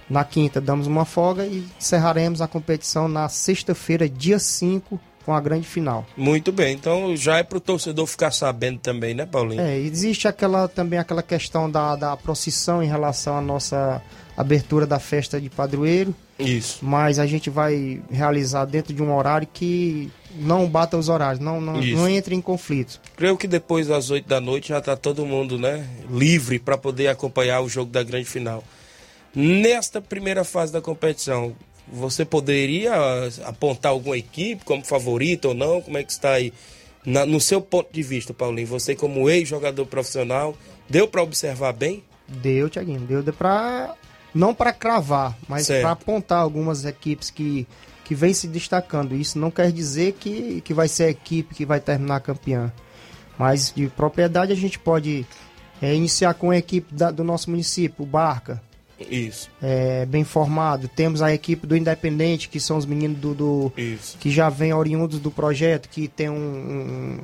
Na 0.09 0.23
quinta 0.25 0.61
damos 0.61 0.87
uma 0.87 1.05
folga 1.05 1.45
e 1.47 1.67
encerraremos 1.79 2.41
a 2.43 2.47
competição 2.47 3.09
na 3.09 3.29
sexta-feira, 3.29 4.09
dia 4.09 4.39
5, 4.39 5.01
com 5.25 5.33
a 5.33 5.41
grande 5.41 5.67
final. 5.67 6.07
Muito 6.17 6.53
bem. 6.53 6.75
Então 6.75 7.17
já 7.17 7.39
é 7.39 7.43
pro 7.43 7.61
torcedor 7.61 8.07
ficar 8.07 8.31
sabendo 8.31 8.79
também, 8.79 9.15
né, 9.15 9.27
Paulinho? 9.27 9.61
É, 9.61 9.79
existe 9.79 10.29
aquela 10.29 10.69
também 10.69 10.99
aquela 10.99 11.23
questão 11.23 11.71
da, 11.71 11.97
da 11.97 12.17
procissão 12.17 12.83
em 12.83 12.87
relação 12.87 13.37
à 13.37 13.41
nossa 13.41 14.03
abertura 14.37 14.87
da 14.87 14.99
festa 14.99 15.41
de 15.41 15.49
padroeiro, 15.49 16.15
Isso. 16.39 16.85
mas 16.85 17.19
a 17.19 17.27
gente 17.27 17.49
vai 17.49 18.03
realizar 18.11 18.65
dentro 18.65 18.93
de 18.93 19.03
um 19.03 19.15
horário 19.15 19.47
que 19.53 20.11
não 20.35 20.69
bata 20.69 20.97
os 20.97 21.09
horários, 21.09 21.39
não, 21.39 21.61
não, 21.61 21.81
Isso. 21.81 21.97
não 21.97 22.09
entre 22.09 22.35
em 22.35 22.41
conflito. 22.41 23.01
Creio 23.17 23.37
que 23.37 23.47
depois 23.47 23.87
das 23.87 24.11
8 24.11 24.29
da 24.29 24.41
noite 24.41 24.71
já 24.71 24.81
tá 24.81 24.97
todo 24.97 25.25
mundo, 25.25 25.57
né, 25.57 25.87
livre 26.11 26.59
para 26.59 26.77
poder 26.77 27.09
acompanhar 27.09 27.61
o 27.61 27.69
jogo 27.69 27.93
da 27.93 28.03
grande 28.03 28.27
final. 28.27 28.65
Nesta 29.35 30.01
primeira 30.01 30.45
fase 30.45 30.73
da 30.73 30.81
competição, 30.81 31.55
você 31.87 32.25
poderia 32.25 32.93
apontar 33.45 33.93
alguma 33.93 34.17
equipe 34.17 34.65
como 34.65 34.85
favorita 34.85 35.49
ou 35.49 35.55
não? 35.55 35.81
Como 35.81 35.99
é 35.99 36.03
que 36.05 36.13
está 36.13 36.33
aí? 36.33 36.53
Na- 37.05 37.27
no 37.27 37.41
seu 37.41 37.61
ponto 37.61 37.93
de 37.93 38.03
vista, 38.03 38.33
Paulinho, 38.33 38.67
você 38.67 38.95
como 38.95 39.29
ex-jogador 39.29 39.85
profissional, 39.87 40.57
deu 40.89 41.07
para 41.07 41.23
observar 41.23 41.73
bem? 41.73 42.03
Deu, 42.27 42.71
Tiaguinho, 42.71 43.01
deu, 43.01 43.23
deu 43.23 43.35
pra. 43.35 43.95
Não 44.35 44.53
para 44.55 44.73
cravar, 44.73 45.37
mas 45.47 45.67
para 45.81 45.91
apontar 45.93 46.39
algumas 46.41 46.85
equipes 46.85 47.31
que, 47.31 47.67
que 48.05 48.15
vem 48.15 48.35
se 48.35 48.49
destacando. 48.49 49.15
Isso 49.15 49.39
não 49.39 49.51
quer 49.51 49.71
dizer 49.71 50.15
que, 50.19 50.61
que 50.63 50.75
vai 50.75 50.89
ser 50.89 51.05
a 51.05 51.11
equipe 51.11 51.55
que 51.55 51.65
vai 51.67 51.79
terminar 51.79 52.19
campeã. 52.21 52.73
Mas 53.39 53.73
de 53.75 53.87
propriedade 53.89 54.51
a 54.53 54.57
gente 54.57 54.79
pode 54.79 55.25
é, 55.83 55.95
iniciar 55.95 56.35
com 56.35 56.51
a 56.51 56.57
equipe 56.57 56.93
da- 56.95 57.11
do 57.13 57.23
nosso 57.23 57.51
município, 57.51 58.03
o 58.03 58.07
Barca. 58.07 58.61
Isso, 59.11 59.51
é, 59.63 60.05
bem 60.07 60.25
formado. 60.25 60.89
Temos 60.89 61.23
a 61.23 61.33
equipe 61.33 61.67
do 61.67 61.77
Independente, 61.77 62.49
que 62.49 62.59
são 62.61 62.77
os 62.77 62.87
meninos 62.87 63.19
do, 63.19 63.35
do- 63.35 63.73
isso. 63.77 64.17
que 64.19 64.31
já 64.31 64.49
vêm 64.49 64.73
oriundos 64.73 65.19
do 65.19 65.31
projeto, 65.31 65.89
que 65.89 66.09
tem 66.09 66.29
um, 66.29 67.19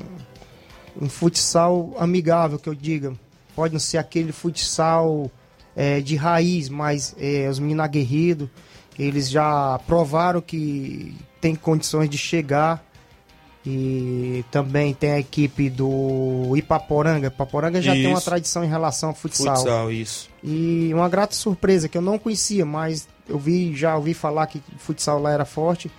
um, 1.00 1.04
um 1.04 1.08
futsal 1.08 1.94
amigável, 1.98 2.58
que 2.58 2.68
eu 2.68 2.74
diga. 2.74 3.12
Pode 3.54 3.72
não 3.72 3.80
ser 3.80 3.98
aquele 3.98 4.32
futsal 4.32 5.30
é, 5.76 6.00
de 6.00 6.16
raiz, 6.16 6.68
mas 6.68 7.14
é, 7.18 7.48
os 7.48 7.58
meninos 7.58 7.84
aguerridos, 7.84 8.48
eles 8.98 9.28
já 9.28 9.78
provaram 9.86 10.40
que 10.40 11.14
tem 11.40 11.54
condições 11.54 12.08
de 12.08 12.16
chegar. 12.18 12.84
E 13.64 14.42
também 14.50 14.94
tem 14.94 15.10
a 15.12 15.18
equipe 15.18 15.68
do 15.68 16.54
Ipaporanga. 16.56 17.26
Ipaporanga 17.26 17.82
já 17.82 17.92
tem 17.92 18.06
uma 18.06 18.16
Isso. 18.16 18.24
tradição 18.24 18.64
em 18.64 18.68
relação 18.68 19.10
ao 19.10 19.14
futsal. 19.14 19.54
Futsal, 19.54 19.92
isso. 19.92 20.29
E 20.42 20.90
uma 20.94 21.08
grata 21.08 21.34
surpresa 21.34 21.88
que 21.88 21.98
eu 21.98 22.02
não 22.02 22.18
conhecia, 22.18 22.64
mas 22.64 23.06
eu 23.28 23.38
vi, 23.38 23.74
já 23.76 23.96
ouvi 23.96 24.14
falar 24.14 24.46
que 24.46 24.58
o 24.58 24.78
futsal 24.78 25.20
lá 25.20 25.30
era 25.32 25.44
forte. 25.44 25.90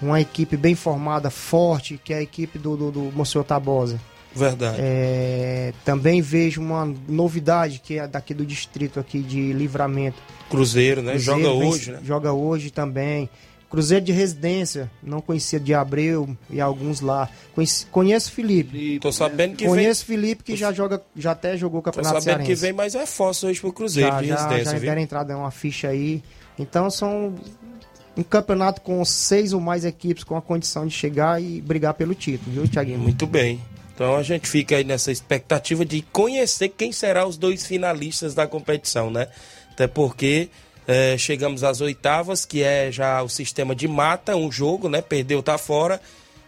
Uma 0.00 0.20
equipe 0.20 0.56
bem 0.56 0.74
formada, 0.74 1.30
forte, 1.30 1.98
que 2.04 2.12
é 2.12 2.18
a 2.18 2.22
equipe 2.22 2.58
do, 2.58 2.76
do, 2.76 2.90
do 2.90 3.00
Monsenhor 3.14 3.44
Tabosa. 3.46 3.98
Verdade. 4.34 4.76
É, 4.78 5.72
também 5.82 6.20
vejo 6.20 6.60
uma 6.60 6.84
novidade 7.08 7.80
que 7.82 7.98
é 7.98 8.06
daqui 8.06 8.34
do 8.34 8.44
distrito 8.44 9.00
aqui 9.00 9.20
de 9.20 9.54
Livramento. 9.54 10.18
Cruzeiro, 10.50 11.00
né? 11.00 11.12
Cruzeiro 11.12 11.40
Joga 11.40 11.58
vem- 11.58 11.68
hoje, 11.68 11.92
né? 11.92 12.00
Joga 12.04 12.32
hoje 12.34 12.70
também. 12.70 13.30
Cruzeiro 13.68 14.04
de 14.04 14.12
residência, 14.12 14.90
não 15.02 15.20
conhecia 15.20 15.58
de 15.58 15.74
Abreu 15.74 16.36
e 16.48 16.60
alguns 16.60 17.00
lá. 17.00 17.28
Conheci, 17.54 17.84
conheço 17.86 18.30
o 18.30 18.32
Felipe. 18.32 18.98
Tô 19.00 19.10
sabendo 19.10 19.56
que 19.56 19.66
conheço 19.66 20.04
o 20.04 20.06
Felipe 20.06 20.44
que 20.44 20.56
já 20.56 20.72
joga, 20.72 21.02
já 21.16 21.32
até 21.32 21.56
jogou 21.56 21.80
o 21.80 21.82
vem. 21.82 21.92
Tô 21.92 21.96
Campeonato 21.96 22.22
sabendo 22.22 22.38
que 22.38 22.44
Cearense. 22.44 22.62
vem 22.62 22.72
mais 22.72 22.94
reforço 22.94 23.48
hoje 23.48 23.60
pro 23.60 23.72
Cruzeiro 23.72 24.10
já, 24.10 24.20
de 24.20 24.28
já, 24.28 24.34
residência, 24.36 24.72
já 24.72 24.78
viu? 24.78 24.88
deram 24.88 25.02
entrada 25.02 25.32
em 25.32 25.36
uma 25.36 25.50
ficha 25.50 25.88
aí. 25.88 26.22
Então 26.58 26.88
são 26.88 27.34
um 28.16 28.22
campeonato 28.22 28.80
com 28.80 29.04
seis 29.04 29.52
ou 29.52 29.60
mais 29.60 29.84
equipes 29.84 30.24
com 30.24 30.36
a 30.36 30.42
condição 30.42 30.86
de 30.86 30.94
chegar 30.94 31.42
e 31.42 31.60
brigar 31.60 31.94
pelo 31.94 32.14
título, 32.14 32.52
viu, 32.52 32.68
Thiaguinho? 32.68 32.98
Muito 32.98 33.26
bem. 33.26 33.60
Então 33.94 34.16
a 34.16 34.22
gente 34.22 34.48
fica 34.48 34.76
aí 34.76 34.84
nessa 34.84 35.10
expectativa 35.10 35.84
de 35.84 36.02
conhecer 36.12 36.68
quem 36.68 36.92
será 36.92 37.26
os 37.26 37.36
dois 37.36 37.66
finalistas 37.66 38.34
da 38.34 38.46
competição, 38.46 39.10
né? 39.10 39.28
Até 39.72 39.86
porque 39.86 40.48
é, 40.86 41.18
chegamos 41.18 41.64
às 41.64 41.80
oitavas, 41.80 42.44
que 42.44 42.62
é 42.62 42.90
já 42.92 43.22
o 43.22 43.28
sistema 43.28 43.74
de 43.74 43.88
mata, 43.88 44.36
um 44.36 44.50
jogo, 44.50 44.88
né? 44.88 45.02
Perdeu, 45.02 45.42
tá 45.42 45.58
fora. 45.58 46.00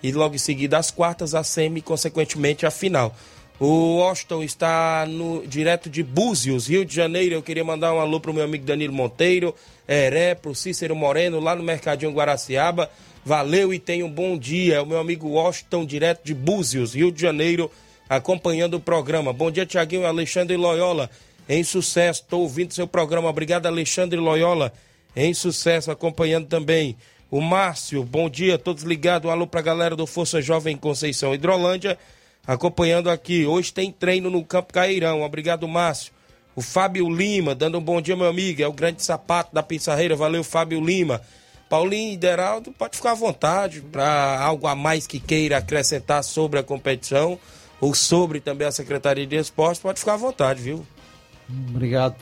E 0.03 0.12
logo 0.12 0.34
em 0.34 0.39
seguida 0.39 0.78
as 0.78 0.91
quartas, 0.91 1.34
a 1.34 1.43
semi 1.43 1.82
consequentemente 1.82 2.64
a 2.64 2.70
final. 2.70 3.14
O 3.59 3.97
Washington 3.97 4.45
está 4.45 5.05
no 5.09 5.45
direto 5.45 5.91
de 5.91 6.05
Búzios, 6.05 6.68
Rio 6.68 6.84
de 6.84 6.95
Janeiro. 6.95 7.34
Eu 7.34 7.43
queria 7.43 7.64
mandar 7.64 7.93
um 7.93 7.99
alô 7.99 8.20
pro 8.20 8.32
meu 8.32 8.45
amigo 8.45 8.64
Danilo 8.64 8.93
Monteiro, 8.93 9.53
Heré, 9.89 10.36
pro 10.36 10.55
Cícero 10.55 10.95
Moreno, 10.95 11.41
lá 11.41 11.57
no 11.57 11.64
Mercadinho 11.64 12.12
Guaraciaba. 12.12 12.89
Valeu 13.24 13.74
e 13.74 13.80
tenha 13.80 14.07
um 14.07 14.11
bom 14.11 14.39
dia. 14.39 14.76
É 14.76 14.80
o 14.80 14.86
meu 14.86 15.01
amigo 15.01 15.30
Washington, 15.30 15.84
direto 15.84 16.24
de 16.24 16.32
Búzios, 16.32 16.95
Rio 16.95 17.11
de 17.11 17.20
Janeiro, 17.20 17.68
acompanhando 18.09 18.74
o 18.74 18.80
programa. 18.80 19.32
Bom 19.32 19.51
dia, 19.51 19.66
Tiaguinho 19.66 20.07
Alexandre 20.07 20.57
Loyola. 20.57 21.11
Em 21.49 21.65
sucesso, 21.65 22.23
estou 22.23 22.43
ouvindo 22.43 22.75
seu 22.75 22.87
programa. 22.87 23.29
Obrigado, 23.29 23.67
Alexandre 23.67 24.19
Loyola. 24.19 24.73
Em 25.17 25.33
sucesso, 25.33 25.91
acompanhando 25.91 26.47
também. 26.47 26.97
O 27.31 27.41
Márcio, 27.41 28.05
bom 28.05 28.29
dia, 28.29 28.59
todos 28.59 28.83
ligados. 28.83 29.29
Um 29.29 29.33
alô 29.33 29.47
pra 29.47 29.63
galera 29.63 29.97
do 29.97 30.07
Força 30.07 30.43
Jovem 30.43 30.77
Conceição 30.77 31.35
Hidrolândia 31.35 31.99
acompanhando 32.47 33.11
aqui. 33.11 33.45
Hoje 33.45 33.73
tem 33.73 33.93
treino 33.93 34.31
no 34.31 34.45
Campo 34.45 34.73
Cairão. 34.73 35.23
Obrigado, 35.23 35.69
Márcio. 35.69 36.13
O 36.57 36.63
Fábio 36.63 37.09
Lima, 37.09 37.55
dando 37.55 37.79
um 37.79 37.83
bom 37.83 38.01
dia, 38.01 38.17
meu 38.17 38.27
amigo. 38.27 38.63
É 38.63 38.67
o 38.67 38.73
grande 38.73 39.03
sapato 39.03 39.55
da 39.55 39.63
Pissarreira. 39.63 40.17
Valeu, 40.17 40.43
Fábio 40.43 40.85
Lima. 40.85 41.21
Paulinho 41.69 42.15
e 42.15 42.17
Deraldo, 42.17 42.73
pode 42.73 42.97
ficar 42.97 43.13
à 43.13 43.15
vontade 43.15 43.83
para 43.83 44.41
algo 44.43 44.67
a 44.67 44.75
mais 44.75 45.07
que 45.07 45.21
queira 45.21 45.59
acrescentar 45.59 46.25
sobre 46.25 46.59
a 46.59 46.63
competição 46.63 47.39
ou 47.79 47.95
sobre 47.95 48.41
também 48.41 48.67
a 48.67 48.73
Secretaria 48.73 49.27
de 49.27 49.37
Esportes, 49.37 49.81
pode 49.81 50.01
ficar 50.01 50.15
à 50.15 50.17
vontade, 50.17 50.63
viu? 50.63 50.87
Obrigado. 51.71 52.17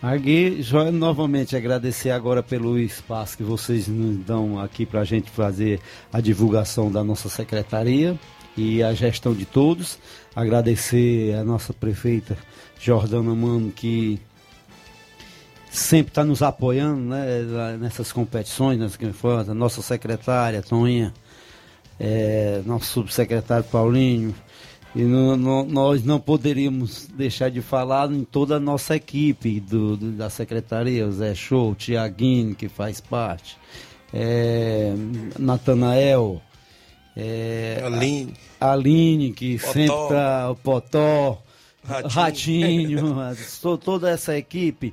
Agui, 0.00 0.62
Joel, 0.62 0.92
novamente 0.92 1.56
agradecer 1.56 2.10
agora 2.10 2.40
pelo 2.40 2.78
espaço 2.78 3.36
que 3.36 3.42
vocês 3.42 3.88
nos 3.88 4.16
dão 4.24 4.60
aqui 4.60 4.86
para 4.86 5.00
a 5.00 5.04
gente 5.04 5.28
fazer 5.28 5.80
a 6.12 6.20
divulgação 6.20 6.90
da 6.90 7.02
nossa 7.02 7.28
secretaria 7.28 8.18
e 8.56 8.80
a 8.80 8.94
gestão 8.94 9.34
de 9.34 9.44
todos. 9.44 9.98
Agradecer 10.36 11.34
a 11.34 11.42
nossa 11.42 11.72
prefeita 11.72 12.38
Jordana 12.80 13.34
Mano, 13.34 13.72
que 13.72 14.20
sempre 15.68 16.10
está 16.10 16.24
nos 16.24 16.42
apoiando 16.42 17.00
né, 17.00 17.76
nessas 17.80 18.12
competições, 18.12 18.78
nessas 18.78 18.96
a 19.48 19.54
nossa 19.54 19.82
secretária, 19.82 20.62
Toninha, 20.62 21.12
é, 21.98 22.62
nosso 22.64 22.86
subsecretário 22.86 23.64
Paulinho. 23.64 24.32
E 24.98 25.04
nós 25.04 26.02
não 26.02 26.18
poderíamos 26.18 27.06
deixar 27.14 27.52
de 27.52 27.62
falar 27.62 28.10
em 28.10 28.24
toda 28.24 28.56
a 28.56 28.60
nossa 28.60 28.96
equipe 28.96 29.60
do, 29.60 29.96
do 29.96 30.10
da 30.10 30.28
secretaria, 30.28 31.06
o 31.06 31.12
Zé 31.12 31.36
Show, 31.36 31.70
o 31.70 31.74
Tiaguinho, 31.76 32.52
que 32.52 32.68
faz 32.68 33.00
parte, 33.00 33.56
é, 34.12 34.92
Natanael, 35.38 36.42
é, 37.16 37.80
Aline. 37.84 38.34
A, 38.58 38.72
Aline, 38.72 39.32
que 39.32 39.56
Potó. 39.60 39.72
sempre 39.72 40.08
tá, 40.08 40.50
o 40.50 40.56
Potó, 40.56 41.42
Ratinho, 41.84 43.14
Ratinho 43.14 43.78
toda 43.78 44.10
essa 44.10 44.36
equipe. 44.36 44.92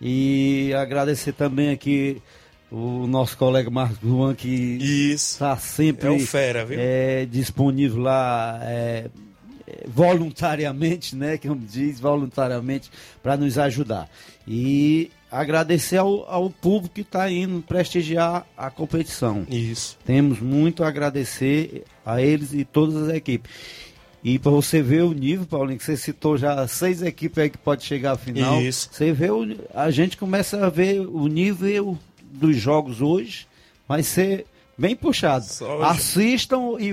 E 0.00 0.72
agradecer 0.72 1.32
também 1.32 1.70
aqui 1.70 2.22
o 2.70 3.08
nosso 3.08 3.36
colega 3.36 3.68
Marcos 3.68 3.98
Juan, 4.08 4.36
que 4.36 4.78
está 5.12 5.56
sempre 5.56 6.06
é 6.06 6.10
um 6.12 6.20
fera? 6.20 6.64
É, 6.70 7.26
disponível 7.26 8.02
lá 8.02 8.60
é 8.62 9.10
voluntariamente, 9.86 11.16
né? 11.16 11.38
Como 11.38 11.56
diz, 11.56 12.00
voluntariamente, 12.00 12.90
para 13.22 13.36
nos 13.36 13.58
ajudar. 13.58 14.08
E 14.46 15.10
agradecer 15.30 15.96
ao, 15.96 16.30
ao 16.30 16.50
público 16.50 16.94
que 16.94 17.00
está 17.00 17.30
indo 17.30 17.62
prestigiar 17.62 18.46
a 18.56 18.70
competição. 18.70 19.46
Isso. 19.48 19.98
Temos 20.04 20.40
muito 20.40 20.84
a 20.84 20.88
agradecer 20.88 21.84
a 22.04 22.20
eles 22.20 22.52
e 22.52 22.64
todas 22.64 23.08
as 23.08 23.14
equipes. 23.14 23.50
E 24.24 24.38
para 24.38 24.52
você 24.52 24.80
ver 24.80 25.02
o 25.02 25.12
nível, 25.12 25.46
Paulinho, 25.46 25.78
que 25.78 25.84
você 25.84 25.96
citou 25.96 26.36
já 26.36 26.66
seis 26.68 27.02
equipes 27.02 27.38
aí 27.38 27.50
que 27.50 27.58
pode 27.58 27.82
chegar 27.84 28.12
à 28.12 28.16
final. 28.16 28.60
Isso. 28.62 28.88
Você 28.92 29.12
vê, 29.12 29.30
o, 29.30 29.44
a 29.74 29.90
gente 29.90 30.16
começa 30.16 30.64
a 30.64 30.68
ver 30.68 31.00
o 31.00 31.26
nível 31.26 31.98
dos 32.22 32.56
jogos 32.56 33.00
hoje, 33.00 33.48
vai 33.88 34.02
ser 34.02 34.46
bem 34.78 34.94
puxado. 34.94 35.44
Assistam 35.82 36.76
e 36.78 36.92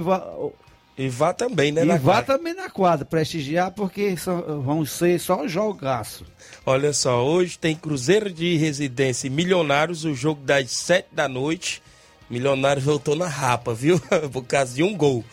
e 1.00 1.08
vá 1.08 1.34
também, 1.34 1.72
né? 1.72 1.84
E 1.84 1.88
vá 1.98 1.98
quadra. 1.98 2.38
também 2.38 2.54
na 2.54 2.70
quadra, 2.70 3.06
prestigiar, 3.06 3.72
porque 3.72 4.18
são, 4.18 4.62
vão 4.62 4.86
ser 4.86 5.18
só 5.18 5.48
jogaço. 5.48 6.26
Olha 6.66 6.92
só, 6.92 7.26
hoje 7.26 7.58
tem 7.58 7.74
Cruzeiro 7.74 8.30
de 8.30 8.58
Residência 8.58 9.28
e 9.28 9.30
Milionários, 9.30 10.04
o 10.04 10.14
jogo 10.14 10.44
das 10.44 10.72
sete 10.72 11.08
da 11.14 11.30
noite. 11.30 11.82
Milionários 12.30 12.84
voltou 12.84 13.16
na 13.16 13.30
rapa, 13.30 13.74
viu? 13.74 13.98
Por 14.30 14.44
causa 14.44 14.76
de 14.76 14.84
um 14.84 14.94
gol. 14.94 15.24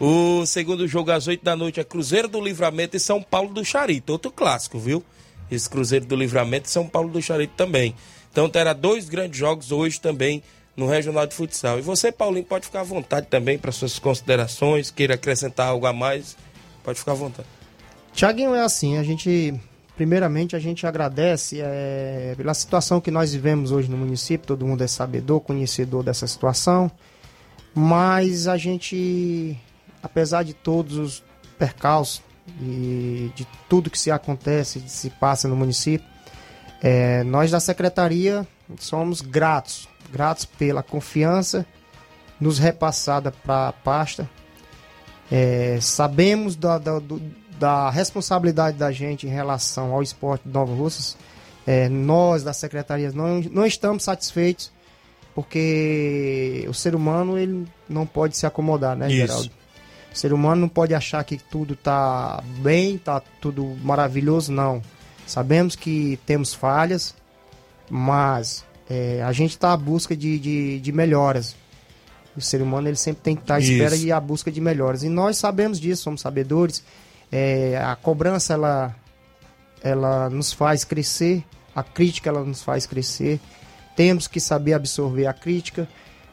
O 0.00 0.44
segundo 0.44 0.88
jogo 0.88 1.12
às 1.12 1.28
oito 1.28 1.44
da 1.44 1.54
noite 1.54 1.78
é 1.78 1.84
Cruzeiro 1.84 2.26
do 2.26 2.40
Livramento 2.40 2.96
e 2.96 3.00
São 3.00 3.22
Paulo 3.22 3.54
do 3.54 3.64
Charito. 3.64 4.10
Outro 4.10 4.32
clássico, 4.32 4.76
viu? 4.76 5.04
Esse 5.48 5.70
Cruzeiro 5.70 6.04
do 6.04 6.16
Livramento 6.16 6.66
e 6.66 6.72
São 6.72 6.88
Paulo 6.88 7.08
do 7.08 7.22
Charito 7.22 7.54
também. 7.56 7.94
Então 8.32 8.48
terá 8.48 8.72
dois 8.72 9.08
grandes 9.08 9.38
jogos 9.38 9.70
hoje 9.70 10.00
também 10.00 10.42
no 10.76 10.86
Regional 10.86 11.26
de 11.26 11.34
Futsal. 11.34 11.78
E 11.78 11.82
você, 11.82 12.10
Paulinho, 12.10 12.44
pode 12.44 12.66
ficar 12.66 12.80
à 12.80 12.84
vontade 12.84 13.26
também 13.26 13.58
para 13.58 13.72
suas 13.72 13.98
considerações, 13.98 14.90
queira 14.90 15.14
acrescentar 15.14 15.68
algo 15.68 15.86
a 15.86 15.92
mais, 15.92 16.36
pode 16.82 16.98
ficar 16.98 17.12
à 17.12 17.16
vontade. 17.16 17.48
Tiaguinho, 18.12 18.54
é 18.54 18.60
assim, 18.60 18.98
a 18.98 19.02
gente, 19.02 19.54
primeiramente, 19.96 20.54
a 20.54 20.58
gente 20.58 20.86
agradece 20.86 21.60
é, 21.60 22.34
pela 22.36 22.54
situação 22.54 23.00
que 23.00 23.10
nós 23.10 23.32
vivemos 23.32 23.70
hoje 23.70 23.90
no 23.90 23.96
município, 23.96 24.46
todo 24.46 24.66
mundo 24.66 24.82
é 24.82 24.86
sabedor, 24.86 25.40
conhecedor 25.40 26.02
dessa 26.02 26.26
situação, 26.26 26.90
mas 27.74 28.48
a 28.48 28.56
gente, 28.56 29.58
apesar 30.02 30.42
de 30.42 30.52
todos 30.52 30.98
os 30.98 31.22
percalços 31.58 32.22
e 32.60 33.30
de 33.34 33.46
tudo 33.68 33.88
que 33.88 33.98
se 33.98 34.10
acontece, 34.10 34.82
se 34.86 35.08
passa 35.08 35.48
no 35.48 35.56
município, 35.56 36.06
é, 36.82 37.22
nós 37.24 37.50
da 37.50 37.60
secretaria 37.60 38.46
somos 38.78 39.20
gratos 39.20 39.88
gratos 40.12 40.44
pela 40.44 40.82
confiança 40.82 41.66
nos 42.38 42.58
repassada 42.58 43.32
para 43.32 43.68
a 43.68 43.72
pasta. 43.72 44.28
É, 45.30 45.78
sabemos 45.80 46.56
da, 46.56 46.76
da, 46.78 46.98
do, 46.98 47.20
da, 47.58 47.88
responsabilidade 47.88 48.76
da 48.76 48.92
gente 48.92 49.26
em 49.26 49.30
relação 49.30 49.92
ao 49.92 50.02
esporte 50.02 50.42
de 50.46 50.52
Nova 50.52 50.74
Russas. 50.74 51.16
É, 51.66 51.88
nós, 51.88 52.42
da 52.42 52.52
Secretaria, 52.52 53.12
não, 53.12 53.40
não 53.40 53.64
estamos 53.64 54.02
satisfeitos 54.02 54.70
porque 55.34 56.66
o 56.68 56.74
ser 56.74 56.94
humano 56.94 57.38
ele 57.38 57.66
não 57.88 58.06
pode 58.06 58.36
se 58.36 58.46
acomodar, 58.46 58.96
né, 58.96 59.06
Isso. 59.06 59.16
Geraldo? 59.16 59.50
O 60.12 60.18
ser 60.18 60.32
humano 60.32 60.60
não 60.60 60.68
pode 60.68 60.94
achar 60.94 61.24
que 61.24 61.38
tudo 61.38 61.72
está 61.72 62.42
bem, 62.58 62.96
está 62.96 63.22
tudo 63.40 63.64
maravilhoso, 63.82 64.52
não. 64.52 64.82
Sabemos 65.26 65.74
que 65.74 66.18
temos 66.26 66.52
falhas, 66.52 67.14
mas 67.88 68.62
é, 68.92 69.22
a 69.22 69.32
gente 69.32 69.52
está 69.52 69.72
à 69.72 69.76
busca 69.76 70.14
de, 70.14 70.38
de, 70.38 70.78
de, 70.80 70.92
melhoras. 70.92 71.56
O 72.36 72.42
ser 72.42 72.60
humano 72.60 72.88
ele 72.88 72.96
sempre 72.96 73.22
tem 73.22 73.34
que 73.34 73.40
estar 73.40 73.54
tá 73.54 73.58
à 73.58 73.62
espera 73.62 73.96
e 73.96 74.12
à 74.12 74.20
busca 74.20 74.52
de 74.52 74.60
melhoras. 74.60 75.02
E 75.02 75.08
nós 75.08 75.38
sabemos 75.38 75.80
disso, 75.80 76.02
somos 76.02 76.20
sabedores. 76.20 76.84
É, 77.30 77.80
a 77.82 77.96
cobrança 77.96 78.52
ela, 78.52 78.94
ela 79.82 80.28
nos 80.28 80.52
faz 80.52 80.84
crescer, 80.84 81.42
a 81.74 81.82
crítica 81.82 82.28
ela 82.28 82.44
nos 82.44 82.62
faz 82.62 82.84
crescer. 82.84 83.40
Temos 83.96 84.28
que 84.28 84.38
saber 84.38 84.74
absorver 84.74 85.26
a 85.26 85.32
crítica 85.32 85.88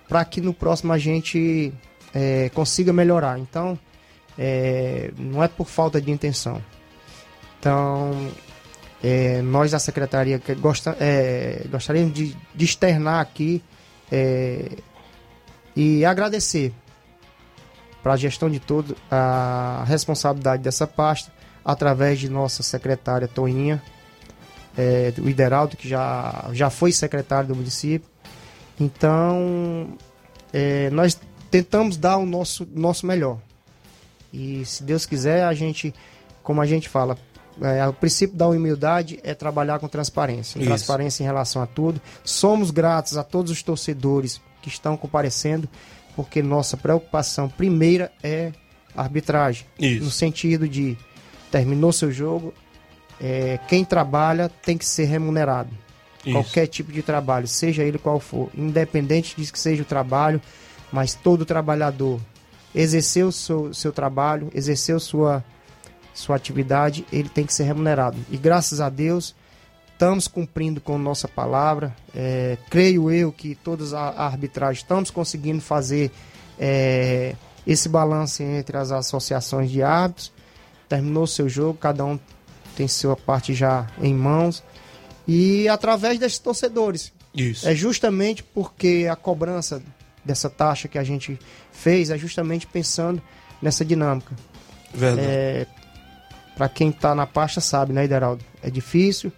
para 0.10 0.26
que 0.26 0.42
no 0.42 0.54
próximo 0.54 0.92
a 0.92 0.98
gente 0.98 1.74
é, 2.14 2.50
consiga 2.50 2.92
melhorar. 2.92 3.40
Então, 3.40 3.80
é, 4.38 5.12
não 5.18 5.42
é 5.42 5.48
por 5.48 5.68
falta 5.68 6.02
de 6.02 6.12
intenção. 6.12 6.62
Então, 7.58 8.12
é, 9.04 9.42
nós 9.42 9.72
da 9.72 9.80
secretaria 9.80 10.42
gosta, 10.60 10.96
é, 11.00 11.66
gostaríamos 11.72 12.14
de, 12.14 12.36
de, 12.54 12.66
externar 12.66 13.22
aqui 13.22 13.64
é, 14.12 14.72
e 15.76 16.04
agradecer 16.04 16.74
para 18.04 18.14
a 18.14 18.18
gestão 18.18 18.50
de 18.50 18.60
todo 18.60 18.96
a 19.10 19.84
responsabilidade 19.88 20.64
dessa 20.64 20.86
pasta 20.86 21.32
através 21.64 22.20
de 22.20 22.30
nossa 22.30 22.64
secretária 22.64 23.28
Toinha, 23.28 23.82
é, 24.78 25.12
do 25.12 25.30
Ideraldo, 25.30 25.78
que 25.78 25.88
já, 25.88 26.50
já 26.54 26.70
foi 26.70 26.92
secretário 26.92 27.50
do 27.50 27.56
município. 27.56 28.10
Então, 28.80 29.98
é, 30.54 30.90
nós 30.90 31.20
tentamos 31.52 31.98
dar 31.98 32.18
o 32.18 32.26
nosso, 32.26 32.68
nosso 32.74 33.06
melhor. 33.06 33.40
E 34.32 34.64
se 34.66 34.84
Deus 34.84 35.06
quiser, 35.06 35.44
a 35.44 35.54
gente, 35.54 35.94
como 36.42 36.62
a 36.62 36.66
gente 36.66 36.88
fala, 36.88 37.18
é, 37.62 37.88
o 37.88 37.94
princípio 37.94 38.38
da 38.38 38.48
humildade 38.48 39.20
é 39.24 39.34
trabalhar 39.34 39.80
com 39.80 39.88
transparência. 39.88 40.62
Transparência 40.62 41.24
em 41.24 41.26
relação 41.26 41.62
a 41.62 41.66
tudo. 41.66 42.02
Somos 42.24 42.72
gratos 42.72 43.18
a 43.18 43.24
todos 43.24 43.52
os 43.52 43.64
torcedores 43.64 44.42
que 44.62 44.70
estão 44.70 44.96
comparecendo, 44.98 45.68
porque 46.16 46.42
nossa 46.42 46.76
preocupação 46.78 47.50
primeira 47.50 48.12
é 48.24 48.52
arbitragem. 48.96 49.66
Isso. 49.80 50.04
No 50.04 50.12
sentido 50.12 50.68
de 50.68 50.98
terminou 51.52 51.92
seu 51.92 52.12
jogo, 52.12 52.54
é, 53.20 53.60
quem 53.68 53.84
trabalha 53.84 54.50
tem 54.50 54.78
que 54.78 54.86
ser 54.86 55.06
remunerado. 55.06 55.70
Isso. 56.24 56.34
Qualquer 56.34 56.68
tipo 56.68 56.92
de 56.92 57.02
trabalho, 57.02 57.48
seja 57.48 57.84
ele 57.84 57.98
qual 57.98 58.20
for, 58.20 58.50
independente 58.54 59.36
de 59.38 59.52
que 59.52 59.60
seja 59.60 59.84
o 59.84 59.86
trabalho, 59.86 60.42
mas 60.92 61.14
todo 61.14 61.46
trabalhador 61.46 62.20
exerceu 62.74 63.28
o 63.28 63.32
seu, 63.32 63.74
seu 63.74 63.92
trabalho, 63.92 64.50
exerceu 64.54 65.00
sua, 65.00 65.44
sua 66.14 66.36
atividade, 66.36 67.06
ele 67.12 67.30
tem 67.30 67.46
que 67.46 67.54
ser 67.54 67.64
remunerado. 67.64 68.18
E 68.30 68.38
graças 68.38 68.82
a 68.82 68.90
Deus, 68.90 69.36
estamos 69.94 70.28
cumprindo 70.28 70.80
com 70.80 70.98
nossa 70.98 71.28
palavra. 71.28 71.96
É, 72.16 72.58
creio 72.70 73.12
eu 73.12 73.32
que 73.32 73.56
todas 73.56 73.94
a, 73.94 74.10
a 74.10 74.26
arbitragem 74.26 74.82
estamos 74.82 75.12
conseguindo 75.12 75.62
fazer 75.62 76.12
é, 76.58 77.36
esse 77.66 77.90
balanço 77.90 78.42
entre 78.44 78.78
as 78.78 78.92
associações 78.92 79.70
de 79.70 79.84
árbitros. 79.84 80.32
Terminou 80.88 81.24
o 81.24 81.28
seu 81.28 81.48
jogo, 81.48 81.78
cada 81.78 82.04
um 82.04 82.20
tem 82.76 82.88
sua 82.88 83.16
parte 83.16 83.54
já 83.54 83.88
em 84.02 84.14
mãos. 84.14 84.64
E 85.28 85.68
através 85.68 86.18
desses 86.18 86.40
torcedores. 86.40 87.12
Isso. 87.36 87.68
É 87.68 87.76
justamente 87.76 88.42
porque 88.42 89.08
a 89.10 89.16
cobrança 89.16 89.84
dessa 90.26 90.50
taxa 90.50 90.88
que 90.88 90.98
a 90.98 91.04
gente 91.04 91.40
fez 91.72 92.10
é 92.10 92.18
justamente 92.18 92.66
pensando 92.66 93.22
nessa 93.62 93.86
dinâmica. 93.86 94.36
Verdade. 94.94 95.28
É, 95.28 95.68
para 96.60 96.68
quem 96.68 96.90
está 96.90 97.16
na 97.16 97.26
pasta 97.26 97.62
sabe, 97.62 97.94
né, 97.94 98.04
Ideraldo? 98.04 98.44
É 98.62 98.70
difícil 98.70 99.32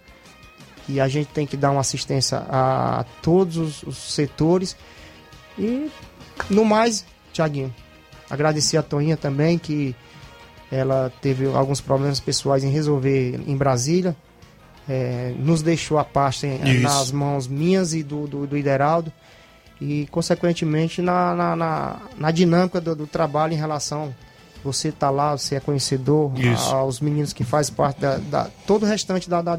e 0.88 1.00
a 1.00 1.06
gente 1.06 1.28
tem 1.28 1.46
que 1.46 1.56
dar 1.56 1.70
uma 1.70 1.80
assistência 1.80 2.38
a 2.50 3.04
todos 3.22 3.56
os, 3.56 3.82
os 3.84 3.96
setores. 4.12 4.76
E 5.56 5.88
no 6.50 6.64
mais, 6.64 7.04
Tiaguinho, 7.32 7.72
agradecer 8.28 8.76
a 8.76 8.82
Toinha 8.82 9.16
também, 9.16 9.56
que 9.56 9.94
ela 10.68 11.12
teve 11.22 11.46
alguns 11.46 11.80
problemas 11.80 12.18
pessoais 12.18 12.64
em 12.64 12.70
resolver 12.70 13.40
em 13.46 13.56
Brasília. 13.56 14.16
É, 14.88 15.32
nos 15.38 15.62
deixou 15.62 16.00
a 16.00 16.04
pasta 16.04 16.48
em- 16.48 16.58
nas 16.82 17.12
mãos 17.12 17.46
minhas 17.46 17.94
e 17.94 18.02
do, 18.02 18.26
do, 18.26 18.48
do 18.48 18.58
Ideraldo. 18.58 19.12
E, 19.80 20.08
consequentemente, 20.10 21.00
na, 21.00 21.36
na, 21.36 21.54
na, 21.54 21.96
na 22.18 22.30
dinâmica 22.32 22.80
do, 22.80 22.96
do 22.96 23.06
trabalho 23.06 23.52
em 23.52 23.56
relação. 23.56 24.12
Você 24.64 24.92
tá 24.92 25.10
lá, 25.10 25.36
você 25.36 25.56
é 25.56 25.60
conhecedor, 25.60 26.32
Isso. 26.38 26.74
aos 26.74 27.00
meninos 27.00 27.32
que 27.32 27.42
fazem 27.44 27.74
parte 27.74 28.00
da, 28.00 28.16
da- 28.18 28.50
todo 28.66 28.84
o 28.84 28.86
restante 28.86 29.28
da, 29.28 29.42
da, 29.42 29.58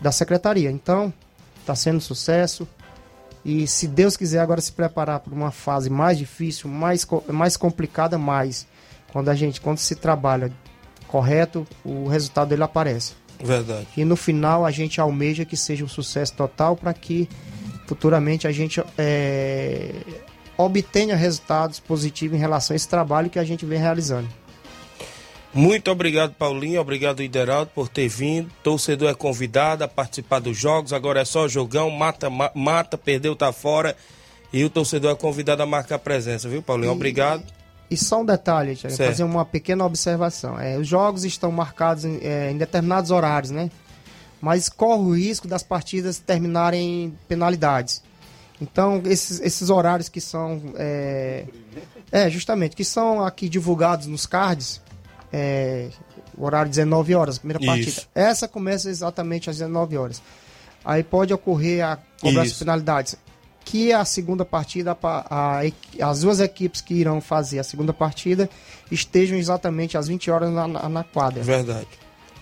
da 0.00 0.12
secretaria. 0.12 0.70
Então, 0.70 1.12
está 1.60 1.74
sendo 1.74 2.00
sucesso. 2.00 2.66
E 3.44 3.66
se 3.66 3.88
Deus 3.88 4.16
quiser 4.16 4.38
agora 4.38 4.60
se 4.60 4.70
preparar 4.70 5.18
para 5.20 5.34
uma 5.34 5.50
fase 5.50 5.90
mais 5.90 6.16
difícil, 6.16 6.70
mais, 6.70 7.04
mais 7.28 7.56
complicada, 7.56 8.16
mais 8.16 8.66
quando 9.12 9.28
a 9.28 9.34
gente, 9.34 9.60
quando 9.60 9.78
se 9.78 9.96
trabalha 9.96 10.52
correto, 11.08 11.66
o 11.84 12.06
resultado 12.06 12.48
dele 12.50 12.62
aparece. 12.62 13.14
Verdade. 13.42 13.88
E 13.96 14.04
no 14.04 14.14
final 14.14 14.64
a 14.64 14.70
gente 14.70 15.00
almeja 15.00 15.44
que 15.44 15.56
seja 15.56 15.84
um 15.84 15.88
sucesso 15.88 16.32
total 16.34 16.76
para 16.76 16.94
que 16.94 17.28
futuramente 17.88 18.46
a 18.46 18.52
gente 18.52 18.80
é, 18.96 19.92
obtenha 20.56 21.16
resultados 21.16 21.80
positivos 21.80 22.36
em 22.36 22.40
relação 22.40 22.74
a 22.74 22.76
esse 22.76 22.88
trabalho 22.88 23.30
que 23.30 23.38
a 23.38 23.44
gente 23.44 23.64
vem 23.66 23.78
realizando. 23.78 24.28
Muito 25.54 25.90
obrigado, 25.90 26.32
Paulinho. 26.34 26.80
Obrigado, 26.80 27.22
Ideraldo, 27.22 27.70
por 27.74 27.88
ter 27.88 28.08
vindo. 28.08 28.50
Torcedor 28.62 29.10
é 29.10 29.14
convidado 29.14 29.84
a 29.84 29.88
participar 29.88 30.38
dos 30.40 30.56
jogos. 30.56 30.92
Agora 30.94 31.20
é 31.20 31.24
só 31.26 31.46
jogão, 31.46 31.90
mata, 31.90 32.30
ma- 32.30 32.50
mata, 32.54 32.96
perdeu, 32.96 33.36
tá 33.36 33.52
fora. 33.52 33.94
E 34.50 34.64
o 34.64 34.70
torcedor 34.70 35.12
é 35.12 35.14
convidado 35.14 35.62
a 35.62 35.66
marcar 35.66 35.98
presença, 35.98 36.48
viu, 36.48 36.62
Paulinho? 36.62 36.90
E- 36.92 36.94
Obrigado. 36.94 37.44
E 37.90 37.96
só 37.98 38.22
um 38.22 38.24
detalhe, 38.24 38.74
Thiago, 38.74 38.96
fazer 38.96 39.24
uma 39.24 39.44
pequena 39.44 39.84
observação. 39.84 40.58
É, 40.58 40.78
os 40.78 40.88
jogos 40.88 41.24
estão 41.24 41.52
marcados 41.52 42.06
em, 42.06 42.18
é, 42.22 42.50
em 42.50 42.56
determinados 42.56 43.10
horários, 43.10 43.50
né? 43.50 43.70
Mas 44.40 44.70
corre 44.70 45.02
o 45.02 45.14
risco 45.14 45.46
das 45.46 45.62
partidas 45.62 46.18
terminarem 46.18 47.04
em 47.04 47.18
penalidades. 47.28 48.02
Então, 48.62 49.02
esses, 49.04 49.40
esses 49.40 49.68
horários 49.70 50.08
que 50.08 50.20
são. 50.20 50.62
É, 50.76 51.44
é, 52.10 52.30
justamente, 52.30 52.76
que 52.76 52.84
são 52.84 53.24
aqui 53.24 53.48
divulgados 53.48 54.06
nos 54.06 54.26
cards, 54.26 54.80
é, 55.32 55.88
o 56.36 56.44
horário 56.44 56.70
19 56.70 57.14
horas, 57.14 57.38
primeira 57.38 57.60
Isso. 57.60 57.66
partida. 57.66 58.02
Essa 58.14 58.46
começa 58.46 58.88
exatamente 58.88 59.50
às 59.50 59.56
19 59.58 59.96
horas. 59.96 60.22
Aí 60.84 61.02
pode 61.02 61.32
ocorrer 61.32 61.84
a 61.84 61.98
cobrança 62.20 62.50
de 62.52 62.58
penalidades. 62.58 63.16
Que 63.64 63.92
a 63.92 64.04
segunda 64.04 64.44
partida, 64.44 64.96
a- 65.02 65.60
a 65.60 66.08
as 66.10 66.20
duas 66.22 66.40
equipes 66.40 66.80
que 66.80 66.94
irão 66.94 67.20
fazer 67.20 67.60
a 67.60 67.64
segunda 67.64 67.92
partida 67.92 68.50
estejam 68.90 69.38
exatamente 69.38 69.96
às 69.96 70.08
20 70.08 70.30
horas 70.32 70.50
na, 70.50 70.66
na, 70.66 70.88
na 70.88 71.04
quadra. 71.04 71.42
Verdade. 71.44 71.86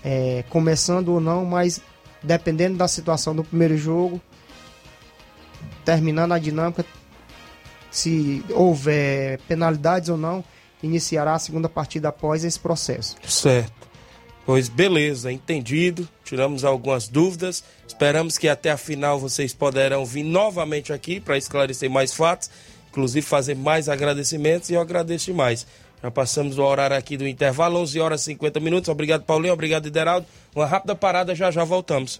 É, 0.03 0.43
começando 0.49 1.09
ou 1.09 1.19
não, 1.21 1.45
mas 1.45 1.79
dependendo 2.23 2.75
da 2.77 2.87
situação 2.87 3.35
do 3.35 3.43
primeiro 3.43 3.77
jogo, 3.77 4.19
terminando 5.83 6.31
a 6.31 6.39
dinâmica, 6.39 6.85
se 7.89 8.43
houver 8.49 9.39
penalidades 9.47 10.09
ou 10.09 10.17
não, 10.17 10.43
iniciará 10.81 11.33
a 11.33 11.39
segunda 11.39 11.67
partida 11.67 12.09
após 12.09 12.43
esse 12.43 12.59
processo. 12.59 13.15
Certo. 13.27 13.81
Pois 14.45 14.67
beleza, 14.69 15.31
entendido. 15.31 16.07
Tiramos 16.23 16.63
algumas 16.63 17.07
dúvidas. 17.07 17.63
Esperamos 17.87 18.37
que 18.37 18.47
até 18.47 18.71
a 18.71 18.77
final 18.77 19.19
vocês 19.19 19.53
poderão 19.53 20.05
vir 20.05 20.23
novamente 20.23 20.91
aqui 20.91 21.19
para 21.19 21.37
esclarecer 21.37 21.89
mais 21.89 22.13
fatos, 22.13 22.49
inclusive 22.89 23.25
fazer 23.25 23.55
mais 23.55 23.87
agradecimentos 23.87 24.69
e 24.69 24.73
eu 24.73 24.81
agradeço 24.81 25.25
demais. 25.25 25.67
Já 26.01 26.09
passamos 26.09 26.57
o 26.57 26.63
horário 26.63 26.97
aqui 26.97 27.15
do 27.15 27.27
intervalo, 27.27 27.79
11 27.79 27.99
horas 27.99 28.21
e 28.21 28.25
50 28.25 28.59
minutos. 28.59 28.89
Obrigado, 28.89 29.23
Paulinho. 29.23 29.53
Obrigado, 29.53 29.85
Ideraldo. 29.85 30.25
Uma 30.55 30.65
rápida 30.65 30.95
parada, 30.95 31.35
já 31.35 31.51
já 31.51 31.63
voltamos. 31.63 32.19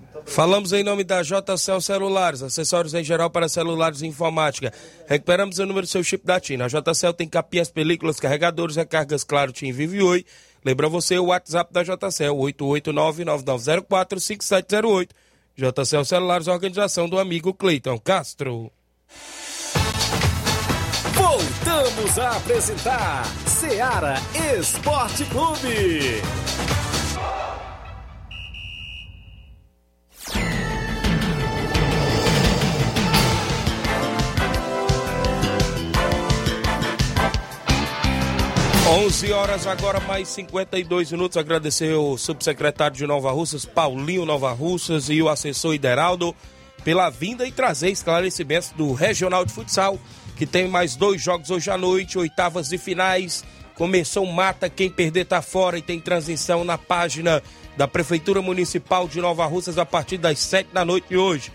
Falamos 0.25 0.71
em 0.71 0.83
nome 0.83 1.03
da 1.03 1.21
JCL 1.21 1.81
Celulares, 1.81 2.41
acessórios 2.41 2.93
em 2.93 3.03
geral 3.03 3.29
para 3.29 3.49
celulares 3.49 4.01
e 4.01 4.07
informática. 4.07 4.71
Recuperamos 5.07 5.59
o 5.59 5.65
número 5.65 5.85
do 5.85 5.89
seu 5.89 6.03
chip 6.03 6.25
da 6.25 6.39
TIM. 6.39 6.61
A 6.61 6.67
JCL 6.67 7.13
tem 7.13 7.27
capinhas, 7.27 7.69
películas, 7.69 8.19
carregadores, 8.19 8.75
recargas 8.75 9.23
Claro, 9.23 9.51
TIM, 9.51 9.71
Vivo 9.71 9.95
e 9.95 10.01
Oi. 10.01 10.25
Lembra 10.63 10.87
você 10.87 11.17
o 11.17 11.25
WhatsApp 11.25 11.73
da 11.73 11.81
JCL, 11.83 12.35
889-9904-5708. 12.35 15.09
JCL 15.57 16.05
Celulares, 16.05 16.47
organização 16.47 17.09
do 17.09 17.19
amigo 17.19 17.53
Cleiton 17.53 17.99
Castro. 17.99 18.71
Voltamos 21.13 22.17
a 22.17 22.37
apresentar 22.37 23.25
Seara 23.45 24.15
Esporte 24.57 25.25
Clube. 25.25 26.21
Onze 38.89 39.31
horas 39.31 39.67
agora, 39.67 39.99
mais 40.01 40.27
52 40.29 41.11
minutos. 41.11 41.37
Agradecer 41.37 41.93
o 41.93 42.17
subsecretário 42.17 42.97
de 42.97 43.07
Nova 43.07 43.31
Russas, 43.31 43.63
Paulinho 43.63 44.25
Nova 44.25 44.51
Russas, 44.51 45.09
e 45.09 45.21
o 45.21 45.29
assessor 45.29 45.73
Ideraldo 45.73 46.35
pela 46.83 47.09
vinda 47.09 47.47
e 47.47 47.51
trazer 47.51 47.91
esclarecimentos 47.91 48.71
do 48.71 48.91
Regional 48.91 49.45
de 49.45 49.53
Futsal, 49.53 49.99
que 50.35 50.47
tem 50.47 50.67
mais 50.67 50.95
dois 50.95 51.21
jogos 51.21 51.51
hoje 51.51 51.69
à 51.69 51.77
noite, 51.77 52.17
oitavas 52.17 52.69
de 52.69 52.77
finais, 52.77 53.43
Começou 53.75 54.25
Mata, 54.25 54.69
quem 54.69 54.89
perder 54.89 55.25
tá 55.25 55.41
fora 55.41 55.77
e 55.77 55.81
tem 55.81 55.99
transição 55.99 56.63
na 56.63 56.77
página 56.77 57.41
da 57.75 57.87
Prefeitura 57.87 58.41
Municipal 58.41 59.07
de 59.07 59.19
Nova 59.19 59.45
Russas 59.45 59.77
a 59.77 59.85
partir 59.85 60.17
das 60.17 60.39
7 60.39 60.69
da 60.73 60.85
noite 60.85 61.07
de 61.09 61.17
hoje. 61.17 61.51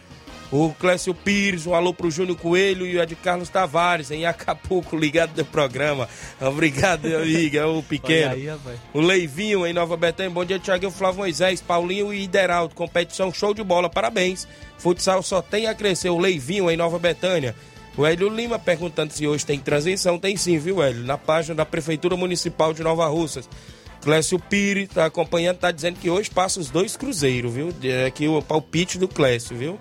O 0.51 0.73
Clécio 0.79 1.13
Pires, 1.13 1.67
um 1.67 1.75
alô 1.75 1.93
pro 1.93 2.11
Júnior 2.11 2.39
Coelho 2.39 2.87
e 2.87 2.97
o 2.97 3.03
Ed 3.03 3.17
Carlos 3.17 3.49
Tavares, 3.49 4.13
em 4.13 4.25
Acapulco, 4.27 4.97
ligado 4.97 5.37
no 5.37 5.45
programa. 5.45 6.09
Obrigado, 6.41 7.09
meu 7.09 7.21
amigo, 7.21 7.57
é 7.57 7.67
o 7.67 7.83
pequeno. 7.83 8.33
Aí, 8.33 8.49
o 8.95 9.01
Leivinho, 9.01 9.67
em 9.67 9.73
Nova 9.73 9.97
Betânia. 9.97 10.31
Bom 10.31 10.45
dia, 10.45 10.61
Thiago 10.61 10.91
Flávio 10.91 11.19
Moisés, 11.19 11.61
Paulinho 11.61 12.13
e 12.13 12.23
Ideraldo. 12.23 12.75
Competição 12.75 13.33
show 13.33 13.53
de 13.53 13.65
bola, 13.65 13.91
parabéns. 13.91 14.47
Futsal 14.79 15.23
só 15.23 15.43
tem 15.43 15.67
a 15.67 15.75
crescer. 15.75 16.11
O 16.11 16.19
Leivinho, 16.19 16.71
em 16.71 16.77
Nova 16.77 16.99
Betânia. 16.99 17.55
O 17.97 18.07
Hélio 18.07 18.29
Lima 18.29 18.59
perguntando 18.59 19.13
se 19.13 19.27
hoje 19.27 19.45
tem 19.45 19.59
transição. 19.59 20.19
Tem 20.19 20.37
sim, 20.37 20.59
viu, 20.59 20.83
Hélio? 20.83 21.03
Na 21.03 21.19
página 21.19 21.57
da 21.57 21.67
Prefeitura 21.67 22.17
Municipal 22.17 22.73
de 22.73 22.83
Nova 22.83 23.07
Russas. 23.09 23.49
Clécio 24.03 24.39
Pires 24.39 24.91
tá 24.91 25.07
acompanhando, 25.07 25.57
tá 25.57 25.73
dizendo 25.73 25.99
que 25.99 26.09
hoje 26.09 26.31
passa 26.31 26.61
os 26.61 26.71
dois 26.71 26.97
cruzeiros, 26.97 27.53
viu? 27.53 27.75
É 27.83 28.07
aqui 28.07 28.29
o 28.29 28.41
palpite 28.41 28.99
do 28.99 29.09
Clécio, 29.09 29.57
viu? 29.57 29.77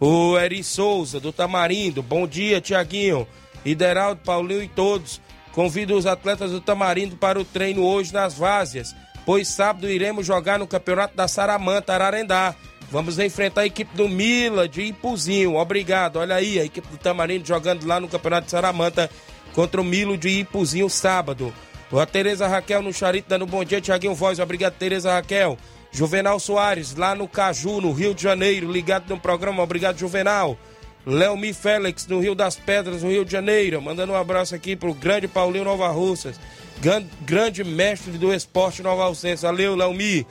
O 0.00 0.38
Eri 0.38 0.64
Souza, 0.64 1.20
do 1.20 1.30
Tamarindo. 1.30 2.02
Bom 2.02 2.26
dia, 2.26 2.58
Tiaguinho. 2.58 3.28
Ideraldo, 3.64 4.22
Paulinho 4.24 4.62
e 4.62 4.68
todos. 4.68 5.20
Convido 5.52 5.94
os 5.94 6.06
atletas 6.06 6.52
do 6.52 6.60
Tamarindo 6.60 7.16
para 7.16 7.38
o 7.38 7.44
treino 7.44 7.84
hoje 7.84 8.12
nas 8.12 8.34
Vázias, 8.34 8.96
pois 9.26 9.48
sábado 9.48 9.90
iremos 9.90 10.24
jogar 10.24 10.58
no 10.58 10.66
Campeonato 10.66 11.14
da 11.14 11.28
Saramanta, 11.28 11.92
Ararendá. 11.92 12.54
Vamos 12.90 13.18
enfrentar 13.18 13.62
a 13.62 13.66
equipe 13.66 13.94
do 13.94 14.08
Mila 14.08 14.66
de 14.66 14.82
Ipuzinho. 14.82 15.56
Obrigado. 15.56 16.16
Olha 16.16 16.36
aí, 16.36 16.58
a 16.58 16.64
equipe 16.64 16.88
do 16.88 16.96
Tamarindo 16.96 17.46
jogando 17.46 17.86
lá 17.86 18.00
no 18.00 18.08
Campeonato 18.08 18.46
de 18.46 18.52
Saramanta 18.52 19.10
contra 19.52 19.80
o 19.80 19.84
Milo 19.84 20.16
de 20.16 20.28
Ipuzinho 20.28 20.88
sábado. 20.88 21.52
A 21.92 22.06
Tereza 22.06 22.48
Raquel 22.48 22.82
no 22.82 22.92
Charito 22.92 23.28
dando 23.28 23.46
bom 23.46 23.64
dia, 23.64 23.80
Tiaguinho 23.80 24.14
Voz. 24.14 24.38
Obrigado, 24.38 24.74
Tereza 24.74 25.12
Raquel. 25.12 25.58
Juvenal 25.92 26.38
Soares, 26.38 26.94
lá 26.94 27.14
no 27.14 27.26
Caju, 27.26 27.80
no 27.80 27.92
Rio 27.92 28.14
de 28.14 28.22
Janeiro, 28.22 28.70
ligado 28.70 29.08
no 29.08 29.18
programa. 29.18 29.62
Obrigado, 29.62 29.98
Juvenal. 29.98 30.56
Leomi 31.04 31.52
Félix, 31.52 32.06
no 32.06 32.20
Rio 32.20 32.34
das 32.34 32.56
Pedras, 32.56 33.02
no 33.02 33.10
Rio 33.10 33.24
de 33.24 33.32
Janeiro. 33.32 33.80
Mandando 33.82 34.12
um 34.12 34.16
abraço 34.16 34.54
aqui 34.54 34.76
pro 34.76 34.94
grande 34.94 35.26
Paulinho 35.26 35.64
Nova 35.64 35.88
Russas. 35.88 36.38
Gran- 36.80 37.04
Grande 37.22 37.64
mestre 37.64 38.12
do 38.12 38.32
esporte 38.32 38.82
Nova 38.82 39.04
Alcense. 39.04 39.42
Valeu, 39.42 39.74
Leomi. 39.74 40.26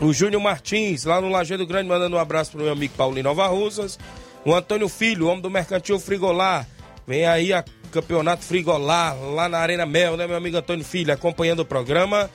O 0.00 0.12
Júnior 0.12 0.42
Martins, 0.42 1.04
lá 1.04 1.20
no 1.20 1.28
Lajeado 1.28 1.66
Grande, 1.66 1.88
mandando 1.88 2.16
um 2.16 2.18
abraço 2.18 2.52
pro 2.52 2.62
meu 2.62 2.72
amigo 2.72 2.94
Paulinho 2.96 3.24
Nova 3.24 3.46
Russas. 3.46 3.98
O 4.44 4.52
Antônio 4.54 4.88
Filho, 4.88 5.28
homem 5.28 5.40
do 5.40 5.50
Mercantil 5.50 5.98
Frigolar. 6.00 6.66
Vem 7.06 7.24
aí 7.26 7.52
a 7.52 7.64
Campeonato 7.92 8.42
Frigolar, 8.44 9.16
lá 9.20 9.48
na 9.48 9.58
Arena 9.58 9.84
Mel, 9.86 10.16
né, 10.16 10.26
meu 10.26 10.36
amigo 10.36 10.56
Antônio 10.56 10.84
Filho, 10.84 11.12
acompanhando 11.12 11.60
o 11.60 11.64
programa. 11.64 12.28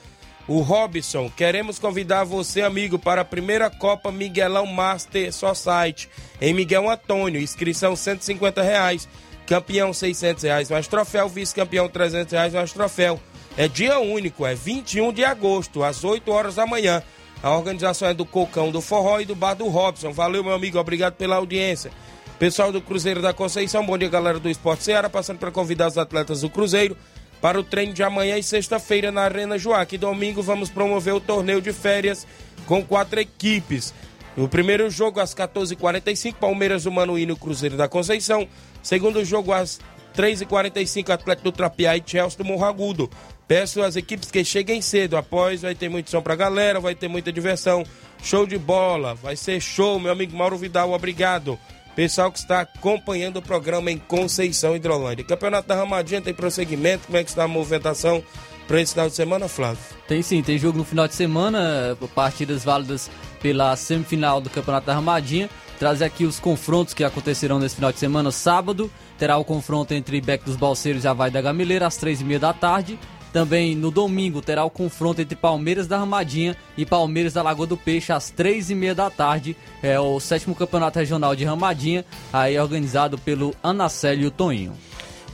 O 0.48 0.62
Robson, 0.62 1.30
queremos 1.36 1.78
convidar 1.78 2.24
você, 2.24 2.62
amigo, 2.62 2.98
para 2.98 3.20
a 3.20 3.24
primeira 3.24 3.68
Copa 3.68 4.10
Miguelão 4.10 4.64
Master 4.64 5.30
Society, 5.30 6.08
em 6.40 6.54
Miguel 6.54 6.88
Antônio. 6.88 7.38
Inscrição 7.38 7.94
150 7.94 8.62
reais. 8.62 9.06
Campeão 9.46 9.92
600 9.92 10.44
reais, 10.44 10.70
mais 10.70 10.88
troféu. 10.88 11.28
Vice-campeão 11.28 11.86
300 11.86 12.32
reais, 12.32 12.54
mais 12.54 12.72
troféu. 12.72 13.20
É 13.58 13.68
dia 13.68 13.98
único, 13.98 14.46
é 14.46 14.54
21 14.54 15.12
de 15.12 15.22
agosto, 15.22 15.84
às 15.84 16.02
8 16.02 16.30
horas 16.32 16.54
da 16.54 16.66
manhã. 16.66 17.02
A 17.42 17.54
organização 17.54 18.08
é 18.08 18.14
do 18.14 18.24
Cocão 18.24 18.70
do 18.70 18.80
Forró 18.80 19.20
e 19.20 19.26
do 19.26 19.34
Bar 19.34 19.52
do 19.52 19.68
Robson. 19.68 20.12
Valeu, 20.12 20.42
meu 20.42 20.54
amigo, 20.54 20.78
obrigado 20.78 21.12
pela 21.12 21.36
audiência. 21.36 21.90
Pessoal 22.38 22.72
do 22.72 22.80
Cruzeiro 22.80 23.20
da 23.20 23.34
Conceição, 23.34 23.84
bom 23.84 23.98
dia, 23.98 24.08
galera 24.08 24.38
do 24.38 24.48
Esporte 24.48 24.84
Ceará, 24.84 25.10
passando 25.10 25.38
para 25.38 25.50
convidar 25.50 25.88
os 25.88 25.98
atletas 25.98 26.40
do 26.40 26.48
Cruzeiro 26.48 26.96
para 27.40 27.58
o 27.58 27.64
treino 27.64 27.92
de 27.92 28.02
amanhã 28.02 28.36
e 28.36 28.42
sexta-feira 28.42 29.12
na 29.12 29.22
Arena 29.22 29.58
Joaquim. 29.58 29.98
Domingo 29.98 30.42
vamos 30.42 30.70
promover 30.70 31.14
o 31.14 31.20
torneio 31.20 31.60
de 31.60 31.72
férias 31.72 32.26
com 32.66 32.84
quatro 32.84 33.20
equipes. 33.20 33.94
O 34.36 34.48
primeiro 34.48 34.88
jogo 34.90 35.20
às 35.20 35.34
14h45, 35.34 36.34
Palmeiras 36.34 36.84
do 36.84 36.92
Manuíno 36.92 37.32
e 37.32 37.36
Cruzeiro 37.36 37.76
da 37.76 37.88
Conceição. 37.88 38.46
Segundo 38.82 39.24
jogo 39.24 39.52
às 39.52 39.80
3h45, 40.16 41.10
Atlético 41.10 41.50
do 41.50 41.52
Trapiá 41.52 41.96
e 41.96 42.02
Chelsea 42.04 42.38
do 42.38 42.44
Morro 42.44 42.64
Agudo. 42.64 43.10
Peço 43.48 43.82
às 43.82 43.96
equipes 43.96 44.30
que 44.30 44.44
cheguem 44.44 44.82
cedo, 44.82 45.16
após 45.16 45.62
vai 45.62 45.74
ter 45.74 45.88
muito 45.88 46.10
som 46.10 46.20
pra 46.20 46.36
galera, 46.36 46.80
vai 46.80 46.94
ter 46.94 47.08
muita 47.08 47.32
diversão, 47.32 47.82
show 48.22 48.46
de 48.46 48.58
bola, 48.58 49.14
vai 49.14 49.36
ser 49.36 49.58
show, 49.58 49.98
meu 49.98 50.12
amigo 50.12 50.36
Mauro 50.36 50.58
Vidal, 50.58 50.92
obrigado. 50.92 51.58
Pessoal 51.98 52.30
que 52.30 52.38
está 52.38 52.60
acompanhando 52.60 53.38
o 53.38 53.42
programa 53.42 53.90
em 53.90 53.98
Conceição 53.98 54.76
Hidrolândia. 54.76 55.24
Campeonato 55.24 55.66
da 55.66 55.74
Ramadinha 55.74 56.20
tem 56.20 56.32
prosseguimento, 56.32 57.06
como 57.06 57.18
é 57.18 57.24
que 57.24 57.30
está 57.30 57.42
a 57.42 57.48
movimentação 57.48 58.22
para 58.68 58.80
esse 58.80 58.92
final 58.92 59.08
de 59.08 59.16
semana, 59.16 59.48
Flávio? 59.48 59.82
Tem 60.06 60.22
sim, 60.22 60.40
tem 60.40 60.56
jogo 60.56 60.78
no 60.78 60.84
final 60.84 61.08
de 61.08 61.16
semana, 61.16 61.98
partidas 62.14 62.62
válidas 62.62 63.10
pela 63.42 63.74
semifinal 63.74 64.40
do 64.40 64.48
Campeonato 64.48 64.86
da 64.86 64.94
Ramadinha. 64.94 65.50
Trazer 65.76 66.04
aqui 66.04 66.24
os 66.24 66.38
confrontos 66.38 66.94
que 66.94 67.02
acontecerão 67.02 67.58
nesse 67.58 67.74
final 67.74 67.90
de 67.90 67.98
semana. 67.98 68.30
Sábado 68.30 68.88
terá 69.18 69.36
o 69.36 69.44
confronto 69.44 69.92
entre 69.92 70.20
Beck 70.20 70.44
dos 70.44 70.54
Balseiros 70.54 71.02
e 71.02 71.08
Havaí 71.08 71.32
da 71.32 71.42
Gamileira 71.42 71.88
às 71.88 71.96
três 71.96 72.20
e 72.20 72.24
meia 72.24 72.38
da 72.38 72.52
tarde. 72.52 72.96
Também 73.32 73.74
no 73.74 73.90
domingo 73.90 74.40
terá 74.40 74.64
o 74.64 74.70
confronto 74.70 75.20
entre 75.20 75.36
Palmeiras 75.36 75.86
da 75.86 75.98
Ramadinha 75.98 76.56
e 76.76 76.86
Palmeiras 76.86 77.34
da 77.34 77.42
Lagoa 77.42 77.66
do 77.66 77.76
Peixe 77.76 78.12
às 78.12 78.30
três 78.30 78.70
e 78.70 78.74
meia 78.74 78.94
da 78.94 79.10
tarde. 79.10 79.56
É 79.82 79.98
o 80.00 80.18
sétimo 80.18 80.54
campeonato 80.54 80.98
regional 80.98 81.36
de 81.36 81.44
Ramadinha, 81.44 82.04
aí 82.32 82.58
organizado 82.58 83.18
pelo 83.18 83.54
Anacélio 83.62 84.30
Toinho. 84.30 84.72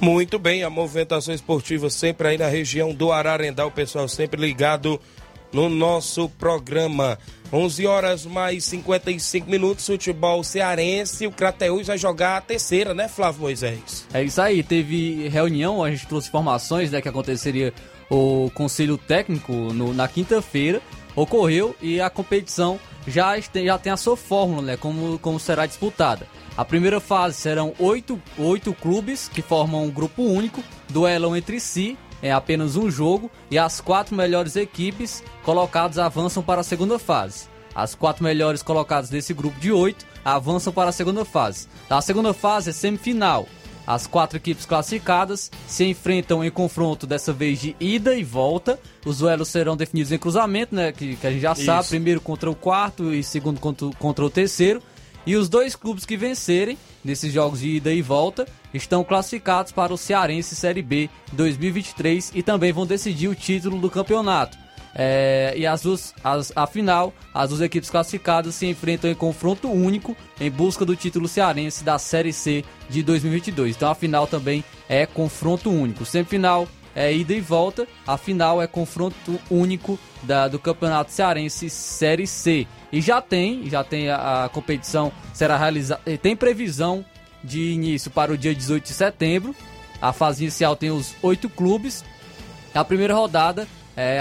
Muito 0.00 0.38
bem, 0.38 0.64
a 0.64 0.70
movimentação 0.70 1.34
esportiva 1.34 1.88
sempre 1.88 2.28
aí 2.28 2.38
na 2.38 2.48
região 2.48 2.92
do 2.92 3.12
Ararendá, 3.12 3.64
o 3.64 3.70
pessoal 3.70 4.08
sempre 4.08 4.40
ligado 4.40 5.00
no 5.52 5.68
nosso 5.68 6.28
programa. 6.28 7.16
11 7.54 7.86
horas 7.86 8.26
mais 8.26 8.64
55 8.64 9.48
minutos, 9.48 9.86
futebol 9.86 10.42
cearense, 10.42 11.24
o 11.26 11.30
Crateús 11.30 11.86
vai 11.86 11.96
jogar 11.96 12.36
a 12.38 12.40
terceira, 12.40 12.92
né, 12.92 13.06
Flávio 13.06 13.42
Moisés? 13.42 14.06
É 14.12 14.22
isso 14.24 14.42
aí, 14.42 14.60
teve 14.62 15.28
reunião, 15.28 15.82
a 15.84 15.88
gente 15.90 16.04
trouxe 16.06 16.26
informações 16.28 16.90
né, 16.90 17.00
que 17.00 17.08
aconteceria 17.08 17.72
o 18.10 18.50
conselho 18.54 18.98
técnico 18.98 19.52
no- 19.52 19.94
na 19.94 20.08
quinta-feira, 20.08 20.82
ocorreu 21.14 21.76
e 21.80 22.00
a 22.00 22.10
competição 22.10 22.78
já, 23.06 23.38
este- 23.38 23.64
já 23.64 23.78
tem 23.78 23.92
a 23.92 23.96
sua 23.96 24.16
fórmula, 24.16 24.62
né, 24.62 24.76
como, 24.76 25.16
como 25.20 25.38
será 25.38 25.64
disputada. 25.64 26.26
A 26.56 26.64
primeira 26.64 26.98
fase 27.00 27.36
serão 27.36 27.72
oito, 27.78 28.20
oito 28.38 28.72
clubes 28.74 29.28
que 29.32 29.42
formam 29.42 29.84
um 29.84 29.90
grupo 29.90 30.22
único, 30.22 30.62
duelam 30.88 31.36
entre 31.36 31.58
si, 31.60 31.96
é 32.24 32.32
apenas 32.32 32.74
um 32.74 32.90
jogo, 32.90 33.30
e 33.50 33.58
as 33.58 33.82
quatro 33.82 34.16
melhores 34.16 34.56
equipes 34.56 35.22
colocadas 35.44 35.98
avançam 35.98 36.42
para 36.42 36.62
a 36.62 36.64
segunda 36.64 36.98
fase. 36.98 37.48
As 37.74 37.94
quatro 37.94 38.24
melhores 38.24 38.62
colocadas 38.62 39.10
desse 39.10 39.34
grupo 39.34 39.60
de 39.60 39.70
oito 39.70 40.06
avançam 40.24 40.72
para 40.72 40.88
a 40.88 40.92
segunda 40.92 41.22
fase. 41.22 41.68
A 41.90 42.00
segunda 42.00 42.32
fase 42.32 42.70
é 42.70 42.72
semifinal. 42.72 43.46
As 43.86 44.06
quatro 44.06 44.38
equipes 44.38 44.64
classificadas 44.64 45.50
se 45.66 45.84
enfrentam 45.84 46.42
em 46.42 46.50
confronto 46.50 47.06
dessa 47.06 47.30
vez 47.30 47.60
de 47.60 47.76
ida 47.78 48.14
e 48.14 48.24
volta. 48.24 48.80
Os 49.04 49.18
duelos 49.18 49.48
serão 49.48 49.76
definidos 49.76 50.10
em 50.10 50.18
cruzamento, 50.18 50.74
né? 50.74 50.92
Que, 50.92 51.16
que 51.16 51.26
a 51.26 51.30
gente 51.30 51.42
já 51.42 51.54
sabe. 51.54 51.80
Isso. 51.80 51.90
Primeiro 51.90 52.22
contra 52.22 52.50
o 52.50 52.54
quarto 52.54 53.12
e 53.12 53.22
segundo 53.22 53.60
contra, 53.60 53.90
contra 53.98 54.24
o 54.24 54.30
terceiro. 54.30 54.80
E 55.26 55.36
os 55.36 55.50
dois 55.50 55.76
clubes 55.76 56.06
que 56.06 56.16
vencerem 56.16 56.78
nesses 57.04 57.30
jogos 57.30 57.60
de 57.60 57.68
ida 57.68 57.92
e 57.92 58.00
volta 58.00 58.46
estão 58.74 59.04
classificados 59.04 59.72
para 59.72 59.92
o 59.92 59.98
Cearense 59.98 60.56
Série 60.56 60.82
B 60.82 61.08
2023 61.32 62.32
e 62.34 62.42
também 62.42 62.72
vão 62.72 62.86
decidir 62.86 63.28
o 63.28 63.34
título 63.34 63.78
do 63.78 63.90
campeonato. 63.90 64.58
É, 64.96 65.52
e 65.56 65.66
as 65.66 65.82
duas, 65.82 66.14
as, 66.22 66.52
afinal, 66.54 67.12
as 67.32 67.48
duas 67.48 67.60
equipes 67.60 67.90
classificadas 67.90 68.54
se 68.54 68.66
enfrentam 68.66 69.10
em 69.10 69.14
confronto 69.14 69.68
único 69.68 70.16
em 70.40 70.50
busca 70.50 70.84
do 70.84 70.94
título 70.94 71.26
cearense 71.26 71.82
da 71.82 71.98
Série 71.98 72.32
C 72.32 72.64
de 72.88 73.02
2022. 73.02 73.74
Então 73.74 73.90
a 73.90 73.94
final 73.94 74.26
também 74.26 74.62
é 74.88 75.04
confronto 75.04 75.68
único. 75.70 76.04
Semifinal 76.04 76.68
é 76.94 77.12
ida 77.12 77.34
e 77.34 77.40
volta, 77.40 77.88
a 78.06 78.16
final 78.16 78.62
é 78.62 78.68
confronto 78.68 79.40
único 79.50 79.98
da, 80.22 80.46
do 80.46 80.60
Campeonato 80.60 81.10
Cearense 81.10 81.68
Série 81.68 82.26
C. 82.26 82.66
E 82.92 83.00
já 83.00 83.20
tem, 83.20 83.68
já 83.68 83.82
tem 83.82 84.08
a, 84.08 84.44
a 84.44 84.48
competição 84.48 85.10
será 85.32 85.56
realizada, 85.56 86.00
tem 86.18 86.36
previsão 86.36 87.04
de 87.44 87.72
início 87.72 88.10
para 88.10 88.32
o 88.32 88.38
dia 88.38 88.54
18 88.54 88.82
de 88.82 88.92
setembro. 88.92 89.54
A 90.00 90.12
fase 90.12 90.42
inicial 90.42 90.74
tem 90.74 90.90
os 90.90 91.14
oito 91.22 91.48
clubes. 91.48 92.04
A 92.74 92.84
primeira 92.84 93.14
rodada 93.14 93.68
é, 93.96 94.18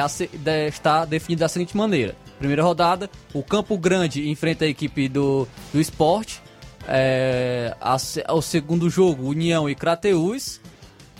está 0.68 1.06
definida 1.06 1.46
da 1.46 1.50
seguinte 1.50 1.76
maneira: 1.76 2.16
primeira 2.38 2.64
rodada, 2.64 3.10
o 3.34 3.42
Campo 3.42 3.78
Grande 3.78 4.30
enfrenta 4.30 4.66
a 4.66 4.68
equipe 4.68 5.08
do, 5.08 5.48
do 5.72 5.80
esporte. 5.80 6.42
É, 6.88 7.76
a 7.80 7.96
o 8.34 8.42
segundo 8.42 8.90
jogo, 8.90 9.28
União 9.28 9.70
e 9.70 9.76
Crateús. 9.76 10.62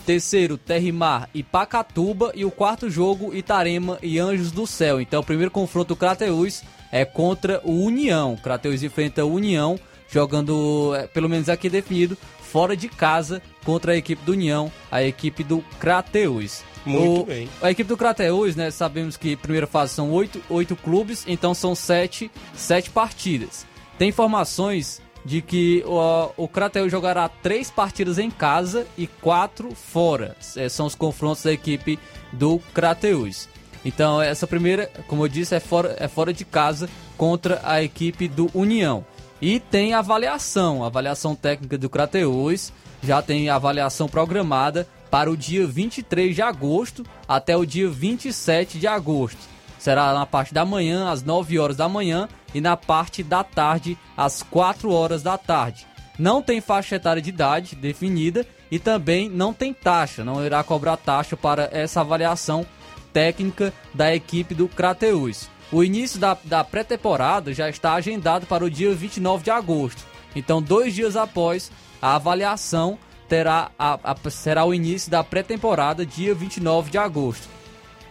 Terceiro, 0.06 0.58
Terrimar 0.58 1.30
e 1.34 1.42
Pacatuba. 1.42 2.34
E 2.36 2.44
o 2.44 2.52
quarto 2.52 2.90
jogo, 2.90 3.34
Itarema 3.34 3.98
e 4.04 4.20
Anjos 4.20 4.52
do 4.52 4.68
Céu. 4.68 5.00
Então, 5.00 5.22
o 5.22 5.26
primeiro 5.26 5.50
confronto 5.50 5.90
do 5.90 5.96
Crateús 5.96 6.62
é 6.92 7.06
contra 7.06 7.62
o 7.64 7.72
União. 7.84 8.36
Crateús 8.36 8.84
enfrenta 8.84 9.26
o 9.26 9.34
União, 9.34 9.80
jogando, 10.14 10.94
é, 10.96 11.08
pelo 11.08 11.28
menos 11.28 11.50
aqui 11.50 11.70
definido, 11.70 12.16
fora 12.40 12.78
de 12.78 12.88
casa 12.88 13.42
contra 13.66 13.94
a 13.94 13.98
equipe 13.98 14.24
do 14.24 14.34
União, 14.34 14.72
a 14.92 15.02
equipe 15.04 15.44
do 15.44 15.64
Crateus. 15.80 16.62
Muito 16.86 17.22
O- 17.22 17.26
bem. 17.26 17.50
A 17.62 17.72
equipe 17.72 17.88
do 17.88 17.98
Crateus, 17.98 18.56
né, 18.56 18.70
sabemos 18.70 19.18
que 19.18 19.36
primeira 19.36 19.66
fase 19.66 19.94
são 19.94 20.12
oito, 20.12 20.42
oito 20.50 20.76
clubes, 20.76 21.24
então 21.28 21.54
são 21.54 21.74
sete, 21.74 22.30
sete 22.54 22.90
partidas. 22.92 23.66
Tem 23.98 24.10
informações 24.10 25.02
de 25.26 25.42
que 25.42 25.82
o, 25.88 26.32
o 26.44 26.48
Crateus 26.48 26.92
jogará 26.92 27.30
três 27.30 27.72
partidas 27.72 28.20
em 28.20 28.30
casa 28.30 28.86
e 28.98 29.08
quatro 29.08 29.74
fora. 29.74 30.36
É, 30.58 30.68
são 30.68 30.86
os 30.86 30.94
confrontos 30.96 31.44
da 31.44 31.54
equipe 31.54 31.98
do 32.32 32.60
Crateus. 32.74 33.48
Então, 33.86 34.22
essa 34.22 34.46
primeira, 34.46 34.92
como 35.08 35.24
eu 35.24 35.28
disse, 35.30 35.56
é 35.56 35.60
fora, 35.60 35.96
é 36.00 36.08
fora 36.08 36.34
de 36.34 36.44
casa 36.46 36.90
contra 37.18 37.62
a 37.64 37.82
equipe 37.82 38.28
do 38.28 38.50
União. 38.54 39.06
E 39.46 39.60
tem 39.60 39.94
avaliação, 39.94 40.86
avaliação 40.86 41.36
técnica 41.36 41.78
do 41.78 41.90
Crateus, 41.90 42.72
já 43.04 43.22
tem 43.22 43.50
avaliação 43.50 44.08
programada 44.08 44.88
para 45.12 45.30
o 45.30 45.36
dia 45.36 45.68
23 45.68 46.34
de 46.34 46.42
agosto 46.42 47.06
até 47.28 47.58
o 47.58 47.66
dia 47.66 47.90
27 47.90 48.80
de 48.80 48.88
agosto. 48.88 49.38
Será 49.78 50.14
na 50.14 50.26
parte 50.26 50.54
da 50.54 50.64
manhã, 50.64 51.12
às 51.12 51.24
9 51.24 51.60
horas 51.60 51.76
da 51.76 51.90
manhã, 51.90 52.30
e 52.54 52.62
na 52.62 52.78
parte 52.78 53.22
da 53.22 53.44
tarde, 53.44 53.98
às 54.16 54.42
4 54.44 54.90
horas 54.90 55.22
da 55.22 55.38
tarde. 55.38 55.86
Não 56.18 56.42
tem 56.42 56.62
faixa 56.62 56.96
etária 56.96 57.22
de 57.22 57.28
idade 57.28 57.76
definida 57.76 58.48
e 58.72 58.80
também 58.80 59.28
não 59.28 59.54
tem 59.54 59.74
taxa, 59.74 60.24
não 60.24 60.46
irá 60.46 60.64
cobrar 60.64 60.96
taxa 60.96 61.36
para 61.36 61.68
essa 61.74 62.00
avaliação 62.00 62.66
técnica 63.12 63.74
da 63.94 64.16
equipe 64.16 64.56
do 64.56 64.70
Crateus. 64.70 65.50
O 65.74 65.84
início 65.84 66.20
da, 66.20 66.38
da 66.44 66.64
pré-temporada 66.64 67.54
já 67.54 67.68
está 67.70 67.96
agendado 67.96 68.46
para 68.46 68.64
o 68.64 68.70
dia 68.70 68.94
29 68.94 69.44
de 69.44 69.50
agosto. 69.52 70.04
Então, 70.36 70.62
dois 70.62 70.94
dias 70.94 71.16
após 71.16 71.72
a 72.02 72.16
avaliação, 72.16 72.98
terá 73.28 73.72
a- 73.78 74.00
a- 74.04 74.30
será 74.30 74.64
o 74.66 74.74
início 74.74 75.10
da 75.10 75.24
pré-temporada, 75.24 76.06
dia 76.06 76.34
29 76.36 76.92
de 76.92 76.98
agosto. 77.00 77.48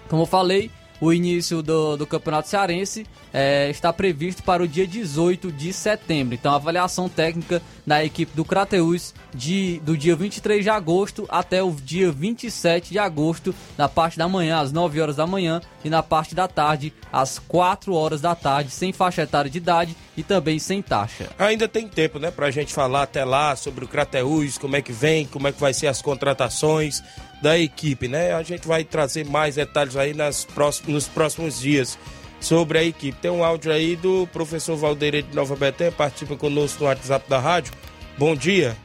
Como 0.09 0.23
eu 0.23 0.27
falei, 0.27 0.71
o 1.03 1.13
início 1.13 1.65
do, 1.65 1.97
do 1.97 2.07
Campeonato 2.07 2.49
Cearense 2.49 3.05
eh, 3.35 3.69
está 3.71 3.93
previsto 3.93 4.41
para 4.45 4.63
o 4.63 4.69
dia 4.69 4.87
18 4.87 5.51
de 5.51 5.73
setembro. 5.73 6.37
Então, 6.37 6.53
a 6.53 6.55
avaliação 6.55 7.09
técnica 7.09 7.61
na 7.85 8.05
equipe 8.05 8.31
do 8.37 8.45
Crateus 8.45 9.13
de, 9.35 9.81
do 9.81 9.99
dia 9.99 10.15
23 10.15 10.63
de 10.63 10.71
agosto 10.71 11.27
até 11.29 11.61
o 11.61 11.73
dia 11.73 12.13
27 12.13 12.93
de 12.93 13.01
agosto, 13.01 13.53
na 13.77 13.89
parte 13.89 14.17
da 14.17 14.29
manhã, 14.29 14.61
às 14.61 14.71
9 14.71 15.01
horas 15.01 15.17
da 15.17 15.27
manhã, 15.27 15.61
e 15.85 15.91
na 15.91 16.05
parte 16.05 16.37
da 16.37 16.47
tarde, 16.47 16.93
às 17.13 17.37
4 17.37 17.93
horas 17.93 18.21
da 18.21 18.37
tarde, 18.37 18.71
sem 18.71 18.93
faixa 18.93 19.23
etária 19.23 19.51
de 19.51 19.59
idade 19.59 19.97
e 20.17 20.23
também 20.23 20.61
sem 20.61 20.81
taxa. 20.81 21.31
Ainda 21.37 21.67
tem 21.67 21.89
tempo, 21.89 22.21
né, 22.21 22.31
pra 22.31 22.49
gente 22.53 22.73
falar 22.73 23.03
até 23.03 23.25
lá 23.25 23.57
sobre 23.57 23.85
o 23.85 23.89
Crateus, 23.89 24.57
como 24.57 24.77
é 24.77 24.83
que 24.83 24.93
vem, 24.93 25.27
como 25.27 25.49
é 25.49 25.53
que 25.53 25.61
vai 25.61 25.75
ser 25.75 25.89
as 25.89 26.01
contratações 26.01 27.03
da 27.43 27.59
equipe, 27.59 28.07
né? 28.07 28.33
A 28.33 28.43
gente 28.43 28.67
vai 28.67 28.85
trazer 28.85 29.27
mais 29.27 29.57
detalhes 29.57 29.97
aí 29.97 30.15
nas 30.15 30.45
próximos, 30.45 30.95
nos 30.95 31.09
próximos 31.09 31.61
dias 31.61 31.99
sobre 32.41 32.79
a 32.79 32.85
equipe. 32.85 33.19
Tem 33.21 33.31
um 33.31 33.45
áudio 33.45 33.73
aí 33.73 33.97
do 33.97 34.27
professor 34.29 34.77
Valdeire 34.77 35.23
de 35.23 35.35
Nova 35.35 35.57
Betânia, 35.57 35.93
participa 35.93 36.37
conosco 36.37 36.85
no 36.85 36.89
WhatsApp 36.89 37.29
da 37.29 37.41
rádio. 37.41 37.73
Bom 38.17 38.37
dia. 38.37 38.77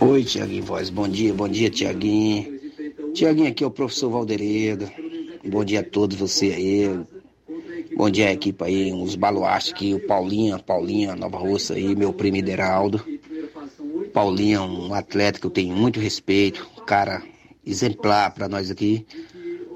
Oi, 0.00 0.24
Tiaguinho 0.24 0.64
Voz. 0.64 0.90
Bom 0.90 1.08
dia, 1.08 1.32
bom 1.32 1.48
dia, 1.48 1.70
Tiaguinho. 1.70 2.58
Tiaguinho, 3.14 3.48
aqui 3.48 3.62
é 3.62 3.66
o 3.66 3.70
professor 3.70 4.10
Valderedo. 4.10 4.90
Bom 5.44 5.64
dia 5.64 5.80
a 5.80 5.84
todos 5.84 6.16
você 6.16 6.46
aí. 6.46 7.00
Bom 7.96 8.10
dia 8.10 8.28
a 8.28 8.32
equipe 8.32 8.62
aí, 8.64 8.92
os 8.92 9.16
baluartes 9.16 9.72
aqui, 9.72 9.94
o 9.94 10.00
Paulinha, 10.00 10.58
Paulinha, 10.58 11.16
Nova 11.16 11.38
Russa 11.38 11.74
aí, 11.74 11.96
meu 11.96 12.12
primo 12.12 12.36
Ideraldo. 12.36 13.04
Paulinho 14.12 14.58
é 14.58 14.60
um 14.60 14.94
atleta 14.94 15.38
que 15.38 15.46
eu 15.46 15.50
tenho 15.50 15.74
muito 15.74 16.00
respeito, 16.00 16.68
um 16.76 16.84
cara 16.84 17.22
exemplar 17.64 18.32
pra 18.32 18.48
nós 18.48 18.70
aqui. 18.70 19.06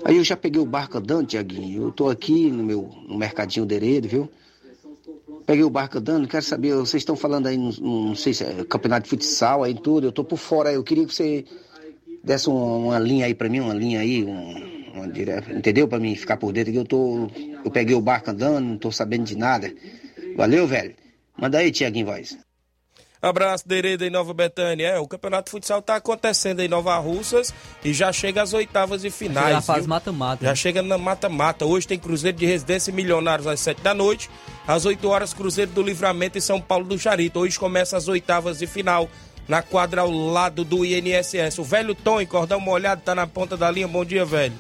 Aí 0.05 0.16
eu 0.16 0.24
já 0.24 0.37
peguei 0.37 0.61
o 0.61 0.66
barco 0.66 0.99
andando, 0.99 1.26
Tiaguinho. 1.26 1.85
Eu 1.85 1.93
tô 1.93 2.09
aqui 2.09 2.51
no 2.51 2.64
meu 2.64 2.91
no 3.07 3.16
mercadinho 3.16 3.64
Deredo, 3.64 4.09
viu? 4.09 4.30
Peguei 5.47 5.64
o 5.64 5.70
barco 5.70 5.99
andando, 5.99 6.28
quero 6.28 6.45
saber, 6.45 6.74
vocês 6.74 7.01
estão 7.01 7.16
falando 7.16 7.49
aí, 7.49 7.57
não, 7.57 7.70
não 7.72 8.14
sei 8.14 8.33
se 8.33 8.45
é 8.45 8.64
campeonato 8.64 9.05
de 9.05 9.11
futsal 9.11 9.64
aí 9.64 9.74
tudo, 9.74 10.07
eu 10.07 10.12
tô 10.12 10.22
por 10.22 10.39
fora 10.39 10.68
aí, 10.68 10.76
eu 10.76 10.85
queria 10.85 11.05
que 11.05 11.12
você 11.12 11.45
desse 12.22 12.49
uma, 12.49 12.76
uma 12.76 12.99
linha 12.99 13.26
aí 13.26 13.35
pra 13.35 13.49
mim, 13.49 13.59
uma 13.59 13.74
linha 13.74 14.01
aí, 14.01 14.24
um, 14.24 14.93
uma 14.95 15.09
dire... 15.09 15.33
entendeu? 15.51 15.89
Pra 15.89 15.99
mim 15.99 16.14
ficar 16.14 16.37
por 16.37 16.53
dentro, 16.53 16.72
que 16.72 16.78
eu 16.78 16.85
tô, 16.85 17.28
eu 17.64 17.70
peguei 17.70 17.95
o 17.95 18.01
barco 18.01 18.30
andando, 18.30 18.64
não 18.64 18.78
tô 18.78 18.93
sabendo 18.93 19.24
de 19.24 19.37
nada. 19.37 19.72
Valeu, 20.37 20.66
velho? 20.66 20.95
Manda 21.37 21.59
aí, 21.59 21.72
Tiaguinho 21.72 22.07
Voz. 22.07 22.39
Abraço, 23.23 23.68
Dereda 23.68 24.05
em 24.05 24.11
Nova 24.11 24.35
Betânia. 24.35 24.89
É, 24.89 24.99
o 24.99 25.07
Campeonato 25.07 25.45
de 25.45 25.53
Futsal 25.53 25.81
tá 25.81 25.95
acontecendo 25.95 26.59
em 26.59 26.66
Nova 26.66 26.97
Russas 26.99 27.55
e 27.85 27.95
já 27.95 28.12
chega 28.12 28.43
às 28.43 28.53
oitavas 28.53 29.05
e 29.05 29.11
finais. 29.11 29.64
Fase 29.64 29.83
viu? 29.83 29.91
mata-mata. 29.91 30.45
Já 30.45 30.55
chega 30.57 30.83
na 30.83 30.99
mata-mata. 30.99 31.64
Hoje 31.64 31.87
tem 31.87 31.97
Cruzeiro 31.97 32.37
de 32.37 32.45
Residência 32.45 32.91
e 32.91 32.95
Milionários 32.95 33.47
às 33.47 33.61
7 33.61 33.81
da 33.81 33.95
noite. 33.95 34.29
Às 34.66 34.85
8 34.85 35.09
horas, 35.09 35.33
Cruzeiro 35.33 35.70
do 35.70 35.83
Livramento 35.83 36.37
e 36.37 36.41
São 36.41 36.61
Paulo 36.61 36.85
do 36.85 36.99
Charito. 36.99 37.39
Hoje 37.39 37.57
começa 37.57 37.97
as 37.97 38.09
oitavas 38.09 38.59
de 38.59 38.66
final 38.66 39.09
na 39.47 39.62
quadra 39.62 40.01
ao 40.01 40.11
lado 40.11 40.64
do 40.64 40.85
INSS. 40.85 41.59
O 41.59 41.64
velho 41.64 41.95
Tom, 41.95 42.20
em 42.20 42.27
cordão 42.27 42.59
molhado, 42.59 43.03
tá 43.03 43.14
na 43.14 43.29
ponta 43.29 43.57
da 43.57 43.70
linha. 43.70 43.87
Bom 43.87 44.05
dia, 44.05 44.25
velho. 44.25 44.55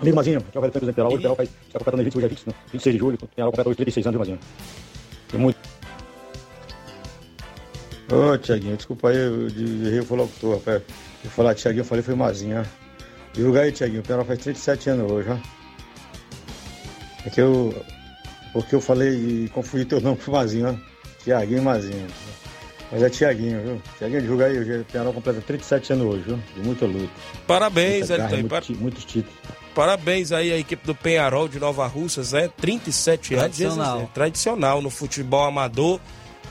Amigo 0.00 0.16
Mazinho, 0.16 0.40
que 0.40 0.56
é 0.56 0.58
o 0.58 0.60
velho 0.60 0.72
Pedro 0.72 0.90
Imperial. 0.90 1.12
Hoje 1.12 1.16
o 1.16 1.20
Imperial 1.20 1.36
faz, 1.36 1.48
está 1.48 1.78
completando 1.78 2.02
20, 2.02 2.16
hoje 2.16 2.26
é 2.26 2.28
20, 2.28 2.46
né? 2.48 2.54
26 2.72 2.92
de 2.92 2.98
julho. 2.98 3.18
O 3.22 3.24
Imperial 3.24 3.50
completa 3.50 3.68
hoje 3.70 3.76
36 3.76 4.06
anos, 4.08 4.18
Mazinho? 4.18 4.38
Tem 5.30 5.40
muito. 5.40 5.73
Ô, 8.10 8.36
Tiaguinho, 8.38 8.76
desculpa 8.76 9.08
aí, 9.10 9.16
eu 9.16 9.48
de 9.48 9.86
errei 9.86 10.00
o 10.00 10.14
locutor, 10.14 10.56
rapaz. 10.56 10.82
Eu 11.24 11.30
falar 11.30 11.54
Tiaguinho, 11.54 11.80
eu 11.82 11.86
falei 11.86 12.02
foi 12.04 12.14
Mazinho, 12.14 12.60
ó. 12.60 12.64
Divulga 13.32 13.62
aí, 13.62 13.72
Tiaguinho, 13.72 14.00
o 14.00 14.04
Imperial 14.04 14.24
faz 14.26 14.38
37 14.40 14.90
anos 14.90 15.10
hoje, 15.10 15.28
ó. 15.30 15.36
É 17.26 17.30
que 17.30 17.40
eu. 17.40 17.74
Porque 18.52 18.74
eu 18.74 18.80
falei 18.80 19.08
e 19.44 19.48
confundi 19.48 19.84
teu 19.84 20.00
nome 20.00 20.18
com 20.18 20.30
Mazinho, 20.32 20.68
ó. 20.70 21.22
Tiaguinho 21.24 21.58
e 21.58 21.62
Mazinho. 21.62 22.06
Mas 22.92 23.02
é 23.02 23.10
Tiaguinho, 23.10 23.60
viu? 23.62 23.82
Tiaguinho, 23.98 24.22
divulga 24.22 24.44
aí, 24.46 24.58
hoje 24.58 24.70
o 24.72 24.80
Imperial 24.82 25.12
completa 25.12 25.40
37 25.40 25.92
anos 25.94 26.06
hoje, 26.06 26.22
viu? 26.26 26.38
De 26.54 26.60
muita 26.62 26.84
luta. 26.86 27.08
Parabéns, 27.46 28.08
Tom. 28.08 28.30
muito 28.30 28.48
Par- 28.48 28.64
Muitos 28.78 29.04
títulos. 29.04 29.36
Parabéns 29.74 30.30
aí 30.30 30.52
à 30.52 30.58
equipe 30.58 30.86
do 30.86 30.94
Penharol 30.94 31.48
de 31.48 31.58
Nova 31.58 31.84
Russas, 31.88 32.32
é 32.32 32.46
37 32.46 33.34
anos. 33.34 33.42
Tradicional. 33.56 34.00
É 34.02 34.06
tradicional 34.14 34.80
no 34.82 34.90
futebol 34.90 35.44
amador 35.44 35.98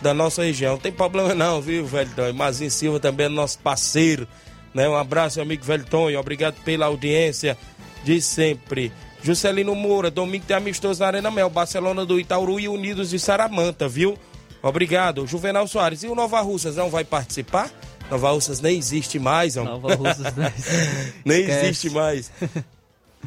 da 0.04 0.14
nossa 0.14 0.44
região. 0.44 0.74
Não 0.74 0.80
tem 0.80 0.92
problema 0.92 1.34
não, 1.34 1.62
viu, 1.62 1.86
velho 1.86 2.12
Tom? 2.16 2.28
E 2.28 2.34
Mazinho 2.34 2.70
Silva 2.70 3.00
também 3.00 3.26
é 3.26 3.30
nosso 3.30 3.58
parceiro. 3.60 4.28
Né? 4.74 4.88
Um 4.88 4.96
abraço, 4.96 5.38
meu 5.38 5.46
amigo 5.46 5.64
velho 5.64 5.86
Tom, 5.86 6.10
e 6.10 6.18
obrigado 6.18 6.56
pela 6.64 6.86
audiência 6.86 7.58
de 8.04 8.22
sempre. 8.22 8.92
Juscelino 9.24 9.74
Moura, 9.74 10.12
domingo 10.12 10.46
tem 10.46 10.58
amistoso 10.58 11.00
na 11.00 11.08
Arena 11.08 11.32
Mel, 11.32 11.50
Barcelona 11.50 12.06
do 12.06 12.20
Itaúru 12.20 12.60
e 12.60 12.68
Unidos 12.68 13.10
de 13.10 13.18
Saramanta, 13.18 13.88
viu? 13.88 14.18
Obrigado. 14.62 15.26
Juvenal 15.26 15.68
Soares, 15.68 16.04
e 16.04 16.08
o 16.08 16.16
Nova 16.16 16.42
Russas 16.42 16.76
não 16.76 16.90
vai 16.90 17.06
participar? 17.06 17.72
Nova 18.12 18.32
Russas 18.32 18.60
nem 18.60 18.78
existe 18.78 19.18
mais, 19.18 19.56
ó. 19.56 19.64
Nova 19.64 19.96
Russas, 19.96 20.34
nem 21.24 21.44
existe 21.44 21.90
mais. 21.90 22.30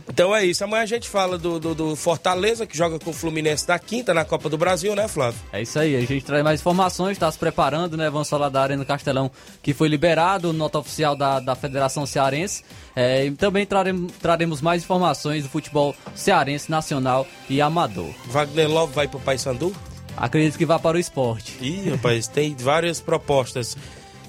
Então 0.08 0.34
é 0.34 0.44
isso. 0.44 0.64
Amanhã 0.64 0.82
a 0.82 0.86
gente 0.86 1.08
fala 1.08 1.36
do, 1.38 1.58
do, 1.58 1.74
do 1.74 1.96
Fortaleza, 1.96 2.66
que 2.66 2.76
joga 2.76 2.98
com 2.98 3.10
o 3.10 3.12
Fluminense 3.12 3.66
da 3.66 3.78
quinta 3.78 4.14
na 4.14 4.24
Copa 4.24 4.48
do 4.48 4.56
Brasil, 4.56 4.94
né, 4.94 5.08
Flávio? 5.08 5.38
É 5.52 5.62
isso 5.62 5.78
aí, 5.78 5.96
a 5.96 6.00
gente 6.00 6.24
traz 6.24 6.42
mais 6.42 6.60
informações, 6.60 7.12
está 7.12 7.30
se 7.30 7.38
preparando, 7.38 7.96
né? 7.96 8.08
Vamos 8.10 8.28
falar 8.28 8.48
da 8.48 8.62
Arena 8.62 8.84
Castelão, 8.84 9.30
que 9.62 9.74
foi 9.74 9.88
liberado, 9.88 10.52
nota 10.52 10.78
oficial 10.78 11.16
da, 11.16 11.40
da 11.40 11.54
Federação 11.54 12.06
Cearense. 12.06 12.64
É, 12.94 13.26
e 13.26 13.30
também 13.32 13.66
traremos, 13.66 14.12
traremos 14.20 14.60
mais 14.60 14.82
informações 14.82 15.42
do 15.42 15.48
futebol 15.48 15.94
cearense, 16.14 16.70
nacional 16.70 17.26
e 17.48 17.60
amador. 17.60 18.10
Wagner 18.26 18.68
Love 18.68 18.94
vai 18.94 19.08
pro 19.08 19.20
Paysandu? 19.20 19.74
Acredito 20.16 20.56
que 20.56 20.64
vá 20.64 20.78
para 20.78 20.96
o 20.96 21.00
esporte. 21.00 21.58
Ih, 21.60 21.90
rapaz, 21.90 22.26
tem 22.26 22.54
várias 22.54 23.00
propostas. 23.00 23.76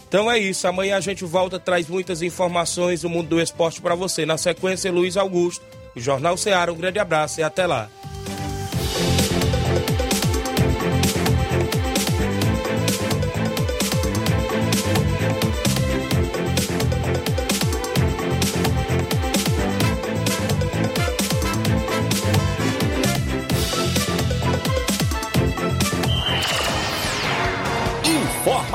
Então 0.08 0.32
é 0.32 0.38
isso. 0.38 0.68
Amanhã 0.68 0.98
a 0.98 1.02
gente 1.02 1.26
volta, 1.26 1.60
traz 1.60 1.88
muitas 1.88 2.22
informações 2.22 3.02
do 3.02 3.10
mundo 3.10 3.28
do 3.28 3.42
esporte 3.42 3.82
para 3.82 3.96
você. 3.96 4.26
Na 4.26 4.38
sequência, 4.38 4.92
Luiz 4.92 5.18
Augusto, 5.18 5.66
o 5.96 6.00
Jornal 6.00 6.38
Ceará. 6.38 6.72
Um 6.72 6.78
grande 6.78 7.00
abraço 7.00 7.40
e 7.40 7.44
até 7.44 7.66
lá. 7.66 7.90